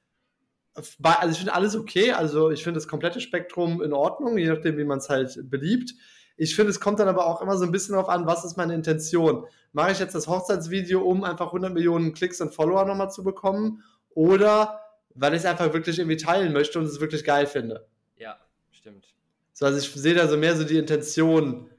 also 0.74 1.30
ich 1.30 1.38
finde 1.38 1.54
alles 1.54 1.76
okay, 1.76 2.10
also 2.10 2.50
ich 2.50 2.64
finde 2.64 2.78
das 2.78 2.88
komplette 2.88 3.20
Spektrum 3.20 3.80
in 3.80 3.92
Ordnung, 3.92 4.36
je 4.36 4.48
nachdem, 4.48 4.76
wie 4.76 4.84
man 4.84 4.98
es 4.98 5.08
halt 5.08 5.38
beliebt. 5.48 5.94
Ich 6.36 6.56
finde, 6.56 6.70
es 6.70 6.80
kommt 6.80 6.98
dann 6.98 7.08
aber 7.08 7.26
auch 7.26 7.40
immer 7.40 7.56
so 7.56 7.64
ein 7.64 7.70
bisschen 7.70 7.94
darauf 7.94 8.08
an, 8.08 8.26
was 8.26 8.44
ist 8.44 8.56
meine 8.56 8.74
Intention. 8.74 9.46
Mache 9.72 9.92
ich 9.92 9.98
jetzt 9.98 10.14
das 10.14 10.26
Hochzeitsvideo, 10.26 11.00
um 11.00 11.24
einfach 11.24 11.46
100 11.46 11.72
Millionen 11.72 12.12
Klicks 12.12 12.40
und 12.40 12.54
Follower 12.54 12.84
nochmal 12.84 13.10
zu 13.10 13.22
bekommen 13.22 13.82
oder 14.10 14.80
weil 15.14 15.34
ich 15.34 15.40
es 15.40 15.46
einfach 15.46 15.72
wirklich 15.72 15.98
irgendwie 15.98 16.16
teilen 16.16 16.52
möchte 16.52 16.78
und 16.78 16.86
es 16.86 17.00
wirklich 17.00 17.24
geil 17.24 17.46
finde? 17.46 17.86
Ja, 18.16 18.38
stimmt. 18.72 19.14
So, 19.52 19.66
also 19.66 19.78
ich 19.78 19.92
sehe 19.92 20.14
da 20.14 20.26
so 20.26 20.36
mehr 20.36 20.56
so 20.56 20.64
die 20.64 20.78
Intention 20.78 21.70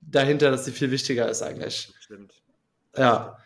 dahinter, 0.00 0.50
dass 0.50 0.64
sie 0.64 0.72
viel 0.72 0.90
wichtiger 0.90 1.28
ist 1.28 1.42
eigentlich. 1.42 1.92
Stimmt. 2.00 2.34
Ja. 2.96 3.38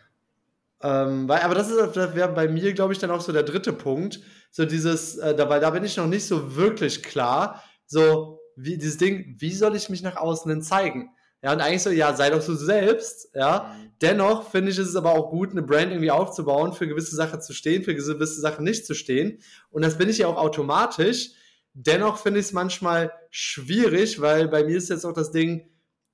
Ähm, 0.81 1.27
weil, 1.27 1.41
aber 1.41 1.53
das 1.53 1.69
ist 1.69 1.95
das 1.95 2.15
wäre 2.15 2.29
bei 2.29 2.47
mir, 2.47 2.73
glaube 2.73 2.93
ich, 2.93 2.99
dann 2.99 3.11
auch 3.11 3.21
so 3.21 3.31
der 3.31 3.43
dritte 3.43 3.73
Punkt. 3.73 4.21
So 4.49 4.65
dieses, 4.65 5.17
äh, 5.17 5.35
da, 5.35 5.49
weil 5.49 5.59
da 5.59 5.69
bin 5.69 5.83
ich 5.83 5.97
noch 5.97 6.07
nicht 6.07 6.25
so 6.25 6.55
wirklich 6.55 7.03
klar. 7.03 7.63
So, 7.85 8.40
wie 8.55 8.77
dieses 8.77 8.97
Ding, 8.97 9.35
wie 9.39 9.53
soll 9.53 9.75
ich 9.75 9.89
mich 9.89 10.01
nach 10.01 10.15
außen 10.15 10.49
denn 10.49 10.61
zeigen? 10.61 11.11
Ja, 11.43 11.53
und 11.53 11.61
eigentlich 11.61 11.81
so, 11.81 11.89
ja, 11.89 12.15
sei 12.15 12.29
doch 12.29 12.45
du 12.45 12.53
selbst, 12.53 13.29
ja. 13.33 13.75
Mhm. 13.75 13.91
Dennoch 14.01 14.49
finde 14.51 14.71
ich, 14.71 14.77
ist 14.77 14.89
es 14.89 14.95
aber 14.95 15.13
auch 15.13 15.29
gut, 15.31 15.51
eine 15.51 15.63
Brand 15.63 15.91
irgendwie 15.91 16.11
aufzubauen, 16.11 16.73
für 16.73 16.87
gewisse 16.87 17.15
Sachen 17.15 17.41
zu 17.41 17.53
stehen, 17.53 17.83
für 17.83 17.95
gewisse 17.95 18.41
Sachen 18.41 18.63
nicht 18.63 18.85
zu 18.85 18.93
stehen. 18.93 19.39
Und 19.69 19.83
das 19.83 19.97
bin 19.97 20.09
ich 20.09 20.19
ja 20.19 20.27
auch 20.27 20.37
automatisch. 20.37 21.31
Dennoch 21.73 22.17
finde 22.17 22.39
ich 22.39 22.47
es 22.47 22.53
manchmal 22.53 23.11
schwierig, 23.31 24.21
weil 24.21 24.47
bei 24.49 24.63
mir 24.63 24.77
ist 24.77 24.89
jetzt 24.89 25.05
auch 25.05 25.13
das 25.13 25.31
Ding, 25.31 25.67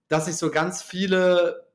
dass 0.08 0.28
ich 0.28 0.36
so 0.36 0.50
ganz 0.50 0.82
viele 0.82 1.68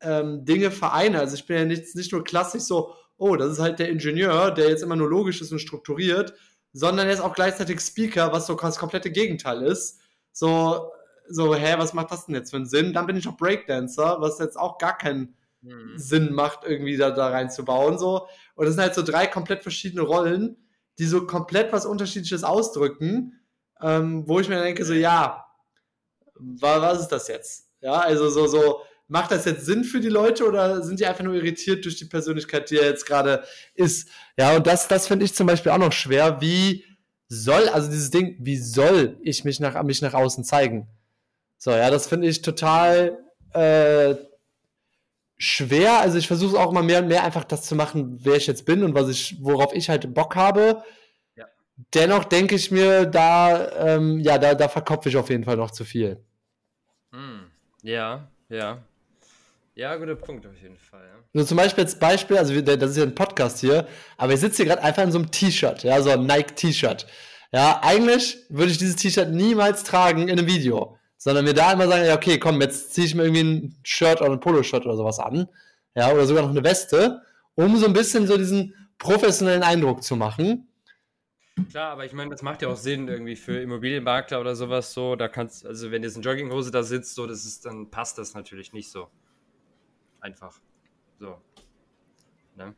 ähm, 0.00 0.44
Dinge 0.44 0.70
vereine. 0.70 1.18
Also 1.18 1.34
ich 1.34 1.46
bin 1.46 1.56
ja 1.56 1.64
nicht, 1.64 1.94
nicht 1.96 2.12
nur 2.12 2.22
klassisch 2.22 2.62
so, 2.62 2.94
oh, 3.16 3.36
das 3.36 3.52
ist 3.52 3.58
halt 3.58 3.78
der 3.78 3.88
Ingenieur, 3.88 4.50
der 4.50 4.68
jetzt 4.68 4.82
immer 4.82 4.96
nur 4.96 5.08
logisch 5.08 5.40
ist 5.40 5.52
und 5.52 5.60
strukturiert, 5.60 6.34
sondern 6.72 7.06
er 7.06 7.14
ist 7.14 7.20
auch 7.20 7.34
gleichzeitig 7.34 7.80
Speaker, 7.80 8.32
was 8.32 8.46
so 8.46 8.54
das 8.54 8.78
komplette 8.78 9.10
Gegenteil 9.10 9.62
ist. 9.62 10.00
So, 10.32 10.90
so, 11.28 11.54
hä, 11.54 11.74
was 11.78 11.92
macht 11.92 12.10
das 12.10 12.26
denn 12.26 12.34
jetzt 12.34 12.50
für 12.50 12.56
einen 12.56 12.66
Sinn? 12.66 12.92
Dann 12.92 13.06
bin 13.06 13.16
ich 13.16 13.28
auch 13.28 13.36
Breakdancer, 13.36 14.16
was 14.20 14.38
jetzt 14.38 14.58
auch 14.58 14.78
gar 14.78 14.96
keinen 14.96 15.36
hm. 15.62 15.92
Sinn 15.96 16.32
macht, 16.32 16.60
irgendwie 16.64 16.96
da, 16.96 17.10
da 17.10 17.28
reinzubauen. 17.28 17.98
So. 17.98 18.26
Und 18.54 18.66
das 18.66 18.74
sind 18.74 18.82
halt 18.82 18.94
so 18.94 19.02
drei 19.02 19.26
komplett 19.26 19.62
verschiedene 19.62 20.02
Rollen, 20.02 20.56
die 20.98 21.06
so 21.06 21.26
komplett 21.26 21.72
was 21.72 21.86
Unterschiedliches 21.86 22.44
ausdrücken, 22.44 23.40
ähm, 23.80 24.28
wo 24.28 24.40
ich 24.40 24.48
mir 24.48 24.62
denke, 24.62 24.84
so, 24.84 24.92
ja, 24.92 25.46
was 26.34 27.00
ist 27.00 27.08
das 27.08 27.28
jetzt? 27.28 27.68
Ja, 27.80 28.00
also 28.00 28.28
so, 28.28 28.46
so, 28.46 28.82
macht 29.08 29.30
das 29.30 29.44
jetzt 29.44 29.66
Sinn 29.66 29.84
für 29.84 30.00
die 30.00 30.08
Leute 30.08 30.46
oder 30.46 30.82
sind 30.82 30.98
die 30.98 31.06
einfach 31.06 31.24
nur 31.24 31.34
irritiert 31.34 31.84
durch 31.84 31.96
die 31.96 32.06
Persönlichkeit, 32.06 32.70
die 32.70 32.78
er 32.78 32.86
jetzt 32.86 33.04
gerade 33.04 33.44
ist? 33.74 34.08
Ja, 34.38 34.56
und 34.56 34.66
das, 34.66 34.88
das 34.88 35.06
finde 35.06 35.24
ich 35.24 35.34
zum 35.34 35.46
Beispiel 35.46 35.72
auch 35.72 35.78
noch 35.78 35.92
schwer. 35.92 36.40
Wie 36.40 36.84
soll, 37.32 37.68
also 37.70 37.90
dieses 37.90 38.10
Ding, 38.10 38.36
wie 38.38 38.58
soll 38.58 39.16
ich 39.22 39.44
mich 39.44 39.58
nach, 39.58 39.82
mich 39.82 40.02
nach 40.02 40.12
außen 40.12 40.44
zeigen? 40.44 40.88
So, 41.56 41.70
ja, 41.70 41.90
das 41.90 42.06
finde 42.06 42.28
ich 42.28 42.42
total 42.42 43.18
äh, 43.54 44.16
schwer. 45.38 45.98
Also 46.00 46.18
ich 46.18 46.26
versuche 46.26 46.58
auch 46.58 46.70
immer 46.70 46.82
mehr 46.82 47.00
und 47.00 47.08
mehr 47.08 47.24
einfach 47.24 47.44
das 47.44 47.62
zu 47.62 47.74
machen, 47.74 48.18
wer 48.22 48.36
ich 48.36 48.46
jetzt 48.46 48.66
bin 48.66 48.84
und 48.84 48.94
was 48.94 49.08
ich, 49.08 49.42
worauf 49.42 49.72
ich 49.72 49.88
halt 49.88 50.12
Bock 50.12 50.36
habe. 50.36 50.84
Ja. 51.36 51.46
Dennoch 51.94 52.24
denke 52.24 52.54
ich 52.54 52.70
mir, 52.70 53.06
da, 53.06 53.96
ähm, 53.96 54.20
ja, 54.20 54.36
da, 54.36 54.54
da 54.54 54.68
verkopfe 54.68 55.08
ich 55.08 55.16
auf 55.16 55.30
jeden 55.30 55.44
Fall 55.44 55.56
noch 55.56 55.70
zu 55.70 55.84
viel. 55.84 56.22
Hm. 57.12 57.50
Ja, 57.82 58.28
ja. 58.50 58.82
Ja, 59.74 59.96
guter 59.96 60.16
Punkt 60.16 60.46
auf 60.46 60.60
jeden 60.60 60.76
Fall. 60.76 61.06
Ja. 61.06 61.21
So 61.34 61.44
zum 61.44 61.56
Beispiel 61.56 61.84
als 61.84 61.98
Beispiel, 61.98 62.36
also 62.36 62.60
das 62.60 62.90
ist 62.90 62.96
ja 62.98 63.04
ein 63.04 63.14
Podcast 63.14 63.60
hier, 63.60 63.86
aber 64.18 64.34
ich 64.34 64.40
sitze 64.40 64.58
hier 64.58 64.66
gerade 64.66 64.82
einfach 64.82 65.02
in 65.02 65.12
so 65.12 65.18
einem 65.18 65.30
T-Shirt, 65.30 65.82
ja, 65.82 66.00
so 66.02 66.10
ein 66.10 66.26
Nike-T-Shirt. 66.26 67.06
Ja, 67.52 67.80
eigentlich 67.82 68.38
würde 68.50 68.70
ich 68.70 68.78
dieses 68.78 68.96
T-Shirt 68.96 69.30
niemals 69.30 69.82
tragen 69.84 70.28
in 70.28 70.38
einem 70.38 70.46
Video, 70.46 70.98
sondern 71.16 71.44
mir 71.44 71.54
da 71.54 71.72
immer 71.72 71.88
sagen, 71.88 72.04
ja, 72.04 72.14
okay, 72.14 72.38
komm, 72.38 72.60
jetzt 72.60 72.92
ziehe 72.92 73.06
ich 73.06 73.14
mir 73.14 73.24
irgendwie 73.24 73.44
ein 73.44 73.76
Shirt 73.82 74.20
oder 74.20 74.32
ein 74.32 74.40
Poloshirt 74.40 74.84
oder 74.84 74.96
sowas 74.96 75.18
an, 75.18 75.48
ja, 75.94 76.12
oder 76.12 76.26
sogar 76.26 76.42
noch 76.42 76.50
eine 76.50 76.64
Weste, 76.64 77.22
um 77.54 77.76
so 77.78 77.86
ein 77.86 77.92
bisschen 77.94 78.26
so 78.26 78.36
diesen 78.36 78.74
professionellen 78.98 79.62
Eindruck 79.62 80.02
zu 80.02 80.16
machen. 80.16 80.68
Klar, 81.70 81.92
aber 81.92 82.04
ich 82.04 82.12
meine, 82.12 82.30
das 82.30 82.42
macht 82.42 82.62
ja 82.62 82.68
auch 82.68 82.76
Sinn 82.76 83.08
irgendwie 83.08 83.36
für 83.36 83.60
Immobilienmakler 83.60 84.40
oder 84.40 84.56
sowas 84.56 84.94
so. 84.94 85.16
Da 85.16 85.28
kannst, 85.28 85.66
also 85.66 85.90
wenn 85.90 86.02
jetzt 86.02 86.16
eine 86.16 86.24
Jogginghose 86.24 86.70
da 86.70 86.82
sitzt, 86.82 87.14
so, 87.14 87.26
das 87.26 87.44
ist, 87.44 87.66
dann 87.66 87.90
passt 87.90 88.16
das 88.16 88.34
natürlich 88.34 88.72
nicht 88.72 88.90
so 88.90 89.08
einfach. 90.20 90.60
So. 91.22 91.40
Ne? 92.56 92.74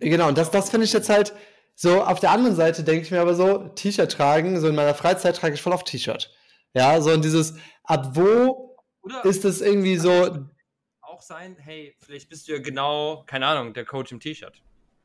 Genau, 0.00 0.26
und 0.26 0.36
das, 0.36 0.50
das 0.50 0.68
finde 0.68 0.84
ich 0.84 0.92
jetzt 0.92 1.08
halt 1.08 1.32
so, 1.76 2.02
auf 2.02 2.18
der 2.18 2.32
anderen 2.32 2.56
Seite 2.56 2.82
denke 2.82 3.02
ich 3.02 3.12
mir 3.12 3.20
aber 3.20 3.36
so, 3.36 3.68
T-Shirt 3.68 4.10
tragen, 4.10 4.60
so 4.60 4.66
in 4.66 4.74
meiner 4.74 4.94
Freizeit 4.94 5.36
trage 5.36 5.54
ich 5.54 5.62
voll 5.62 5.72
auf 5.72 5.84
T-Shirt. 5.84 6.34
Ja, 6.72 7.00
so 7.00 7.12
in 7.12 7.22
dieses, 7.22 7.54
ab 7.84 8.16
wo 8.16 8.76
Oder 9.02 9.24
ist 9.24 9.44
es 9.44 9.60
irgendwie 9.60 9.96
so. 9.96 10.48
Auch 11.02 11.22
sein, 11.22 11.56
hey, 11.56 11.94
vielleicht 12.00 12.28
bist 12.28 12.48
du 12.48 12.52
ja 12.54 12.58
genau, 12.58 13.22
keine 13.28 13.46
Ahnung, 13.46 13.74
der 13.74 13.84
Coach 13.84 14.10
im 14.10 14.18
T-Shirt. 14.18 14.60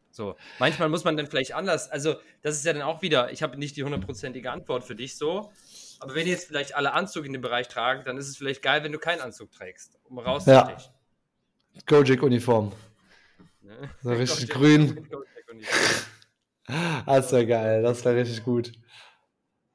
So, 0.10 0.36
manchmal 0.58 0.90
muss 0.90 1.04
man 1.04 1.16
dann 1.16 1.28
vielleicht 1.28 1.54
anders, 1.54 1.92
also 1.92 2.16
das 2.42 2.56
ist 2.56 2.66
ja 2.66 2.74
dann 2.74 2.82
auch 2.82 3.04
wieder, 3.04 3.32
ich 3.32 3.44
habe 3.44 3.56
nicht 3.60 3.78
die 3.78 3.84
hundertprozentige 3.84 4.52
Antwort 4.52 4.84
für 4.84 4.96
dich 4.96 5.16
so, 5.16 5.52
aber 6.00 6.16
wenn 6.16 6.26
jetzt 6.26 6.48
vielleicht 6.48 6.74
alle 6.74 6.94
Anzug 6.94 7.26
in 7.26 7.34
dem 7.34 7.44
Bereich 7.44 7.68
tragen, 7.68 8.04
dann 8.04 8.18
ist 8.18 8.28
es 8.28 8.36
vielleicht 8.36 8.64
geil, 8.64 8.84
wenn 8.84 8.92
du 8.92 8.98
keinen 8.98 9.22
Anzug 9.22 9.52
trägst, 9.52 10.00
um 10.06 10.18
rauszustechen. 10.18 10.80
Ja. 10.80 10.99
Gojek-Uniform. 11.86 12.72
Ne? 13.62 13.90
So 14.04 14.12
richtig 14.12 14.50
grün. 14.50 15.08
Das 17.06 17.32
wäre 17.32 17.48
geil, 17.48 17.82
das 17.82 18.06
wäre 18.06 18.18
richtig 18.18 18.44
gut. 18.44 18.72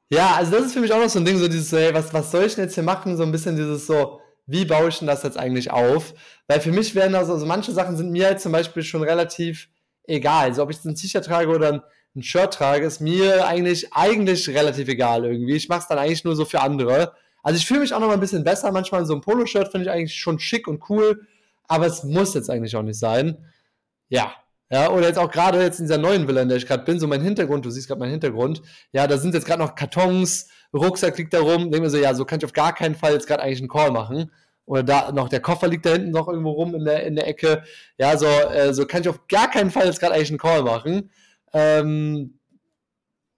Ja, 0.09 0.35
also 0.35 0.51
das 0.51 0.67
ist 0.67 0.73
für 0.73 0.79
mich 0.79 0.93
auch 0.93 0.99
noch 0.99 1.09
so 1.09 1.19
ein 1.19 1.25
Ding, 1.25 1.37
so 1.37 1.47
dieses, 1.47 1.71
hey, 1.71 1.93
was, 1.93 2.13
was 2.13 2.31
soll 2.31 2.45
ich 2.45 2.55
denn 2.55 2.65
jetzt 2.65 2.75
hier 2.75 2.83
machen? 2.83 3.17
So 3.17 3.23
ein 3.23 3.31
bisschen 3.31 3.55
dieses 3.55 3.87
so, 3.87 4.21
wie 4.45 4.65
baue 4.65 4.89
ich 4.89 4.99
denn 4.99 5.07
das 5.07 5.23
jetzt 5.23 5.37
eigentlich 5.37 5.71
auf? 5.71 6.13
Weil 6.47 6.61
für 6.61 6.71
mich 6.71 6.93
werden 6.95 7.15
also, 7.15 7.33
also 7.33 7.45
manche 7.45 7.71
Sachen 7.71 7.97
sind 7.97 8.11
mir 8.11 8.27
halt 8.27 8.39
zum 8.39 8.51
Beispiel 8.51 8.83
schon 8.83 9.03
relativ 9.03 9.67
egal. 10.03 10.49
Also 10.49 10.61
ob 10.61 10.69
ich 10.69 10.77
jetzt 10.77 10.85
ein 10.85 10.95
T-Shirt 10.95 11.25
trage 11.25 11.49
oder 11.49 11.73
ein, 11.73 11.81
ein, 12.15 12.23
Shirt 12.23 12.53
trage, 12.53 12.85
ist 12.85 13.01
mir 13.01 13.47
eigentlich, 13.47 13.91
eigentlich 13.93 14.47
relativ 14.49 14.87
egal 14.87 15.25
irgendwie. 15.25 15.55
Ich 15.55 15.67
mache 15.67 15.81
es 15.81 15.87
dann 15.87 15.97
eigentlich 15.97 16.23
nur 16.23 16.35
so 16.35 16.45
für 16.45 16.61
andere. 16.61 17.13
Also 17.41 17.57
ich 17.57 17.65
fühle 17.65 17.81
mich 17.81 17.93
auch 17.93 17.99
noch 17.99 18.07
mal 18.07 18.13
ein 18.13 18.19
bisschen 18.19 18.43
besser. 18.43 18.71
Manchmal 18.71 19.05
so 19.05 19.15
ein 19.15 19.21
Poloshirt 19.21 19.71
finde 19.71 19.87
ich 19.87 19.91
eigentlich 19.91 20.15
schon 20.15 20.39
schick 20.39 20.67
und 20.67 20.87
cool 20.89 21.27
aber 21.67 21.85
es 21.85 22.03
muss 22.03 22.33
jetzt 22.33 22.49
eigentlich 22.49 22.75
auch 22.75 22.83
nicht 22.83 22.99
sein. 22.99 23.37
Ja. 24.09 24.33
Ja, 24.71 24.89
oder 24.89 25.07
jetzt 25.07 25.19
auch 25.19 25.29
gerade 25.29 25.61
jetzt 25.61 25.79
in 25.79 25.85
dieser 25.85 25.99
neuen 25.99 26.27
Villa, 26.27 26.41
in 26.41 26.49
der 26.49 26.57
ich 26.57 26.65
gerade 26.65 26.83
bin, 26.83 26.99
so 26.99 27.07
mein 27.07 27.21
Hintergrund, 27.21 27.65
du 27.65 27.69
siehst 27.69 27.87
gerade 27.87 27.99
meinen 27.99 28.11
Hintergrund, 28.11 28.63
ja, 28.91 29.05
da 29.05 29.17
sind 29.19 29.35
jetzt 29.35 29.45
gerade 29.45 29.61
noch 29.61 29.75
Kartons, 29.75 30.49
Rucksack 30.73 31.17
liegt 31.19 31.35
da 31.35 31.39
rum, 31.39 31.69
denke 31.69 31.81
mir 31.81 31.89
so, 31.91 31.97
ja, 31.97 32.15
so 32.15 32.25
kann 32.25 32.39
ich 32.39 32.45
auf 32.45 32.53
gar 32.53 32.73
keinen 32.73 32.95
Fall 32.95 33.13
jetzt 33.13 33.27
gerade 33.27 33.43
eigentlich 33.43 33.59
einen 33.59 33.69
Call 33.69 33.91
machen. 33.91 34.31
Oder 34.65 34.81
da 34.81 35.11
noch 35.11 35.29
der 35.29 35.41
Koffer 35.41 35.67
liegt 35.67 35.85
da 35.85 35.91
hinten 35.91 36.09
noch 36.09 36.27
irgendwo 36.27 36.51
rum 36.51 36.73
in 36.73 36.85
der, 36.85 37.03
in 37.05 37.15
der 37.15 37.27
Ecke. 37.27 37.63
Ja, 37.99 38.17
so, 38.17 38.25
äh, 38.25 38.73
so 38.73 38.85
kann 38.87 39.01
ich 39.01 39.09
auf 39.09 39.27
gar 39.27 39.49
keinen 39.49 39.69
Fall 39.69 39.85
jetzt 39.85 39.99
gerade 39.99 40.15
eigentlich 40.15 40.29
einen 40.29 40.39
Call 40.39 40.63
machen. 40.63 41.11
Ähm, 41.53 42.39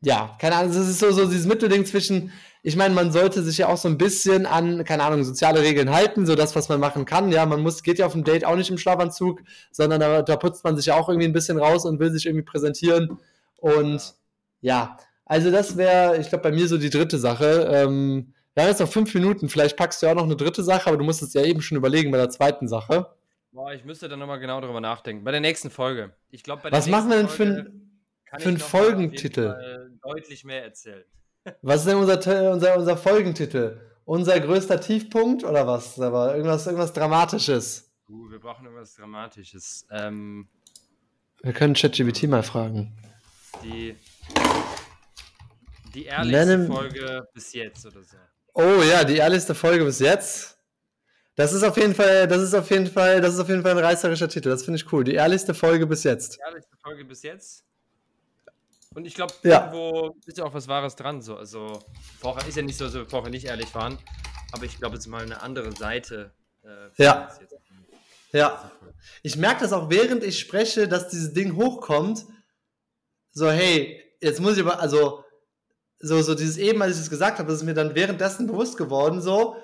ja, 0.01 0.37
keine 0.39 0.55
Ahnung, 0.55 0.71
es 0.71 0.77
ist 0.77 0.99
so, 0.99 1.11
so 1.11 1.25
dieses 1.25 1.45
Mittelding 1.45 1.85
zwischen, 1.85 2.31
ich 2.67 2.75
meine, 2.75 2.93
man 2.93 3.13
sollte 3.13 3.43
sich 3.43 3.59
ja 3.59 3.69
auch 3.69 3.77
so 3.77 3.87
ein 3.87 3.97
bisschen 3.97 4.45
an, 4.45 4.83
keine 4.83 5.05
Ahnung, 5.05 5.23
soziale 5.23 5.61
Regeln 5.61 5.89
halten, 5.89 6.25
so 6.25 6.35
das, 6.35 6.53
was 6.53 6.67
man 6.67 6.81
machen 6.81 7.05
kann. 7.05 7.31
Ja, 7.31 7.45
man 7.45 7.61
muss, 7.61 7.81
geht 7.81 7.97
ja 7.97 8.05
auf 8.05 8.13
ein 8.13 8.25
Date 8.25 8.43
auch 8.43 8.57
nicht 8.57 8.69
im 8.69 8.77
Schlafanzug, 8.77 9.41
sondern 9.71 10.01
da, 10.01 10.21
da 10.21 10.35
putzt 10.35 10.65
man 10.65 10.75
sich 10.75 10.87
ja 10.87 10.95
auch 10.95 11.07
irgendwie 11.07 11.29
ein 11.29 11.31
bisschen 11.31 11.57
raus 11.57 11.85
und 11.85 12.01
will 12.01 12.11
sich 12.11 12.25
irgendwie 12.25 12.43
präsentieren. 12.43 13.19
Und 13.55 14.15
ja, 14.59 14.97
also 15.23 15.49
das 15.49 15.77
wäre, 15.77 16.17
ich 16.17 16.27
glaube, 16.27 16.41
bei 16.41 16.51
mir 16.51 16.67
so 16.67 16.77
die 16.77 16.89
dritte 16.89 17.17
Sache. 17.19 17.69
Ähm, 17.71 18.33
wir 18.53 18.63
haben 18.63 18.69
jetzt 18.69 18.81
noch 18.81 18.91
fünf 18.91 19.13
Minuten, 19.13 19.47
vielleicht 19.47 19.77
packst 19.77 20.01
du 20.01 20.07
ja 20.07 20.11
auch 20.11 20.17
noch 20.17 20.25
eine 20.25 20.35
dritte 20.35 20.61
Sache, 20.61 20.89
aber 20.89 20.97
du 20.97 21.05
musst 21.05 21.21
es 21.21 21.33
ja 21.33 21.45
eben 21.45 21.61
schon 21.61 21.77
überlegen 21.77 22.11
bei 22.11 22.17
der 22.17 22.29
zweiten 22.29 22.67
Sache. 22.67 23.07
Boah, 23.53 23.71
ich 23.71 23.85
müsste 23.85 24.09
dann 24.09 24.19
nochmal 24.19 24.39
genau 24.39 24.59
darüber 24.59 24.81
nachdenken. 24.81 25.23
Bei 25.23 25.31
der 25.31 25.39
nächsten 25.39 25.69
Folge. 25.69 26.11
Ich 26.31 26.43
glaube, 26.43 26.63
bei 26.63 26.69
der 26.69 26.77
Was 26.77 26.87
machen 26.87 27.11
wir 27.11 27.15
denn 27.15 27.29
Folge 27.29 27.71
für, 28.25 28.39
für 28.41 28.49
einen 28.49 28.59
Folgentitel? 28.59 29.89
Deutlich 30.03 30.43
mehr 30.43 30.65
erzählen. 30.65 31.05
Was 31.61 31.81
ist 31.81 31.87
denn 31.87 31.97
unser, 31.97 32.51
unser, 32.51 32.77
unser 32.77 32.97
Folgentitel? 32.97 33.79
Unser 34.05 34.39
größter 34.39 34.79
Tiefpunkt 34.79 35.43
oder 35.43 35.67
was? 35.67 35.99
Aber 35.99 36.35
irgendwas, 36.35 36.65
irgendwas 36.65 36.93
Dramatisches. 36.93 37.91
Uh, 38.09 38.29
wir 38.31 38.39
brauchen 38.39 38.65
irgendwas 38.65 38.95
Dramatisches. 38.95 39.85
Ähm, 39.91 40.47
wir 41.41 41.53
können 41.53 41.73
ChatGPT 41.73 42.23
mal 42.23 42.43
fragen. 42.43 42.95
Die, 43.63 43.95
die 45.93 46.05
ehrlichste 46.05 46.45
Nennen, 46.45 46.67
Folge 46.67 47.27
bis 47.33 47.53
jetzt 47.53 47.85
oder 47.85 48.01
so. 48.03 48.17
Oh 48.53 48.81
ja, 48.81 49.03
die 49.03 49.17
ehrlichste 49.17 49.53
Folge 49.53 49.83
bis 49.83 49.99
jetzt. 49.99 50.57
Das 51.35 51.53
ist 51.53 51.63
auf 51.63 51.77
jeden 51.77 51.93
Fall, 51.93 52.27
das 52.27 52.41
ist 52.41 52.55
auf 52.55 52.71
jeden 52.71 52.87
Fall, 52.87 53.21
das 53.21 53.35
ist 53.35 53.39
auf 53.39 53.49
jeden 53.49 53.61
Fall 53.61 53.77
ein 53.77 53.83
reißerischer 53.83 54.27
Titel. 54.27 54.49
Das 54.49 54.63
finde 54.63 54.79
ich 54.79 54.91
cool. 54.91 55.03
Die 55.03 55.13
ehrlichste 55.13 55.53
Folge 55.53 55.85
bis 55.85 56.03
jetzt. 56.03 56.37
Die 56.37 56.41
ehrlichste 56.41 56.75
Folge 56.77 57.05
bis 57.05 57.21
jetzt. 57.21 57.66
Und 58.97 59.05
ich 59.05 59.13
glaube, 59.13 59.31
ja. 59.43 59.71
irgendwo 59.71 60.17
ist 60.25 60.39
ja 60.39 60.43
auch 60.43 60.55
was 60.55 60.67
Wahres 60.67 60.95
dran. 60.95 61.21
So. 61.21 61.37
Also, 61.37 61.83
vorher 62.19 62.47
ist 62.47 62.57
ja 62.57 62.63
nicht 62.63 62.79
so, 62.79 62.85
dass 62.85 62.95
wir 62.95 63.05
vorher 63.05 63.29
nicht 63.29 63.45
ehrlich 63.45 63.75
waren. 63.75 63.99
Aber 64.51 64.63
ich 64.63 64.79
glaube, 64.79 64.95
es 64.95 65.01
ist 65.01 65.07
mal 65.07 65.21
eine 65.21 65.39
andere 65.43 65.71
Seite. 65.71 66.31
Äh, 66.63 67.03
ja. 67.03 67.29
Ja. 68.31 68.71
Ich 69.21 69.37
merke 69.37 69.61
das 69.61 69.71
auch, 69.71 69.91
während 69.91 70.23
ich 70.23 70.39
spreche, 70.39 70.87
dass 70.87 71.09
dieses 71.09 71.31
Ding 71.31 71.55
hochkommt. 71.55 72.25
So, 73.33 73.51
hey, 73.51 74.03
jetzt 74.19 74.39
muss 74.39 74.57
ich 74.57 74.63
aber, 74.63 74.79
also, 74.79 75.23
so, 75.99 76.19
so 76.23 76.33
dieses 76.33 76.57
eben, 76.57 76.81
als 76.81 76.95
ich 76.95 77.03
es 77.03 77.11
gesagt 77.11 77.37
habe, 77.37 77.53
ist 77.53 77.61
mir 77.61 77.75
dann 77.75 77.93
währenddessen 77.93 78.47
bewusst 78.47 78.77
geworden, 78.77 79.21
so. 79.21 79.57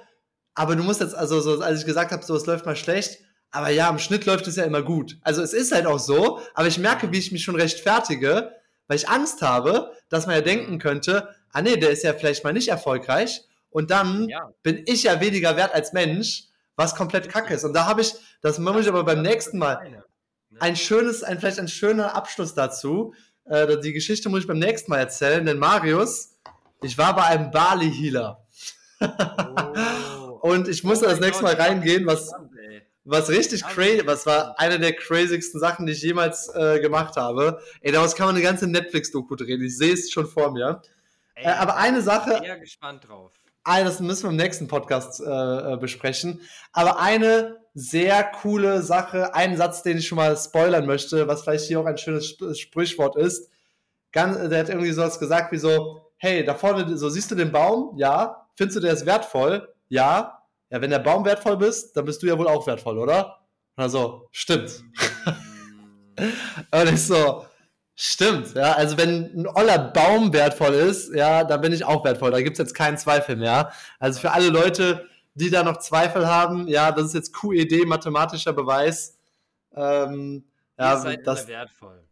Aber 0.54 0.76
du 0.76 0.84
musst 0.84 1.02
jetzt, 1.02 1.16
also, 1.16 1.42
so, 1.42 1.60
als 1.60 1.80
ich 1.80 1.88
gesagt 1.88 2.12
habe, 2.12 2.24
so, 2.24 2.36
es 2.36 2.46
läuft 2.46 2.68
mal 2.68 2.76
schlecht. 2.76 3.18
Aber 3.50 3.70
ja, 3.70 3.90
im 3.90 3.98
Schnitt 3.98 4.28
läuft 4.28 4.46
es 4.46 4.58
ja 4.58 4.64
immer 4.64 4.84
gut. 4.84 5.18
Also, 5.24 5.42
es 5.42 5.54
ist 5.54 5.72
halt 5.72 5.88
auch 5.88 5.98
so. 5.98 6.40
Aber 6.54 6.68
ich 6.68 6.78
merke, 6.78 7.12
wie 7.12 7.18
ich 7.18 7.32
mich 7.32 7.44
schon 7.44 7.56
rechtfertige 7.56 8.62
weil 8.88 8.98
ich 8.98 9.10
Angst 9.10 9.42
habe, 9.42 9.92
dass 10.10 10.26
man 10.26 10.36
ja 10.36 10.42
denken 10.42 10.80
könnte, 10.80 11.30
ah 11.52 11.62
nee, 11.62 11.78
der 11.78 11.92
ist 11.92 12.04
ja 12.04 12.14
vielleicht 12.14 12.44
mal 12.44 12.54
nicht 12.54 12.68
erfolgreich 12.68 13.44
und 13.70 13.92
dann 13.92 14.30
ja. 14.30 14.52
bin 14.62 14.84
ich 14.86 15.04
ja 15.04 15.20
weniger 15.20 15.56
wert 15.58 15.74
als 15.74 15.94
Mensch, 15.94 16.46
was 16.76 16.96
komplett 16.96 17.30
kacke 17.30 17.54
ist. 17.54 17.64
Und 17.64 17.74
da 17.74 17.86
habe 17.86 18.02
ich, 18.02 18.14
das 18.42 18.60
mache 18.60 18.82
ich 18.82 18.88
aber 18.88 19.04
beim 19.04 19.22
nächsten 19.22 19.58
Mal, 19.58 20.04
ein 20.60 20.76
schönes, 20.76 21.24
ein, 21.24 21.40
vielleicht 21.40 21.60
ein 21.60 21.68
schöner 21.68 22.16
Abschluss 22.16 22.54
dazu. 22.54 23.14
Äh, 23.46 23.80
die 23.80 23.94
Geschichte 23.94 24.30
muss 24.30 24.42
ich 24.42 24.48
beim 24.48 24.60
nächsten 24.60 24.92
Mal 24.92 25.00
erzählen, 25.00 25.46
denn 25.46 25.58
Marius, 25.58 26.36
ich 26.82 26.98
war 26.98 27.16
bei 27.16 27.24
einem 27.24 27.52
Bali-Healer. 27.52 28.46
Oh. 29.02 29.06
und 30.42 30.68
ich 30.68 30.84
musste 30.84 31.06
oh 31.06 31.10
das 31.10 31.20
nächste 31.20 31.44
Mal 31.44 31.56
reingehen, 31.56 32.06
was, 32.06 32.32
was 33.06 33.30
richtig 33.30 33.64
crazy, 33.64 34.06
was 34.06 34.26
war 34.26 34.60
eine 34.60 34.80
der 34.80 34.94
crazysten 34.94 35.60
Sachen, 35.60 35.86
die 35.86 35.94
ich 35.94 36.02
jemals 36.02 36.50
äh, 36.56 36.80
gemacht 36.80 37.16
habe. 37.18 37.60
Ey, 37.82 37.92
daraus 37.92 38.16
kann 38.16 38.28
man 38.28 38.36
eine 38.36 38.44
ganze 38.44 38.68
Netflix-Doku 38.68 39.36
drehen. 39.36 39.62
Ich 39.62 39.78
sehe 39.78 39.94
es 39.94 40.12
schon 40.12 40.28
vor 40.28 40.52
mir. 40.52 40.82
Ey, 41.36 41.46
äh, 41.46 41.50
aber 41.50 41.76
eine 41.78 42.02
Sache. 42.02 42.40
Ich 42.42 42.50
bin 42.50 42.60
gespannt 42.62 43.08
drauf. 43.08 43.34
das 43.66 44.00
müssen 44.00 44.24
wir 44.24 44.30
im 44.30 44.38
nächsten 44.38 44.68
Podcast 44.68 45.22
äh, 45.22 45.74
äh, 45.74 45.78
besprechen. 45.78 46.42
Aber 46.72 47.00
eine 47.00 47.58
sehr 47.74 48.24
coole 48.24 48.82
Sache, 48.82 49.34
einen 49.34 49.58
Satz, 49.58 49.84
den 49.84 49.98
ich 49.98 50.08
schon 50.08 50.18
mal 50.18 50.38
spoilern 50.38 50.86
möchte, 50.86 51.28
was 51.28 51.44
vielleicht 51.44 51.66
hier 51.66 51.80
auch 51.80 51.86
ein 51.86 51.98
schönes 51.98 52.38
Sprichwort 52.60 53.18
ist. 53.18 53.50
Ganz, 54.12 54.38
der 54.50 54.60
hat 54.60 54.70
irgendwie 54.70 54.92
sowas 54.92 55.20
gesagt 55.20 55.52
wie 55.52 55.58
so, 55.58 56.12
hey, 56.18 56.46
da 56.46 56.54
vorne, 56.54 56.98
so 56.98 57.10
siehst 57.10 57.32
du 57.32 57.36
den 57.36 57.52
Baum? 57.52 57.98
Ja. 57.98 58.48
Findest 58.56 58.78
du, 58.78 58.82
der 58.82 58.94
ist 58.94 59.06
wertvoll? 59.06 59.74
Ja. 59.90 60.43
Ja, 60.74 60.82
wenn 60.82 60.90
der 60.90 60.98
Baum 60.98 61.24
wertvoll 61.24 61.58
bist, 61.58 61.96
dann 61.96 62.06
bist 62.06 62.24
du 62.24 62.28
ja 62.28 62.38
wohl 62.38 62.48
auch 62.48 62.66
wertvoll, 62.66 62.98
oder? 62.98 63.46
Also, 63.76 64.28
stimmt. 64.32 64.84
Und 66.72 66.92
ich 66.92 67.06
so, 67.06 67.46
Stimmt, 67.96 68.56
ja. 68.56 68.72
Also 68.74 68.98
wenn 68.98 69.32
ein 69.36 69.48
oller 69.48 69.78
Baum 69.78 70.34
wertvoll 70.34 70.74
ist, 70.74 71.14
ja, 71.14 71.44
dann 71.44 71.62
bin 71.62 71.74
ich 71.74 71.86
auch 71.86 72.04
wertvoll. 72.04 72.32
Da 72.32 72.42
gibt 72.42 72.54
es 72.54 72.58
jetzt 72.58 72.74
keinen 72.74 72.98
Zweifel 72.98 73.36
mehr. 73.36 73.72
Also 74.00 74.20
für 74.20 74.32
alle 74.32 74.50
Leute, 74.50 75.08
die 75.36 75.52
da 75.52 75.64
noch 75.64 75.78
Zweifel 75.78 76.28
haben, 76.28 76.68
ja, 76.68 76.92
das 76.92 77.06
ist 77.06 77.14
jetzt 77.14 77.34
QED, 77.34 77.86
mathematischer 77.86 78.54
Beweis. 78.54 79.20
Ähm, 79.76 80.44
ja, 80.80 80.96
Ihr 80.96 81.02
seid 81.02 81.28
das, 81.28 81.48
wertvoll. 81.48 82.04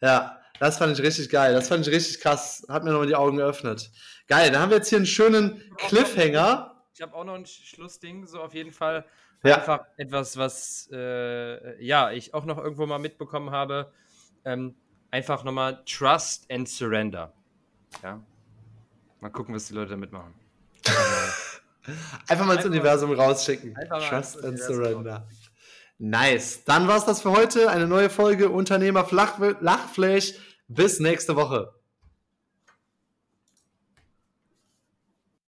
Ja, 0.00 0.38
das 0.60 0.78
fand 0.78 0.96
ich 0.96 1.04
richtig 1.04 1.30
geil. 1.30 1.52
Das 1.52 1.66
fand 1.66 1.84
ich 1.84 1.92
richtig 1.92 2.20
krass. 2.20 2.64
Hat 2.68 2.84
mir 2.84 2.92
nochmal 2.92 3.08
die 3.08 3.16
Augen 3.16 3.38
geöffnet. 3.38 3.90
Geil, 4.28 4.52
dann 4.52 4.62
haben 4.62 4.70
wir 4.70 4.76
jetzt 4.76 4.88
hier 4.88 4.98
einen 4.98 5.06
schönen 5.06 5.60
Cliffhanger. 5.78 6.67
Ich 6.98 7.02
habe 7.02 7.14
auch 7.14 7.22
noch 7.22 7.36
ein 7.36 7.46
Schlussding, 7.46 8.26
so 8.26 8.40
auf 8.40 8.54
jeden 8.54 8.72
Fall. 8.72 9.04
Ja. 9.44 9.58
Einfach 9.58 9.86
etwas, 9.98 10.36
was 10.36 10.88
äh, 10.92 11.80
ja, 11.80 12.10
ich 12.10 12.34
auch 12.34 12.44
noch 12.44 12.58
irgendwo 12.58 12.86
mal 12.86 12.98
mitbekommen 12.98 13.52
habe. 13.52 13.92
Ähm, 14.44 14.74
einfach 15.12 15.44
nochmal 15.44 15.84
Trust 15.84 16.50
and 16.50 16.68
Surrender. 16.68 17.32
Ja. 18.02 18.20
Mal 19.20 19.28
gucken, 19.28 19.54
was 19.54 19.68
die 19.68 19.74
Leute 19.74 19.90
damit 19.90 20.10
machen. 20.10 20.34
einfach 22.28 22.44
mal 22.44 22.56
ins 22.56 22.66
Universum 22.66 23.12
rausschicken. 23.12 23.76
Trust 24.08 24.44
and 24.44 24.58
Surrender. 24.58 25.28
Nice. 25.98 26.64
Dann 26.64 26.88
war's 26.88 27.06
das 27.06 27.22
für 27.22 27.30
heute. 27.30 27.70
Eine 27.70 27.86
neue 27.86 28.10
Folge 28.10 28.50
Unternehmer 28.50 29.04
Flach 29.04 29.38
Lachfleisch. 29.60 30.34
Bis 30.66 30.98
nächste 30.98 31.36
Woche. 31.36 31.77